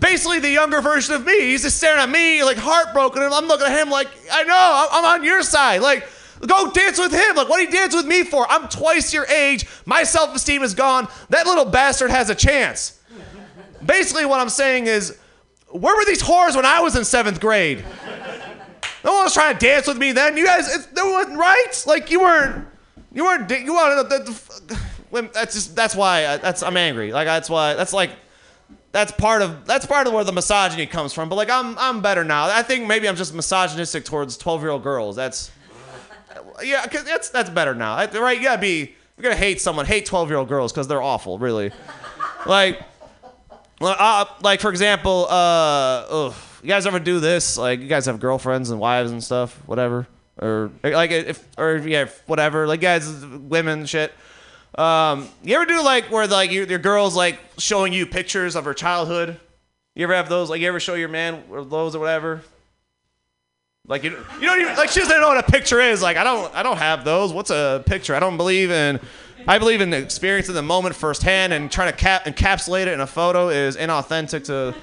[0.00, 1.38] basically the younger version of me.
[1.38, 4.88] He's just staring at me, like heartbroken, and I'm looking at him like, I know,
[4.90, 5.80] I'm- on your side.
[5.80, 6.08] Like,
[6.44, 7.36] go dance with him.
[7.36, 8.44] Like, what did he dance with me for?
[8.50, 9.68] I'm twice your age.
[9.86, 11.06] My self-esteem is gone.
[11.28, 13.00] That little bastard has a chance.
[13.86, 15.16] Basically, what I'm saying is,
[15.70, 17.84] where were these whores when I was in seventh grade?
[19.04, 20.36] No one was trying to dance with me then.
[20.36, 21.84] You guys, it, that wasn't right.
[21.86, 22.66] Like you weren't,
[23.12, 23.50] you weren't.
[23.50, 27.12] You wanted the, that's just that's why I, that's I'm angry.
[27.12, 28.10] Like that's why that's like
[28.92, 31.28] that's part of that's part of where the misogyny comes from.
[31.28, 32.46] But like I'm I'm better now.
[32.46, 35.16] I think maybe I'm just misogynistic towards 12 year old girls.
[35.16, 35.50] That's
[36.62, 37.96] yeah, cause that's that's better now.
[37.96, 38.36] Right?
[38.36, 38.94] You gotta be.
[39.16, 39.86] You're gonna hate someone.
[39.86, 41.38] Hate 12 year old girls because they're awful.
[41.38, 41.70] Really.
[42.46, 42.80] Like.
[43.80, 47.56] Uh, like for example, uh, ugh, you guys ever do this?
[47.56, 50.06] Like, you guys have girlfriends and wives and stuff, whatever,
[50.40, 52.66] or like if or yeah, whatever.
[52.66, 54.12] Like, guys, women, shit.
[54.76, 58.64] Um, you ever do like where like your, your girl's like showing you pictures of
[58.64, 59.38] her childhood?
[59.94, 60.50] You ever have those?
[60.50, 62.42] Like, you ever show your man or those or whatever?
[63.86, 66.02] Like you, you don't even like she doesn't know what a picture is.
[66.02, 67.32] Like I don't, I don't have those.
[67.32, 68.14] What's a picture?
[68.14, 69.00] I don't believe in.
[69.48, 72.88] I believe in the experience of the moment firsthand and trying to cap, encapsulate it
[72.88, 74.74] in a photo is inauthentic to.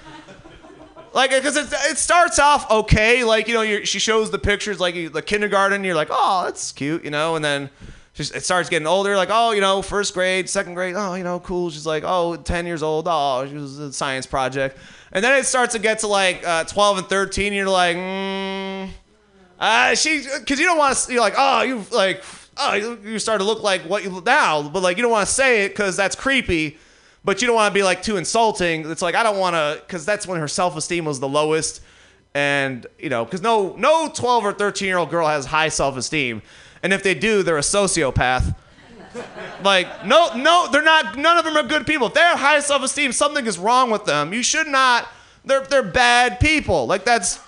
[1.13, 3.23] Like, because it, it starts off okay.
[3.23, 5.83] Like, you know, she shows the pictures, like the kindergarten.
[5.83, 7.35] You're like, oh, that's cute, you know.
[7.35, 7.69] And then
[8.15, 9.15] it starts getting older.
[9.15, 10.95] Like, oh, you know, first grade, second grade.
[10.97, 11.69] Oh, you know, cool.
[11.69, 13.05] She's like, oh, 10 years old.
[13.07, 14.79] Oh, she was a science project.
[15.11, 17.53] And then it starts to get to like uh, 12 and 13.
[17.53, 18.89] You're like, mm,
[19.59, 21.13] uh, she, because you don't want to.
[21.13, 22.23] You're like, oh, you like,
[22.57, 25.33] oh, you, start to look like what you now, but like you don't want to
[25.33, 26.77] say it because that's creepy.
[27.23, 28.89] But you don't want to be like too insulting.
[28.91, 31.81] It's like I don't want to, because that's when her self esteem was the lowest,
[32.35, 35.97] and you know, because no, no 12 or 13 year old girl has high self
[35.97, 36.43] esteem,
[36.83, 38.55] and if they do, they're a sociopath.
[39.63, 41.17] Like, no, no, they're not.
[41.17, 42.07] None of them are good people.
[42.07, 44.33] If they have high self-esteem, something is wrong with them.
[44.33, 45.07] You should not.
[45.43, 46.85] They're they're bad people.
[46.85, 47.39] Like that's.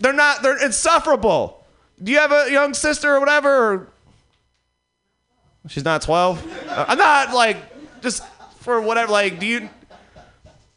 [0.00, 0.42] They're not.
[0.42, 1.64] They're insufferable.
[2.02, 3.72] Do you have a young sister or whatever?
[3.72, 3.91] Or
[5.68, 6.42] she's not twelve.
[6.70, 7.56] I'm not like
[8.02, 8.22] just
[8.60, 9.12] for whatever.
[9.12, 9.60] Like, do you?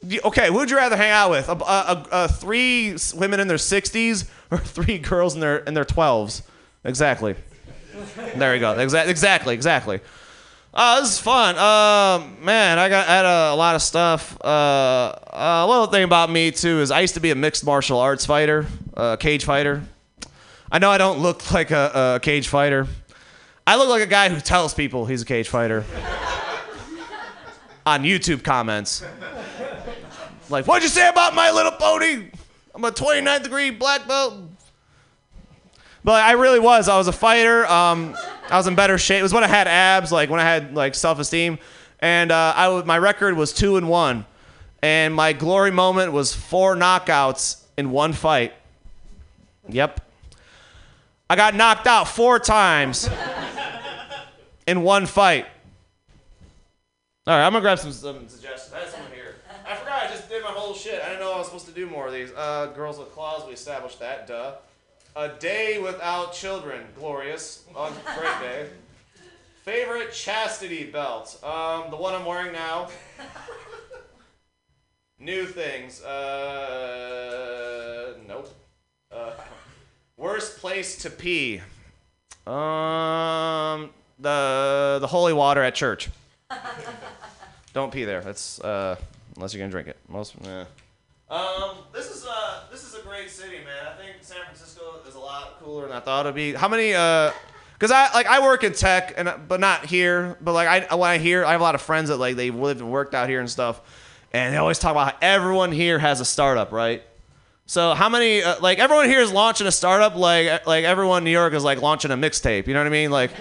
[0.05, 1.49] do you- Okay, who would you rather hang out with?
[1.49, 5.85] A, a, a, three women in their 60s or three girls in their in their
[5.85, 6.41] 12s?
[6.83, 7.35] Exactly.
[8.35, 8.77] There you go.
[8.77, 9.11] Exactly.
[9.11, 9.53] Exactly.
[9.53, 9.99] Exactly.
[10.73, 11.55] Uh, this is fun.
[11.55, 14.37] Um, man, I got I had a, a lot of stuff.
[14.43, 17.97] Uh, a little thing about me too is I used to be a mixed martial
[17.97, 19.83] arts fighter, a cage fighter.
[20.69, 22.87] I know I don't look like a, a cage fighter.
[23.67, 25.83] I look like a guy who tells people he's a cage fighter
[27.85, 29.03] on YouTube comments.
[30.49, 32.29] Like, what'd you say about My Little Pony?
[32.75, 34.35] I'm a 29th degree black belt.
[36.03, 36.87] But I really was.
[36.87, 37.65] I was a fighter.
[37.65, 38.15] Um,
[38.51, 39.21] I was in better shape.
[39.21, 41.57] It was when I had abs, like when I had like self-esteem,
[41.99, 44.27] and uh, I w- my record was two and one,
[44.83, 48.53] and my glory moment was four knockouts in one fight.
[49.67, 50.01] Yep.
[51.27, 53.09] I got knocked out four times
[54.67, 55.45] in one fight.
[57.27, 58.73] All right, I'm gonna grab some, some suggestions.
[58.73, 59.35] I had someone here.
[59.67, 60.03] I forgot.
[60.03, 61.01] I just did my whole shit.
[61.01, 62.31] I didn't know I was supposed to do more of these.
[62.31, 63.47] Uh, girls with claws.
[63.47, 64.27] We established that.
[64.27, 64.53] Duh.
[65.15, 66.83] A day without children.
[66.95, 67.63] Glorious.
[67.75, 68.67] On great day.
[69.63, 71.39] Favorite chastity belt.
[71.43, 72.89] Um, the one I'm wearing now.
[75.19, 76.03] New things.
[76.03, 78.53] Uh, nope.
[79.11, 79.31] Uh,
[80.17, 81.61] worst place to pee.
[82.45, 83.89] Um,
[84.19, 86.09] the the holy water at church.
[87.73, 88.21] Don't pee there.
[88.21, 88.95] That's uh,
[89.35, 89.97] unless you're gonna drink it.
[90.07, 90.35] Most.
[90.45, 90.65] Eh.
[91.29, 93.93] Um, this is uh, this is a great city, man.
[93.93, 96.53] I think San Francisco is a lot cooler than I thought it'd be.
[96.53, 96.93] How many?
[96.93, 97.31] uh
[97.77, 100.37] Cause I like I work in tech and but not here.
[100.39, 102.55] But like I when I hear I have a lot of friends that like they've
[102.55, 103.81] lived and worked out here and stuff,
[104.31, 107.03] and they always talk about how everyone here has a startup, right?
[107.67, 111.23] So how many uh, like everyone here is launching a startup like like everyone in
[111.23, 112.67] New York is like launching a mixtape.
[112.67, 113.09] You know what I mean?
[113.09, 113.31] Like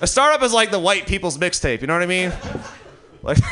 [0.00, 1.80] a startup is like the white people's mixtape.
[1.80, 2.32] You know what I mean?
[3.22, 3.38] Like.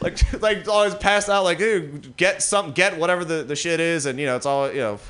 [0.00, 1.44] Like, like, always passed out.
[1.44, 4.70] Like, dude, get some, get whatever the, the shit is, and you know, it's all
[4.70, 5.00] you know.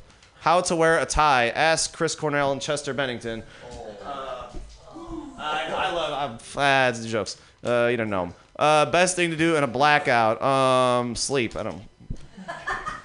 [0.41, 1.49] How to wear a tie?
[1.51, 3.43] Ask Chris Cornell and Chester Bennington.
[4.03, 4.51] Uh,
[5.37, 6.31] I, I love.
[6.31, 7.37] I'm, ah, it's jokes.
[7.63, 8.33] Uh, you don't know.
[8.59, 10.43] Uh, best thing to do in a blackout?
[10.43, 11.57] Um, sleep.
[11.57, 11.83] I don't.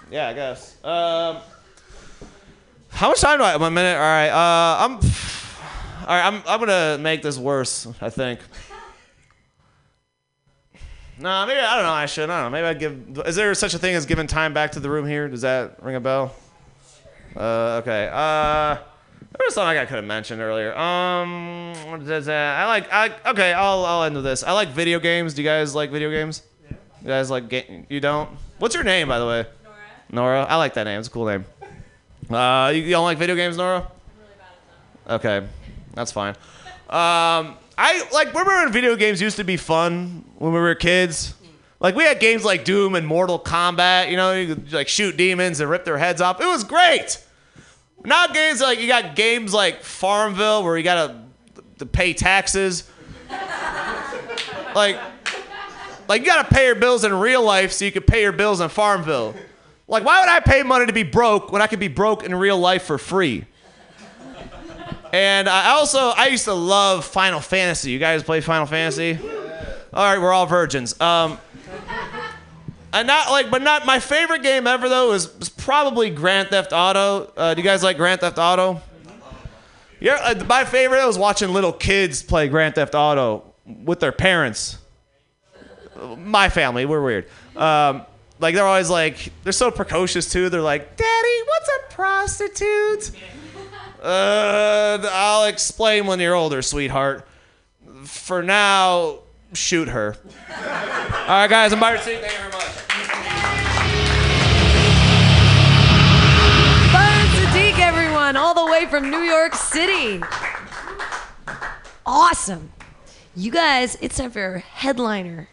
[0.10, 0.76] Yeah, I guess.
[0.84, 1.38] Um,
[2.90, 3.52] how much time do I?
[3.52, 3.62] have?
[3.62, 3.96] One minute.
[3.96, 4.30] All right.
[4.30, 4.92] Uh, I'm.
[4.94, 6.26] All right.
[6.26, 6.44] I'm.
[6.48, 7.88] I'm gonna make this worse.
[8.02, 8.40] I think.
[11.20, 11.92] No, maybe I don't know.
[11.92, 12.30] I should.
[12.30, 12.62] I don't know.
[12.62, 13.28] Maybe I give.
[13.28, 15.28] Is there such a thing as giving time back to the room here?
[15.28, 16.36] Does that ring a bell?
[17.36, 18.10] Uh, okay.
[18.12, 18.78] Uh,
[19.38, 20.78] there was something I could have mentioned earlier.
[20.78, 22.60] Um, what is that?
[22.60, 22.94] I like.
[22.94, 23.52] I okay.
[23.54, 24.44] I'll I'll end with this.
[24.44, 25.34] I like video games.
[25.34, 26.44] Do you guys like video games?
[26.64, 26.78] Yeah.
[27.02, 27.88] You guys like game?
[27.90, 28.30] You don't?
[28.60, 29.46] What's your name, by the way?
[29.64, 29.78] Nora.
[30.12, 30.44] Nora.
[30.44, 31.00] I like that name.
[31.00, 31.46] It's a cool name.
[32.32, 33.80] Uh, you, you don't like video games, Nora?
[33.80, 33.86] I'm
[34.18, 35.44] really bad at them.
[35.44, 35.48] Okay,
[35.94, 36.36] that's fine.
[36.90, 41.34] Um, I like remember when video games used to be fun when we were kids.
[41.82, 44.10] Like we had games like Doom and Mortal Kombat.
[44.10, 46.40] You know, you could like shoot demons and rip their heads off.
[46.40, 47.22] It was great.
[48.06, 51.22] Now games like you got games like Farmville where you gotta
[51.80, 52.90] to pay taxes.
[54.76, 55.00] like,
[56.08, 58.62] like you gotta pay your bills in real life so you can pay your bills
[58.62, 59.36] in Farmville.
[59.88, 62.34] Like, why would I pay money to be broke when I could be broke in
[62.34, 63.46] real life for free?
[65.12, 67.92] And I also I used to love Final Fantasy.
[67.92, 69.20] You guys play Final Fantasy?
[69.94, 71.00] All right, we're all virgins.
[71.00, 71.38] Um,
[72.94, 76.72] and not like, but not my favorite game ever though is, was probably Grand Theft
[76.72, 77.32] Auto.
[77.36, 78.82] Uh, do you guys like Grand Theft Auto?
[80.00, 84.78] Yeah, uh, my favorite was watching little kids play Grand Theft Auto with their parents.
[86.18, 87.28] My family, we're weird.
[87.56, 88.06] Um,
[88.40, 90.50] like they're always like they're so precocious too.
[90.50, 93.12] They're like, "Daddy, what's a prostitute?"
[94.02, 97.26] Uh, I'll explain when you're older, sweetheart.
[98.04, 99.20] For now,
[99.54, 100.16] shoot her.
[100.50, 102.16] All right, guys, I'm Byron C.
[102.16, 102.64] Thank you very much.
[108.24, 110.24] Everyone, all the way from New York City.
[112.06, 112.72] Awesome.
[113.36, 115.50] You guys, it's time for headliner.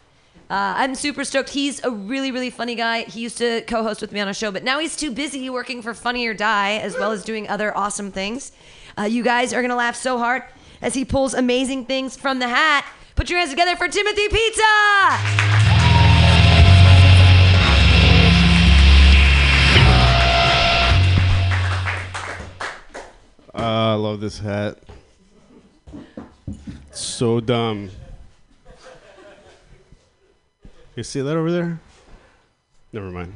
[0.49, 1.49] Uh, I'm super stoked.
[1.49, 3.01] He's a really, really funny guy.
[3.03, 5.49] He used to co host with me on a show, but now he's too busy
[5.49, 8.51] working for Funny or Die as well as doing other awesome things.
[8.97, 10.43] Uh, you guys are going to laugh so hard
[10.81, 12.85] as he pulls amazing things from the hat.
[13.15, 14.61] Put your hands together for Timothy Pizza!
[23.53, 24.77] Uh, I love this hat.
[26.89, 27.91] It's so dumb.
[30.95, 31.79] You see that over there?
[32.91, 33.33] Never mind.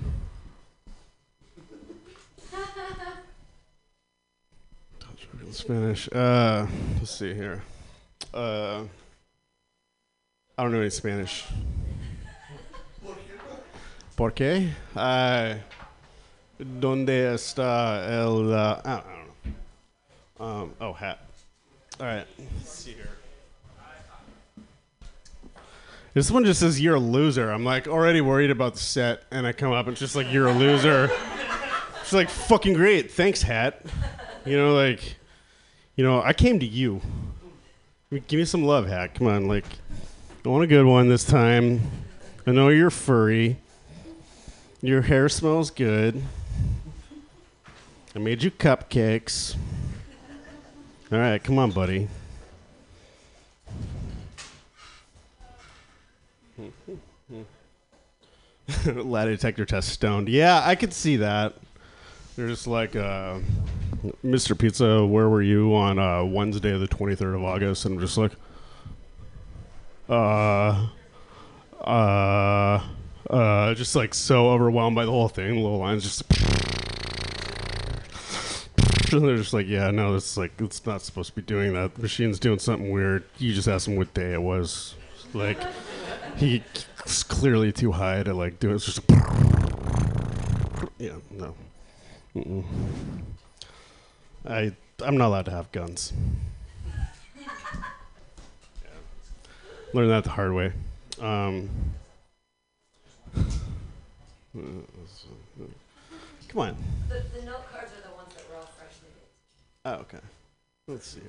[5.52, 6.10] Spanish.
[6.12, 6.68] Uh,
[7.00, 7.64] let's see here.
[8.34, 8.84] Uh,
[10.58, 11.46] I don't know any Spanish.
[14.16, 14.72] ¿Por qué?
[14.96, 15.56] Uh,
[16.58, 18.54] ¿Dónde está el?
[18.54, 19.06] Uh, I don't
[20.40, 20.46] know.
[20.46, 21.20] Um, oh, hat.
[22.00, 22.26] All right.
[22.38, 23.10] Let's see here.
[26.14, 27.52] This one just says you're a loser.
[27.52, 30.32] I'm like already worried about the set, and I come up and it's just like
[30.32, 31.12] you're a loser.
[32.02, 33.12] It's like fucking great.
[33.12, 33.82] Thanks, hat.
[34.46, 35.18] You know, like,
[35.98, 37.02] you know, I came to you.
[38.28, 39.16] Give me some love, hat.
[39.16, 39.66] Come on, like,
[40.46, 41.82] I want a good one this time.
[42.46, 43.58] I know you're furry.
[44.80, 46.22] Your hair smells good.
[48.16, 49.56] I made you cupcakes.
[51.12, 52.08] All right, come on, buddy.
[58.86, 60.30] Lie detector test stoned.
[60.30, 61.56] Yeah, I could see that.
[62.36, 63.40] They're just like, uh,
[64.24, 64.56] Mr.
[64.56, 67.86] Pizza, where were you on uh, Wednesday, the 23rd of August?
[67.86, 68.34] And I'm just like,
[70.10, 70.88] uh,
[71.82, 72.84] uh,
[73.30, 75.56] uh, just like so overwhelmed by the whole thing.
[75.56, 76.24] The little lines just.
[79.14, 81.96] And they're just like, yeah, no, it's like it's not supposed to be doing that.
[81.96, 83.24] The machine's doing something weird.
[83.38, 84.96] You just asked him what day it was.
[85.34, 85.60] Like,
[86.38, 86.62] he's
[87.28, 88.76] clearly too high to like do it.
[88.76, 89.00] It's just.
[89.00, 91.56] a Yeah, no.
[92.36, 92.64] Mm-mm.
[94.48, 94.74] I
[95.04, 96.14] I'm not allowed to have guns.
[98.84, 98.90] Yeah.
[99.96, 100.74] Learned that the hard way.
[101.22, 101.70] Um,
[106.50, 106.76] Come on.
[107.08, 109.86] The, the note cards are the ones that were all freshly baked.
[109.86, 110.20] Oh, okay.
[110.90, 111.22] Let's see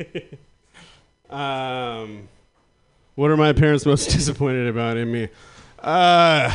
[0.00, 1.38] here.
[1.38, 2.26] um,
[3.16, 5.28] what are my parents most disappointed about in me?
[5.78, 6.50] Uh,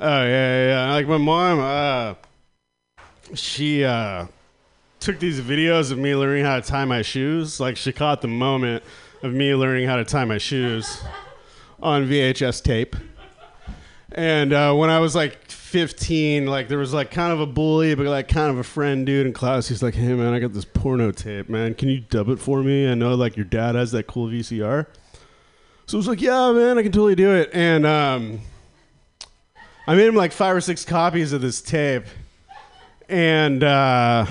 [0.00, 0.92] oh yeah, yeah, yeah.
[0.94, 2.14] Like my mom, uh,
[3.36, 4.26] she uh,
[4.98, 7.60] took these videos of me learning how to tie my shoes.
[7.60, 8.82] Like she caught the moment
[9.24, 11.02] of me learning how to tie my shoes
[11.80, 12.94] on VHS tape.
[14.12, 17.94] And uh, when I was like 15, like there was like kind of a bully,
[17.94, 19.66] but like kind of a friend dude in class.
[19.66, 21.74] He's like, "Hey man, I got this porno tape, man.
[21.74, 22.88] Can you dub it for me?
[22.88, 24.86] I know like your dad has that cool VCR."
[25.86, 28.40] So I was like, "Yeah, man, I can totally do it." And um,
[29.86, 32.04] I made him like five or six copies of this tape,
[33.08, 34.26] and uh,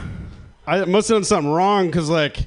[0.65, 2.45] I must have done something wrong because like,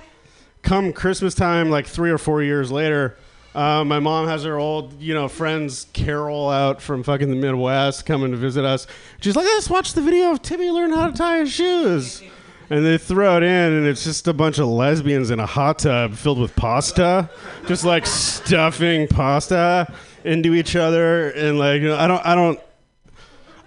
[0.66, 3.16] come Christmas time, like three or four years later.
[3.54, 8.04] Uh, my mom has her old, you know, friends Carol out from fucking the Midwest
[8.04, 8.86] coming to visit us.
[9.20, 12.22] She's like, let's watch the video of Timmy learn how to tie his shoes.
[12.68, 15.78] And they throw it in, and it's just a bunch of lesbians in a hot
[15.78, 17.30] tub filled with pasta,
[17.66, 19.90] just like stuffing pasta
[20.24, 22.60] into each other, and like you know, I don't, I don't,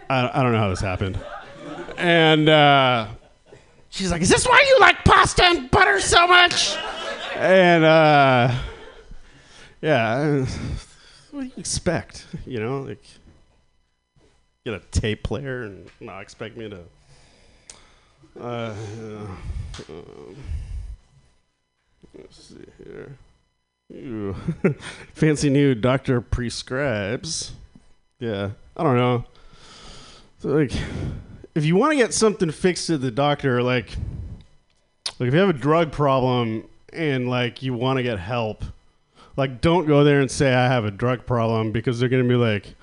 [0.10, 1.18] I, I don't know how this happened.
[1.98, 3.08] And uh,
[3.90, 6.76] she's like, "Is this why you like pasta and butter so much?"
[7.36, 8.54] And uh,
[9.82, 10.46] yeah,
[11.32, 12.26] what do you expect?
[12.46, 13.04] You know, like
[14.66, 16.80] get a tape player and not expect me to.
[18.40, 18.74] Uh,
[19.90, 20.36] um,
[22.18, 23.18] let's see here.
[23.94, 24.36] Ooh.
[25.14, 27.54] Fancy new doctor prescribes.
[28.20, 29.26] Yeah, I don't know.
[30.40, 30.72] So, like,
[31.56, 33.90] if you want to get something fixed at the doctor, like,
[35.20, 38.64] like if you have a drug problem and like you want to get help,
[39.36, 42.36] like don't go there and say I have a drug problem because they're gonna be
[42.36, 42.76] like,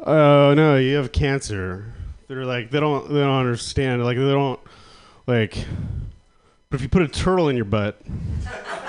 [0.00, 1.92] oh no, you have cancer.
[2.28, 4.60] They're like they don't they don't understand like they don't
[5.26, 5.56] like.
[6.70, 8.00] But if you put a turtle in your butt,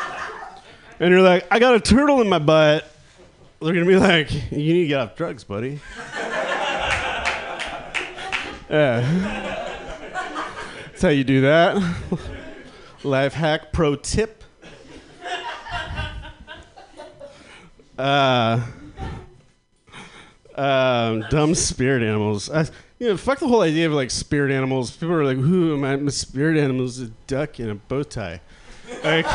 [1.00, 2.90] and you're like, I got a turtle in my butt,
[3.62, 5.80] they're gonna be like, you need to get off drugs, buddy.
[8.76, 9.72] yeah.
[10.88, 11.82] That's how you do that.
[13.04, 14.44] Life hack pro tip.
[17.98, 18.66] Uh,
[20.56, 22.50] um, dumb spirit animals.
[22.50, 22.66] I,
[23.00, 24.92] you know, fuck the whole idea of like spirit animals.
[24.92, 28.42] People are like, "Who my, my spirit animal is a duck in a bow tie."
[29.04, 29.26] Like,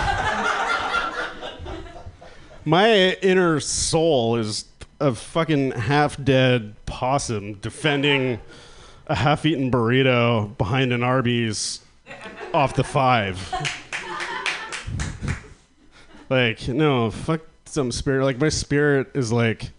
[2.66, 4.66] my inner soul is
[5.00, 8.40] a fucking half-dead possum defending
[9.10, 11.80] a half-eaten burrito behind an Arby's
[12.54, 13.52] off the five.
[16.30, 18.24] like, no, fuck some spirit.
[18.24, 19.70] Like, my spirit is like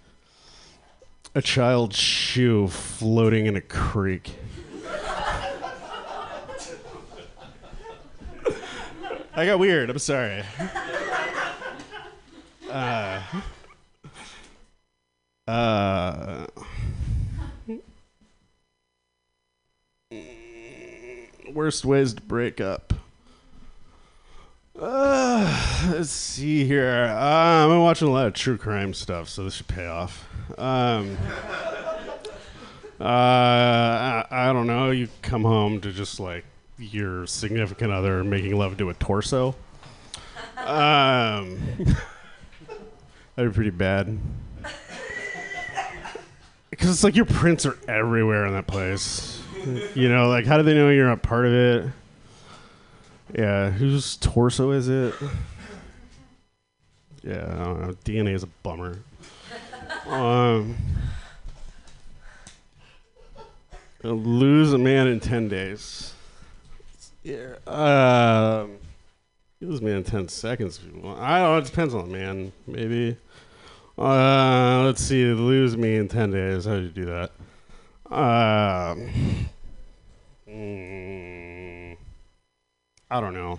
[1.34, 4.36] a child's shoe floating in a creek.
[9.34, 9.90] I got weird.
[9.90, 10.44] I'm sorry.
[12.70, 13.22] Uh,
[15.48, 16.48] uh,
[21.54, 22.94] worst ways to break up.
[24.80, 27.06] Uh, let's see here.
[27.10, 30.28] Uh, I've been watching a lot of true crime stuff, so this should pay off.
[30.58, 31.18] Um,
[33.00, 34.92] uh, I, I don't know.
[34.92, 36.46] You come home to just like
[36.78, 39.56] your significant other making love to a torso.
[40.58, 41.60] Um,
[43.36, 44.18] that'd be pretty bad.
[46.70, 49.41] Because it's like your prints are everywhere in that place.
[49.96, 51.86] You know, like how do they know you're not part of it?
[53.38, 55.14] Yeah, whose torso is it?
[57.24, 57.94] Yeah, I don't know.
[58.04, 59.00] DNA is a bummer.
[60.08, 60.76] Um,
[64.04, 66.14] lose a man in ten days.
[67.24, 67.56] Yeah.
[67.68, 68.78] Um,
[69.62, 70.80] lose a man in ten seconds.
[70.84, 71.58] I don't know.
[71.58, 72.52] It depends on the man.
[72.66, 73.18] Maybe.
[73.98, 75.24] Uh, let's see.
[75.26, 76.66] Lose me in ten days.
[76.66, 77.32] How do you do that?
[78.12, 79.50] Um.
[80.52, 81.98] Mm,
[83.10, 83.58] I don't know.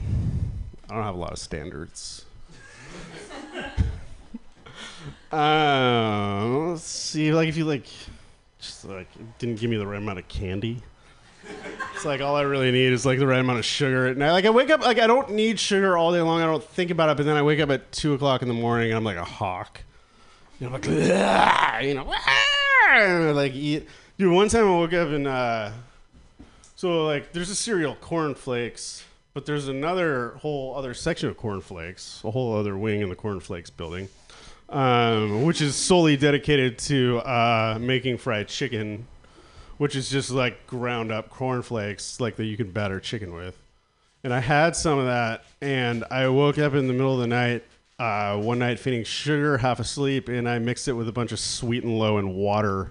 [0.91, 2.27] I don't have a lot of standards.
[5.33, 7.33] uh, let's see.
[7.33, 7.87] Like if you like,
[8.59, 9.09] just like
[9.39, 10.83] didn't give me the right amount of candy.
[11.95, 14.09] It's like all I really need is like the right amount of sugar.
[14.09, 16.41] And I, like I wake up like I don't need sugar all day long.
[16.41, 18.55] I don't think about it, but then I wake up at two o'clock in the
[18.55, 19.83] morning and I'm like a hawk.
[20.61, 20.87] You know, like
[21.85, 22.13] you know,
[22.93, 23.89] and I, like eat.
[24.17, 25.73] Dude, one time I woke up and uh,
[26.83, 29.05] so like there's a cereal cornflakes,
[29.35, 33.71] but there's another whole other section of cornflakes, a whole other wing in the cornflakes
[33.71, 34.09] building,
[34.69, 39.07] um, which is solely dedicated to uh, making fried chicken
[39.79, 43.57] which is just like ground up cornflakes, like that you can batter chicken with.
[44.25, 47.29] And I had some of that, and I woke up in the middle of the
[47.29, 47.63] night
[48.01, 51.39] uh, one night feeling sugar, half asleep, and I mixed it with a bunch of
[51.39, 52.91] sweet and low and water,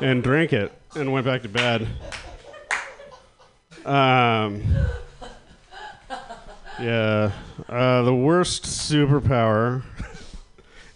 [0.00, 1.88] and drank it, and went back to bed.
[3.88, 4.62] Um,
[6.78, 7.32] yeah,
[7.70, 9.82] uh, the worst superpower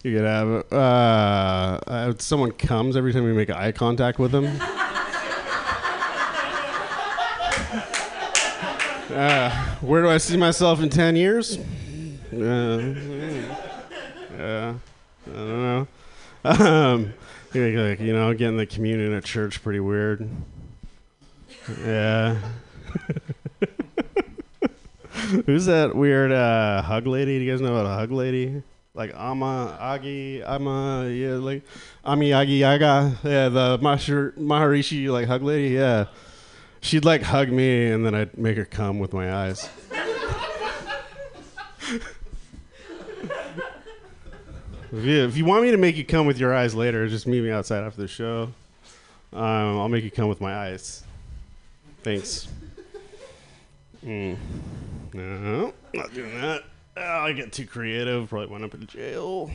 [0.03, 0.71] you could have.
[0.71, 4.45] Uh, uh, someone comes every time you make eye contact with them.
[9.09, 9.49] Uh,
[9.81, 11.57] where do I see myself in 10 years?
[11.57, 12.93] Uh,
[14.37, 14.73] yeah,
[15.25, 15.87] I don't know.
[16.45, 17.13] Um,
[17.55, 20.29] like, you know, getting the communion at church pretty weird.
[21.83, 22.37] Yeah.
[25.45, 27.39] Who's that weird uh, hug lady?
[27.39, 28.63] Do you guys know about a hug lady?
[28.95, 31.63] Like Ama Agi Ama yeah like
[32.05, 36.05] Ami Agi Yaga yeah the Mahar- Maharishi like hug lady yeah
[36.81, 39.67] she'd like hug me and then I'd make her come with my eyes.
[44.95, 47.25] If you, if you want me to make you come with your eyes later, just
[47.25, 48.43] meet me outside after the show.
[49.33, 51.03] Um, I'll make you come with my eyes.
[52.03, 52.47] Thanks.
[54.03, 54.37] Mm.
[55.13, 56.63] No, not doing that.
[56.97, 58.29] Oh, I get too creative.
[58.29, 59.49] Probably went up in jail.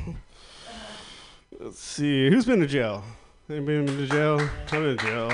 [1.58, 2.30] Let's see.
[2.30, 3.04] Who's been to jail?
[3.50, 4.40] Anybody been to jail?
[4.40, 5.32] I've been to jail.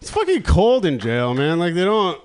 [0.00, 1.58] It's fucking cold in jail, man.
[1.58, 2.20] Like they don't.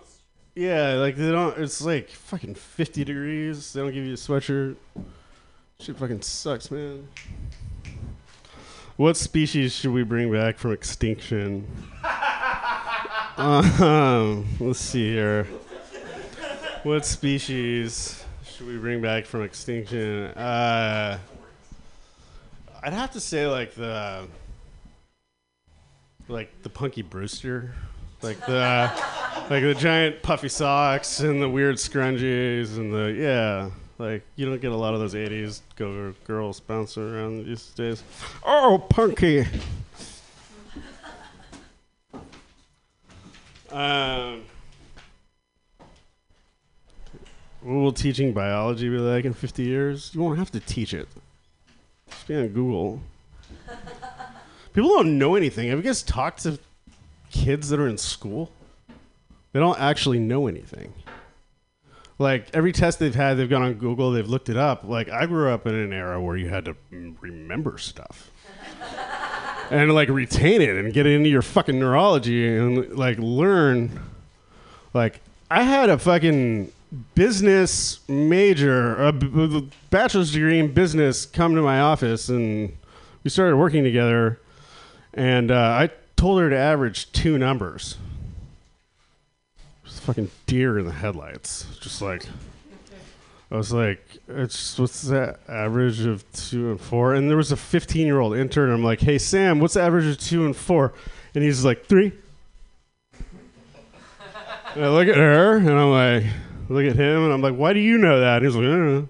[0.55, 1.57] Yeah, like they don't.
[1.59, 3.73] It's like fucking 50 degrees.
[3.73, 4.75] They don't give you a sweatshirt.
[5.79, 7.07] Shit fucking sucks, man.
[8.95, 11.67] What species should we bring back from extinction?
[13.37, 15.45] um, let's see here.
[16.83, 20.25] What species should we bring back from extinction?
[20.25, 21.19] Uh,
[22.81, 24.27] I'd have to say like the
[26.27, 27.75] like the Punky Brewster,
[28.21, 28.91] like the
[29.49, 33.69] like the giant puffy socks and the weird scrunchies and the yeah.
[33.99, 38.03] Like you don't get a lot of those '80s go girls bouncing around these days.
[38.43, 39.45] Oh, Punky.
[43.71, 44.43] Um,
[47.61, 50.11] what will teaching biology be like in 50 years?
[50.13, 51.07] You won't have to teach it.
[52.09, 53.01] Just be on Google.
[54.73, 55.69] People don't know anything.
[55.69, 56.59] Have you guys talked to
[57.31, 58.51] kids that are in school?
[59.51, 60.93] They don't actually know anything.
[62.19, 64.83] Like every test they've had, they've gone on Google, they've looked it up.
[64.83, 68.31] Like I grew up in an era where you had to remember stuff
[69.71, 73.99] and like retain it and get it into your fucking neurology and like learn.
[74.93, 76.71] Like I had a fucking
[77.15, 79.11] business major, a
[79.89, 82.75] bachelor's degree in business, come to my office and
[83.23, 84.39] we started working together.
[85.13, 87.97] And uh, I told her to average two numbers.
[89.83, 91.65] Just fucking deer in the headlights.
[91.79, 92.25] Just like
[93.49, 97.13] I was like, it's what's the average of two and four?
[97.13, 98.69] And there was a 15 year old intern.
[98.71, 100.93] I'm like, hey Sam, what's the average of two and four?
[101.33, 102.11] And he's like, three.
[104.75, 106.25] And I look at her and I'm like,
[106.69, 108.37] look at him and I'm like, why do you know that?
[108.37, 109.09] And he's like, I don't know.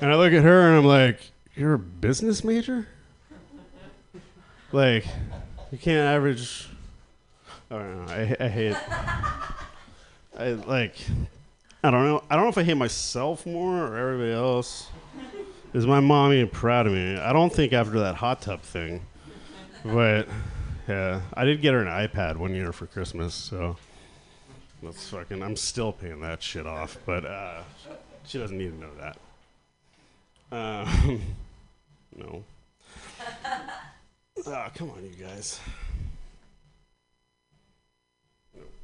[0.00, 1.20] And I look at her and I'm like,
[1.54, 2.88] you're a business major?
[4.72, 5.06] Like,
[5.70, 6.68] you can't average.
[7.70, 8.12] I don't know.
[8.12, 8.76] I, I hate.
[10.38, 10.96] I like.
[11.86, 12.20] I don't know.
[12.28, 14.88] I don't know if I hate myself more or everybody else.
[15.72, 17.16] Is my mom even proud of me?
[17.16, 19.06] I don't think after that hot tub thing,
[19.84, 20.26] but
[20.88, 23.76] yeah, I did get her an iPad one year for Christmas, so
[24.82, 25.40] that's fucking.
[25.44, 27.62] I'm still paying that shit off, but uh,
[28.24, 30.88] she doesn't need to know that.
[30.90, 31.22] Um,
[32.16, 32.44] no.
[34.44, 35.60] Ah, come on, you guys.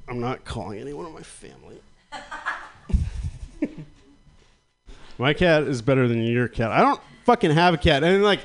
[0.06, 1.80] I'm not calling anyone in my family.
[5.18, 6.70] my cat is better than your cat.
[6.70, 8.04] I don't fucking have a cat.
[8.04, 8.40] And like,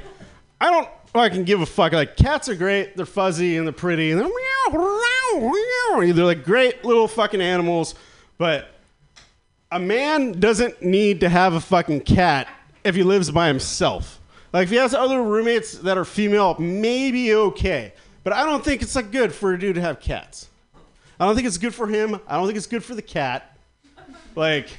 [0.60, 1.94] I don't fucking give a fuck.
[1.94, 2.95] Like, cats are great.
[2.95, 5.02] They're fuzzy and they're pretty and they're meow,
[5.40, 6.14] meow, meow.
[6.14, 7.95] They're like great little fucking animals.
[8.38, 8.69] But
[9.72, 12.48] a man doesn't need to have a fucking cat
[12.84, 14.19] if he lives by himself.
[14.53, 17.94] Like, if he has other roommates that are female, maybe okay.
[18.24, 20.49] But I don't think it's like good for a dude to have cats.
[21.19, 22.19] I don't think it's good for him.
[22.28, 23.57] I don't think it's good for the cat.
[24.38, 24.70] Like,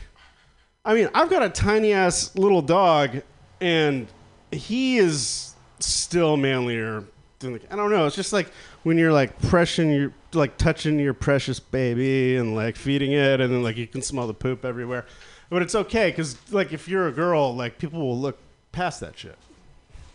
[0.85, 3.23] I mean, I've got a tiny ass little dog,
[3.61, 4.07] and
[4.53, 7.03] he is still manlier
[7.41, 7.61] than the.
[7.69, 8.07] I don't know.
[8.07, 8.53] It's just like
[8.85, 13.53] when you're like pressing your, like touching your precious baby and like feeding it, and
[13.53, 15.07] then like you can smell the poop everywhere.
[15.51, 18.39] But it's okay because like if you're a girl, like people will look
[18.71, 19.37] past that shit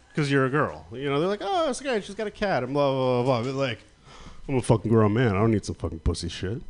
[0.07, 0.87] because you're a girl.
[0.93, 3.41] You know, they're like, oh, this guy, she's got a cat, and blah blah blah.
[3.41, 3.51] blah.
[3.51, 3.79] But like,
[4.47, 5.35] I'm a fucking grown man.
[5.35, 6.61] I don't need some fucking pussy shit.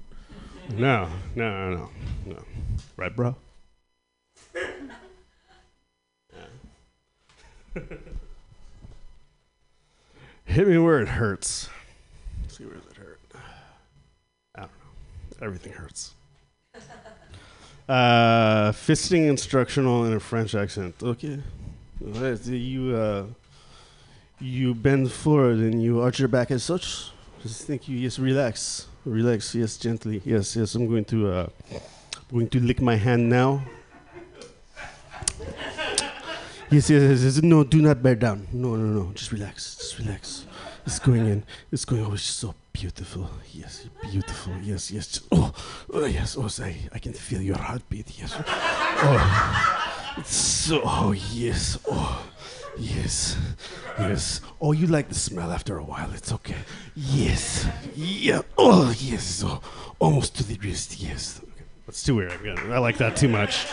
[0.72, 1.90] No, no, no,
[2.26, 2.38] no.
[2.98, 3.36] Right, bro?
[10.46, 11.70] Hit me where it hurts.
[12.48, 13.20] see where does it hurt?
[14.56, 15.46] I don't know.
[15.46, 16.14] Everything hurts.
[17.90, 20.96] Uh, fisting instructional in a French accent.
[21.04, 21.40] Okay.
[22.00, 23.26] You uh,
[24.40, 27.12] you bend forward and you arch your back as such.
[27.42, 29.56] Just think you just relax, relax.
[29.56, 30.22] Yes, gently.
[30.26, 30.76] Yes, yes.
[30.76, 31.48] I'm going to uh,
[32.32, 33.64] going to lick my hand now.
[36.70, 37.44] Yes, yes, yes, yes.
[37.44, 38.48] No, do not bear down.
[38.52, 39.12] No, no, no.
[39.14, 39.76] Just relax.
[39.76, 40.46] Just relax.
[40.86, 41.44] It's going in.
[41.72, 42.06] It's going.
[42.06, 43.30] Oh, it's so beautiful.
[43.52, 44.54] Yes, beautiful.
[44.62, 45.22] Yes, yes.
[45.32, 45.54] Oh,
[45.94, 46.36] oh, yes.
[46.38, 48.20] Oh, I, I can feel your heartbeat.
[48.20, 48.36] Yes.
[48.48, 50.82] Oh, it's so.
[50.84, 51.78] Oh, yes.
[51.88, 52.26] Oh,
[52.78, 53.38] yes.
[54.00, 54.42] Yes.
[54.60, 56.12] Oh, you like the smell after a while.
[56.14, 56.58] It's okay.
[56.96, 57.68] Yes.
[57.96, 58.42] Yeah.
[58.58, 59.44] Oh, yes.
[59.46, 59.62] Oh,
[60.00, 61.00] almost to the wrist.
[61.00, 61.40] Yes.
[61.44, 61.64] Okay.
[61.86, 62.34] That's too weird.
[62.72, 63.66] I like that too much.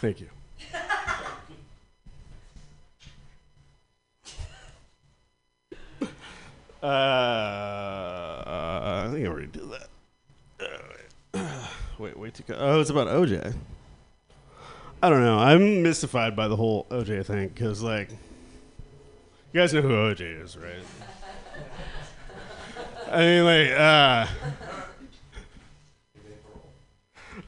[0.00, 0.28] Thank you.
[6.82, 6.86] Uh,
[8.46, 9.88] I think I already did that.
[11.34, 11.66] Uh,
[11.98, 12.54] wait, wait to go.
[12.56, 13.54] Oh, it's about OJ.
[15.02, 15.38] I don't know.
[15.38, 18.10] I'm mystified by the whole OJ thing because, like,
[19.52, 20.74] you guys know who OJ is, right?
[23.10, 24.26] I mean, like, uh,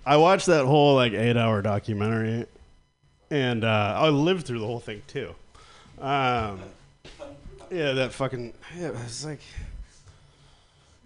[0.07, 2.47] I watched that whole like eight-hour documentary,
[3.31, 5.35] and uh, I lived through the whole thing too.
[6.01, 6.61] Um,
[7.71, 8.55] yeah, that fucking.
[8.77, 9.41] Yeah, it's like,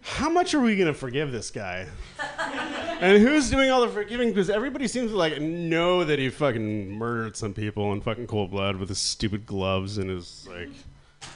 [0.03, 1.87] how much are we gonna forgive this guy?
[3.01, 4.29] and who's doing all the forgiving?
[4.29, 8.51] Because everybody seems to like know that he fucking murdered some people in fucking cold
[8.51, 10.71] blood with his stupid gloves and his like.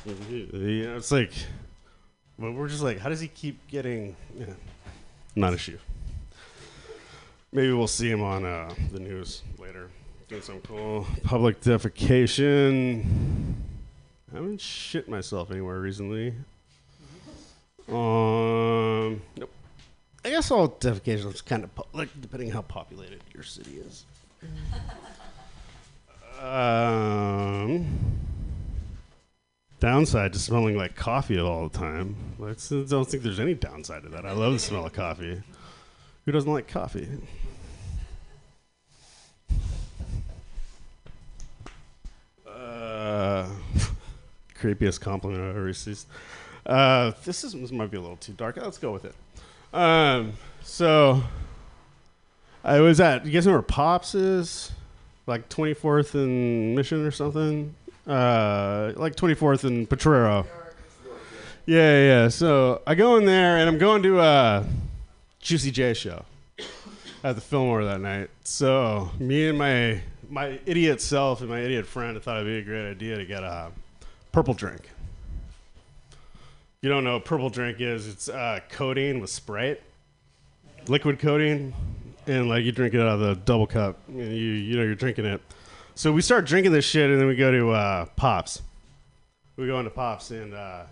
[0.05, 1.33] You know, it's like,
[2.39, 4.17] but we're just like, how does he keep getting?
[4.37, 4.47] Yeah,
[5.37, 5.79] not issue.
[7.53, 9.89] Maybe we'll see him on uh, the news later.
[10.29, 13.05] Doing some cool public defecation.
[14.33, 16.35] I haven't shit myself anywhere recently.
[17.89, 19.51] Um, nope.
[20.25, 24.05] I guess all defecation is kind of po- like depending how populated your city is.
[26.41, 27.87] Um,
[29.81, 32.17] downside to smelling like coffee all the time.
[32.41, 34.27] I don't think there's any downside to that.
[34.27, 35.41] I love the smell of coffee.
[36.25, 37.09] Who doesn't like coffee?
[42.47, 43.49] Uh,
[44.61, 46.07] creepiest compliment I've ever received.
[46.67, 48.57] Uh, this is this might be a little too dark.
[48.57, 49.15] Let's go with it.
[49.73, 50.33] Um,
[50.63, 51.23] so
[52.65, 53.25] I was at.
[53.25, 54.73] You guys know where Pops is?
[55.27, 57.75] Like 24th and Mission or something.
[58.07, 60.47] Uh, like 24th and Potrero.
[61.67, 62.29] Yeah, yeah.
[62.29, 64.65] So I go in there and I'm going to a
[65.41, 66.25] Juicy J show
[67.25, 68.31] at the Fillmore that night.
[68.45, 72.63] So me and my my idiot self and my idiot friend thought it'd be a
[72.63, 73.71] great idea to get a
[74.33, 74.89] purple drink.
[76.83, 78.07] You don't know what purple drink is?
[78.07, 79.81] It's uh, codeine with Sprite,
[80.89, 81.73] liquid codeine,
[82.27, 84.95] and like you drink it out of the double cup, and you you know you're
[84.95, 85.41] drinking it.
[85.95, 88.61] So we start drinking this shit, and then we go to uh, Pops.
[89.57, 90.83] We go into Pops, and uh,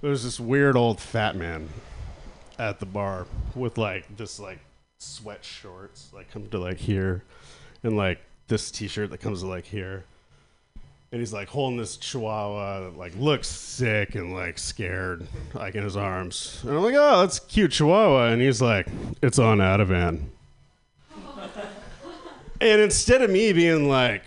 [0.00, 1.68] there's this weird old fat man
[2.56, 3.26] at the bar
[3.56, 4.60] with like this like
[4.98, 7.24] sweat shorts like come to like here,
[7.82, 10.04] and like this t-shirt that comes to like here
[11.10, 15.82] and he's like holding this chihuahua that like looks sick and like scared like in
[15.82, 16.60] his arms.
[16.62, 18.26] And i'm like oh that's cute chihuahua.
[18.28, 18.88] And he's like
[19.22, 20.24] it's on ativan.
[22.60, 24.22] And instead of me being like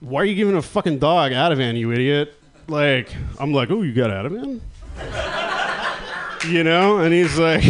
[0.00, 2.34] why are you giving a fucking dog ativan you idiot?
[2.68, 4.60] Like i'm like oh you got ativan?
[6.48, 6.98] You know?
[6.98, 7.64] And he's like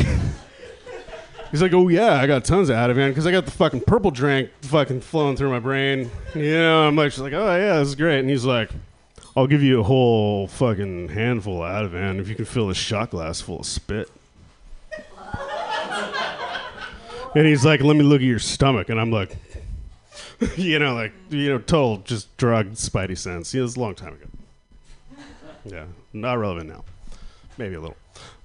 [1.50, 4.10] He's like, oh yeah, I got tons of Ativan because I got the fucking purple
[4.10, 6.10] drink fucking flowing through my brain.
[6.34, 8.20] You know, I'm like, she's like, oh yeah, this is great.
[8.20, 8.70] And he's like,
[9.36, 13.10] I'll give you a whole fucking handful of Ativan if you can fill a shot
[13.10, 14.10] glass full of spit.
[17.34, 18.88] and he's like, let me look at your stomach.
[18.88, 19.36] And I'm like,
[20.56, 23.54] you know, like, you know, total just drugged spidey sense.
[23.54, 24.26] You know, it's a long time ago.
[25.64, 26.84] Yeah, not relevant now.
[27.56, 27.96] Maybe a little.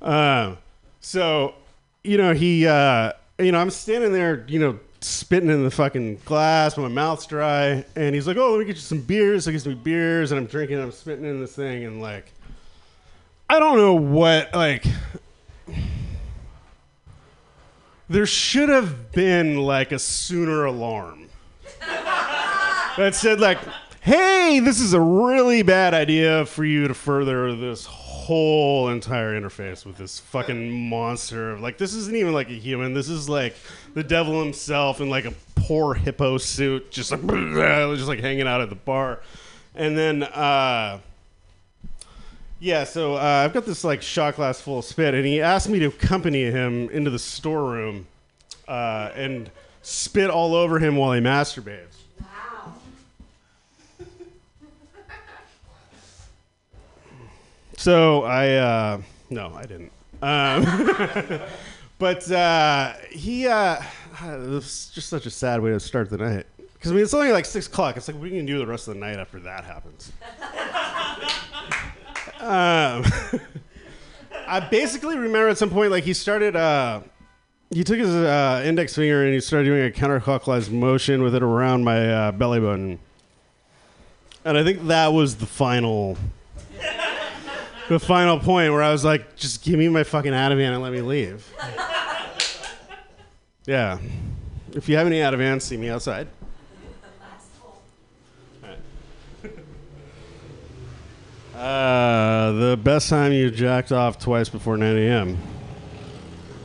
[0.01, 0.57] Um,
[1.01, 1.55] so
[2.03, 6.19] you know, he, uh, you know, I'm standing there, you know, spitting in the fucking
[6.25, 9.51] glass, my mouth's dry, and he's like, "Oh, let me get you some beers." So
[9.51, 12.31] he gets me beers, and I'm drinking, and I'm spitting in this thing, and like,
[13.49, 14.85] I don't know what, like,
[18.09, 21.27] there should have been like a sooner alarm
[22.97, 23.59] that said like,
[24.01, 28.02] "Hey, this is a really bad idea for you to further this." whole
[28.89, 31.57] entire interface with this fucking monster.
[31.57, 32.93] Like this isn't even like a human.
[32.93, 33.55] This is like
[33.93, 37.21] the devil himself in like a poor hippo suit, just like
[37.95, 39.21] just like hanging out at the bar.
[39.75, 40.99] And then uh
[42.63, 45.67] yeah, so uh, I've got this like shot glass full of spit, and he asked
[45.67, 48.07] me to accompany him into the storeroom
[48.69, 49.51] uh, and
[49.81, 51.92] spit all over him while he masturbates.
[57.83, 59.91] So I uh, no, I didn't.
[60.21, 61.41] Um,
[61.99, 63.75] but uh, he uh,
[64.23, 66.45] it was just such a sad way to start the night.
[66.75, 67.97] Because I mean, it's only like six o'clock.
[67.97, 70.13] It's like we can do the rest of the night after that happens.
[72.39, 73.03] um,
[74.47, 76.55] I basically remember at some point, like he started.
[76.55, 77.01] Uh,
[77.69, 81.43] he took his uh, index finger and he started doing a counterclockwise motion with it
[81.43, 82.97] around my uh, belly button,
[84.45, 86.17] and I think that was the final
[87.93, 90.91] the final point where I was like, just give me my fucking Ativan and let
[90.91, 91.47] me leave.
[93.65, 93.99] yeah.
[94.73, 96.27] If you have any Ativan, see me outside.
[101.55, 105.37] Uh, the best time you jacked off twice before 9 a.m.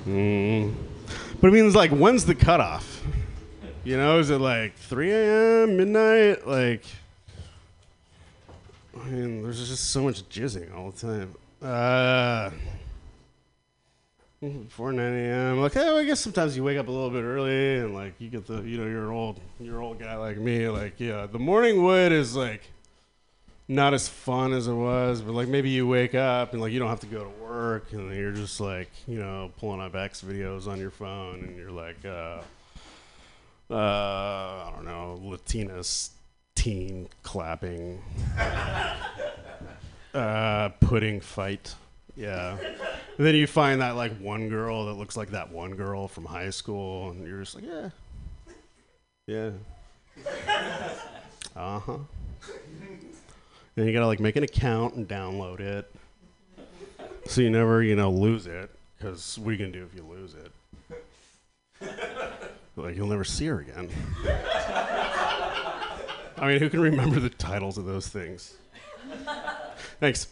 [0.07, 0.75] Mm.
[1.41, 3.05] But I mean, it's like, when's the cutoff?
[3.85, 6.49] You know, is it like 3 a.m., midnight?
[6.49, 6.85] Like,
[9.01, 11.35] I mean, there's just so much jizzing all the time.
[11.61, 12.51] Uh,
[14.41, 15.61] before 9 a.m.
[15.61, 18.29] Like, oh, I guess sometimes you wake up a little bit early, and like you
[18.29, 20.69] get the, you know, you're old, you're old guy like me.
[20.69, 22.62] Like, yeah, the morning wood is like
[23.66, 26.79] not as fun as it was, but like maybe you wake up and like you
[26.79, 30.69] don't have to go to work, and you're just like, you know, pulling up XVideos
[30.69, 32.41] on your phone, and you're like, uh,
[33.70, 36.11] uh, I don't know, Latinas
[36.59, 38.02] teen clapping,
[40.14, 41.72] uh, pudding fight.
[42.16, 42.59] Yeah.
[43.16, 46.24] And then you find that like one girl that looks like that one girl from
[46.24, 47.90] high school, and you're just like, yeah,
[49.28, 49.51] yeah,
[51.56, 51.98] uh huh.
[53.76, 55.89] Then you gotta like make an account and download it,
[57.26, 58.68] so you never you know lose it.
[58.98, 60.52] Because what are you gonna do if you lose it?
[62.78, 63.90] Like you'll never see her again.
[66.40, 68.55] I mean, who can remember the titles of those things?
[69.98, 70.28] Thanks.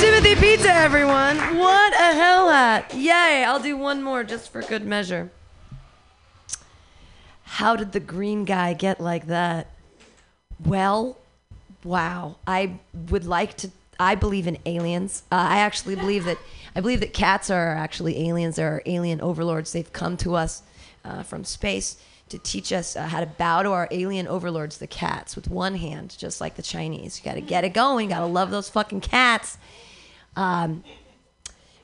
[0.00, 1.36] Timothy Pizza, everyone.
[1.58, 2.94] What a hell hat.
[2.94, 3.44] Yay.
[3.44, 5.30] I'll do one more just for good measure.
[7.44, 9.66] How did the green guy get like that?
[10.64, 11.18] Well,
[11.84, 12.36] wow.
[12.46, 12.78] I
[13.10, 13.70] would like to.
[14.00, 15.22] I believe in aliens.
[15.30, 16.38] Uh, I actually believe that.
[16.74, 18.56] I believe that cats are actually aliens.
[18.56, 19.72] They're alien overlords.
[19.72, 20.62] They've come to us
[21.04, 21.96] uh, from space
[22.28, 25.74] to teach us uh, how to bow to our alien overlords, the cats, with one
[25.74, 27.18] hand, just like the Chinese.
[27.18, 28.08] You got to get it going.
[28.08, 29.58] Got to love those fucking cats.
[30.34, 30.82] Um,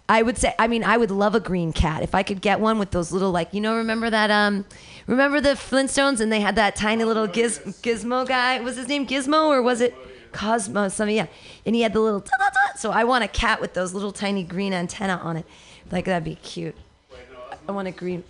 [0.08, 2.60] I would say, I mean, I would love a green cat if I could get
[2.60, 4.64] one with those little, like, you know, remember that, um,
[5.06, 8.58] remember the Flintstones and they had that tiny little giz- gizmo guy?
[8.60, 9.94] Was his name Gizmo or was it
[10.38, 10.88] Cosmo?
[10.88, 11.26] Something, yeah.
[11.66, 12.24] And he had the little,
[12.76, 15.44] so I want a cat with those little tiny green antenna on it.
[15.90, 16.76] Like, that'd be cute.
[17.68, 18.22] I want a green.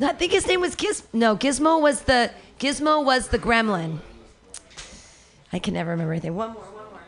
[0.00, 1.02] I think his name was Giz.
[1.12, 2.30] No, Gizmo was the
[2.60, 3.98] Gizmo was the gremlin.
[5.52, 6.36] I can never remember anything.
[6.36, 7.00] One more, one more.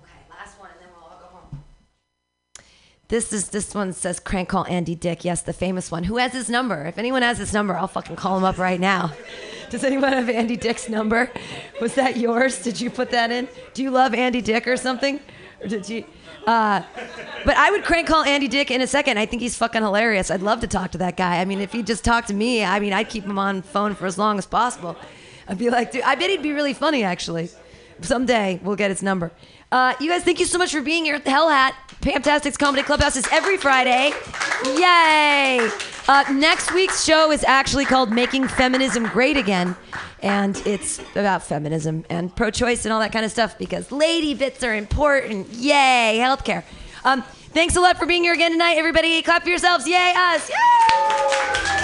[0.00, 1.64] Okay, last one, and then we'll all go home.
[3.08, 5.24] This is this one says crank call Andy Dick.
[5.24, 6.04] Yes, the famous one.
[6.04, 6.84] Who has his number?
[6.84, 9.12] If anyone has his number, I'll fucking call him up right now.
[9.70, 11.30] Does anyone have Andy Dick's number?
[11.80, 12.62] Was that yours?
[12.62, 13.48] Did you put that in?
[13.74, 15.20] Do you love Andy Dick or something?
[15.60, 16.04] Or did you?
[16.46, 16.82] Uh,
[17.44, 19.18] but I would crank call Andy Dick in a second.
[19.18, 20.30] I think he's fucking hilarious.
[20.30, 21.40] I'd love to talk to that guy.
[21.40, 23.94] I mean, if he just talked to me, I mean, I'd keep him on phone
[23.94, 24.96] for as long as possible.
[25.46, 27.50] I'd be like, dude, I bet he'd be really funny actually.
[28.00, 29.32] Someday we'll get its number.
[29.70, 31.74] Uh, you guys, thank you so much for being here at the Hell Hat.
[32.00, 34.12] Pamtastic's Comedy Clubhouse is every Friday.
[34.64, 35.68] Yay!
[36.08, 39.76] Uh, next week's show is actually called Making Feminism Great Again.
[40.22, 44.34] And it's about feminism and pro choice and all that kind of stuff because lady
[44.34, 45.48] bits are important.
[45.50, 46.16] Yay!
[46.18, 46.64] Healthcare.
[47.04, 47.22] Um,
[47.52, 49.20] thanks a lot for being here again tonight, everybody.
[49.22, 49.86] Clap for yourselves.
[49.86, 50.48] Yay, us.
[50.50, 51.77] Yay!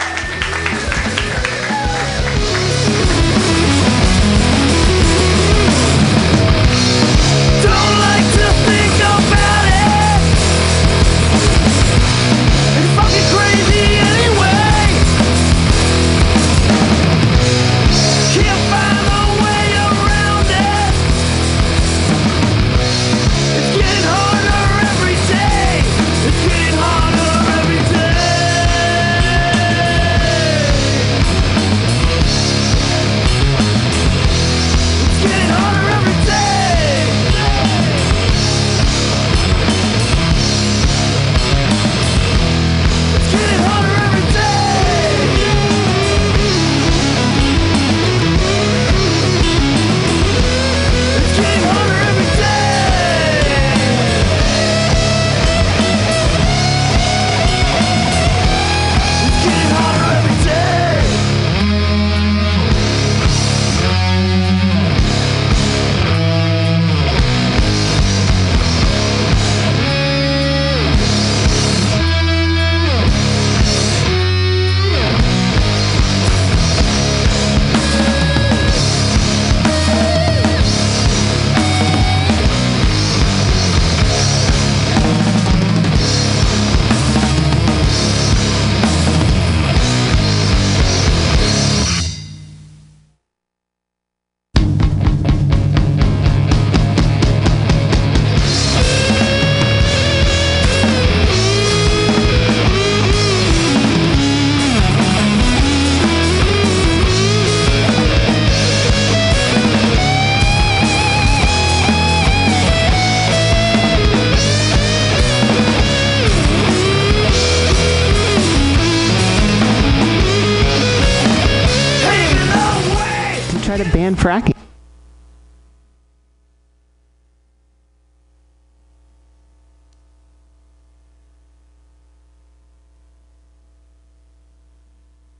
[124.24, 124.56] Fracking.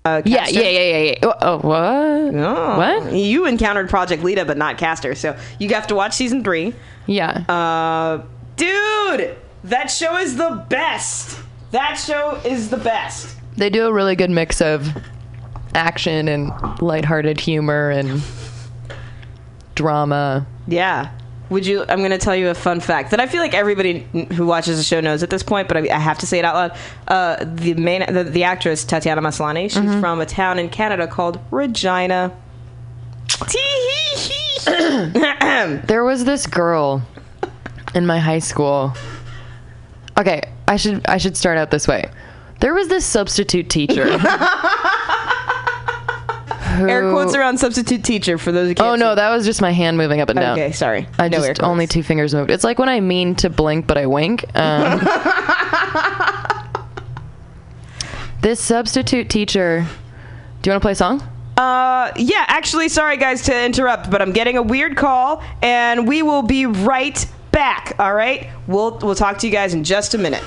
[0.05, 1.33] Uh, Yeah, yeah, yeah, yeah, yeah.
[1.41, 2.35] Oh, what?
[2.35, 2.77] Oh.
[2.77, 3.15] What?
[3.15, 5.15] You encountered Project Leda, but not Castor.
[5.15, 6.75] So you have to watch season three.
[7.07, 7.39] Yeah.
[7.49, 8.23] Uh,
[8.57, 9.35] dude,
[9.65, 11.39] that show is the best.
[11.71, 13.35] That show is the best.
[13.57, 14.95] They do a really good mix of
[15.75, 16.53] action and
[16.83, 18.21] lighthearted humor and
[19.75, 20.47] drama.
[20.67, 21.11] Yeah.
[21.51, 21.83] Would you?
[21.89, 24.01] I'm going to tell you a fun fact that I feel like everybody
[24.33, 26.45] who watches the show knows at this point, but I, I have to say it
[26.45, 26.79] out loud.
[27.07, 30.01] Uh, the main, the, the actress Tatiana Maslany, she's Mm-hmm.
[30.01, 32.35] from a town in Canada called Regina.
[35.87, 37.03] there was this girl
[37.95, 38.95] in my high school.
[40.19, 42.09] Okay, I should I should start out this way.
[42.61, 44.07] There was this substitute teacher.
[46.81, 48.89] Air quotes around substitute teacher for those who can't.
[48.89, 50.59] Oh no, that was just my hand moving up and down.
[50.59, 51.07] Okay, sorry.
[51.19, 52.51] I No just only two fingers moved.
[52.51, 54.45] It's like when I mean to blink but I wink.
[54.57, 55.01] Um,
[58.41, 59.87] this substitute teacher.
[60.63, 61.23] Do you want to play a song?
[61.57, 66.23] Uh, yeah, actually, sorry guys to interrupt, but I'm getting a weird call, and we
[66.23, 67.95] will be right back.
[67.99, 70.43] All right, we'll we'll talk to you guys in just a minute.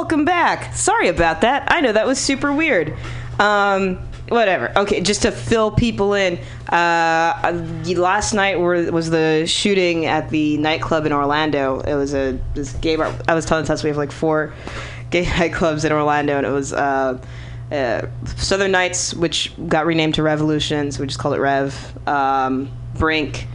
[0.00, 0.74] Welcome back.
[0.74, 1.70] Sorry about that.
[1.70, 2.96] I know that was super weird.
[3.38, 3.96] Um,
[4.30, 4.72] whatever.
[4.74, 6.38] Okay, just to fill people in.
[6.70, 11.80] Uh, last night were, was the shooting at the nightclub in Orlando.
[11.80, 13.14] It was a this gay bar.
[13.28, 14.54] I was telling Tess we have like four
[15.10, 16.72] gay nightclubs in Orlando, and it was.
[16.72, 17.22] Uh,
[17.70, 22.68] uh, Southern Nights, which got renamed to Revolutions, we just called it Rev, um,
[22.98, 23.46] Brink,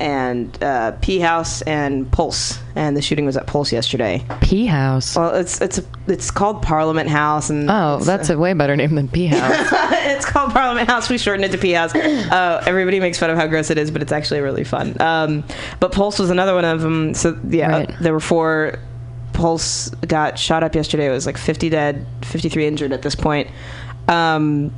[0.00, 2.58] and uh, P House and Pulse.
[2.74, 4.24] And the shooting was at Pulse yesterday.
[4.40, 5.14] P House.
[5.16, 8.94] Well, it's it's a, it's called Parliament House, and Oh, that's a way better name
[8.94, 9.68] than P House.
[10.06, 11.08] it's called Parliament House.
[11.10, 11.92] We shortened it to P House.
[12.30, 15.00] Uh, everybody makes fun of how gross it is, but it's actually really fun.
[15.00, 15.42] Um,
[15.80, 17.12] but Pulse was another one of them.
[17.14, 18.78] So yeah, uh, there were four.
[19.32, 21.06] Pulse got shot up yesterday.
[21.06, 23.48] It was like 50 dead, 53 injured at this point.
[24.08, 24.72] Um,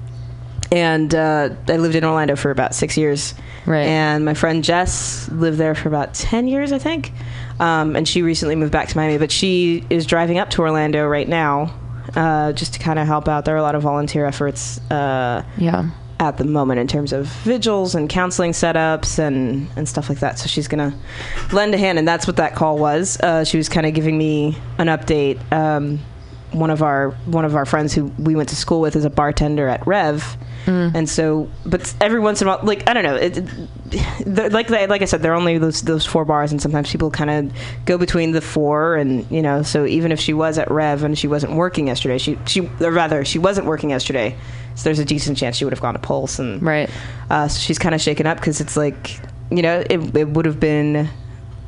[0.72, 3.34] and uh, I lived in Orlando for about six years.
[3.66, 3.86] Right.
[3.86, 7.12] And my friend Jess lived there for about 10 years, I think.
[7.60, 11.06] Um, and she recently moved back to Miami, but she is driving up to Orlando
[11.06, 11.74] right now
[12.16, 13.44] uh, just to kind of help out.
[13.44, 14.78] There are a lot of volunteer efforts.
[14.90, 15.90] Uh, yeah.
[16.20, 20.38] At the moment, in terms of vigils and counseling setups and, and stuff like that.
[20.38, 20.96] So she's going to
[21.52, 23.18] lend a hand, and that's what that call was.
[23.18, 25.40] Uh, she was kind of giving me an update.
[25.52, 25.98] Um,
[26.52, 29.10] one of our one of our friends who we went to school with is a
[29.10, 30.36] bartender at Rev,
[30.66, 33.38] and so but every once in a while, like I don't know, it,
[33.90, 37.10] it, like like I said, there are only those those four bars, and sometimes people
[37.10, 37.52] kind of
[37.84, 41.18] go between the four, and you know, so even if she was at Rev and
[41.18, 44.36] she wasn't working yesterday, she she or rather she wasn't working yesterday,
[44.74, 46.90] so there's a decent chance she would have gone to Pulse, and right,
[47.30, 49.18] uh, so she's kind of shaken up because it's like
[49.50, 51.08] you know it it would have been.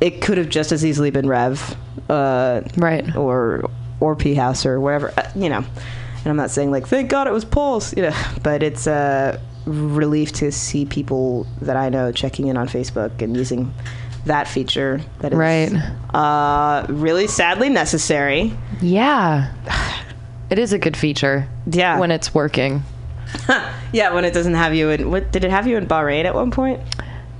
[0.01, 1.75] It could have just as easily been Rev,
[2.09, 3.69] uh, right, or
[3.99, 5.63] or P House or wherever, uh, you know.
[6.25, 9.39] And I'm not saying like, thank God it was Pulse, you know, but it's a
[9.65, 13.73] relief to see people that I know checking in on Facebook and using
[14.25, 15.71] that feature that is right.
[16.15, 18.51] uh, really sadly necessary.
[18.81, 19.53] Yeah.
[20.47, 21.49] It is a good feature.
[21.65, 21.97] Yeah.
[21.97, 22.83] When it's working.
[23.91, 26.35] yeah, when it doesn't have you in, what, did it have you in Bahrain at
[26.35, 26.79] one point?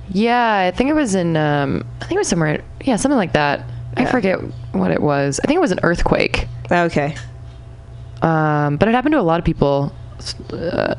[0.08, 3.32] Yeah, I think it was in, um, I think it was somewhere, yeah, something like
[3.34, 3.64] that.
[3.96, 4.40] I forget
[4.72, 5.38] what it was.
[5.42, 6.48] I think it was an earthquake.
[6.68, 7.14] Okay.
[8.22, 9.92] Um, but it happened to a lot of people.
[10.52, 10.96] Uh,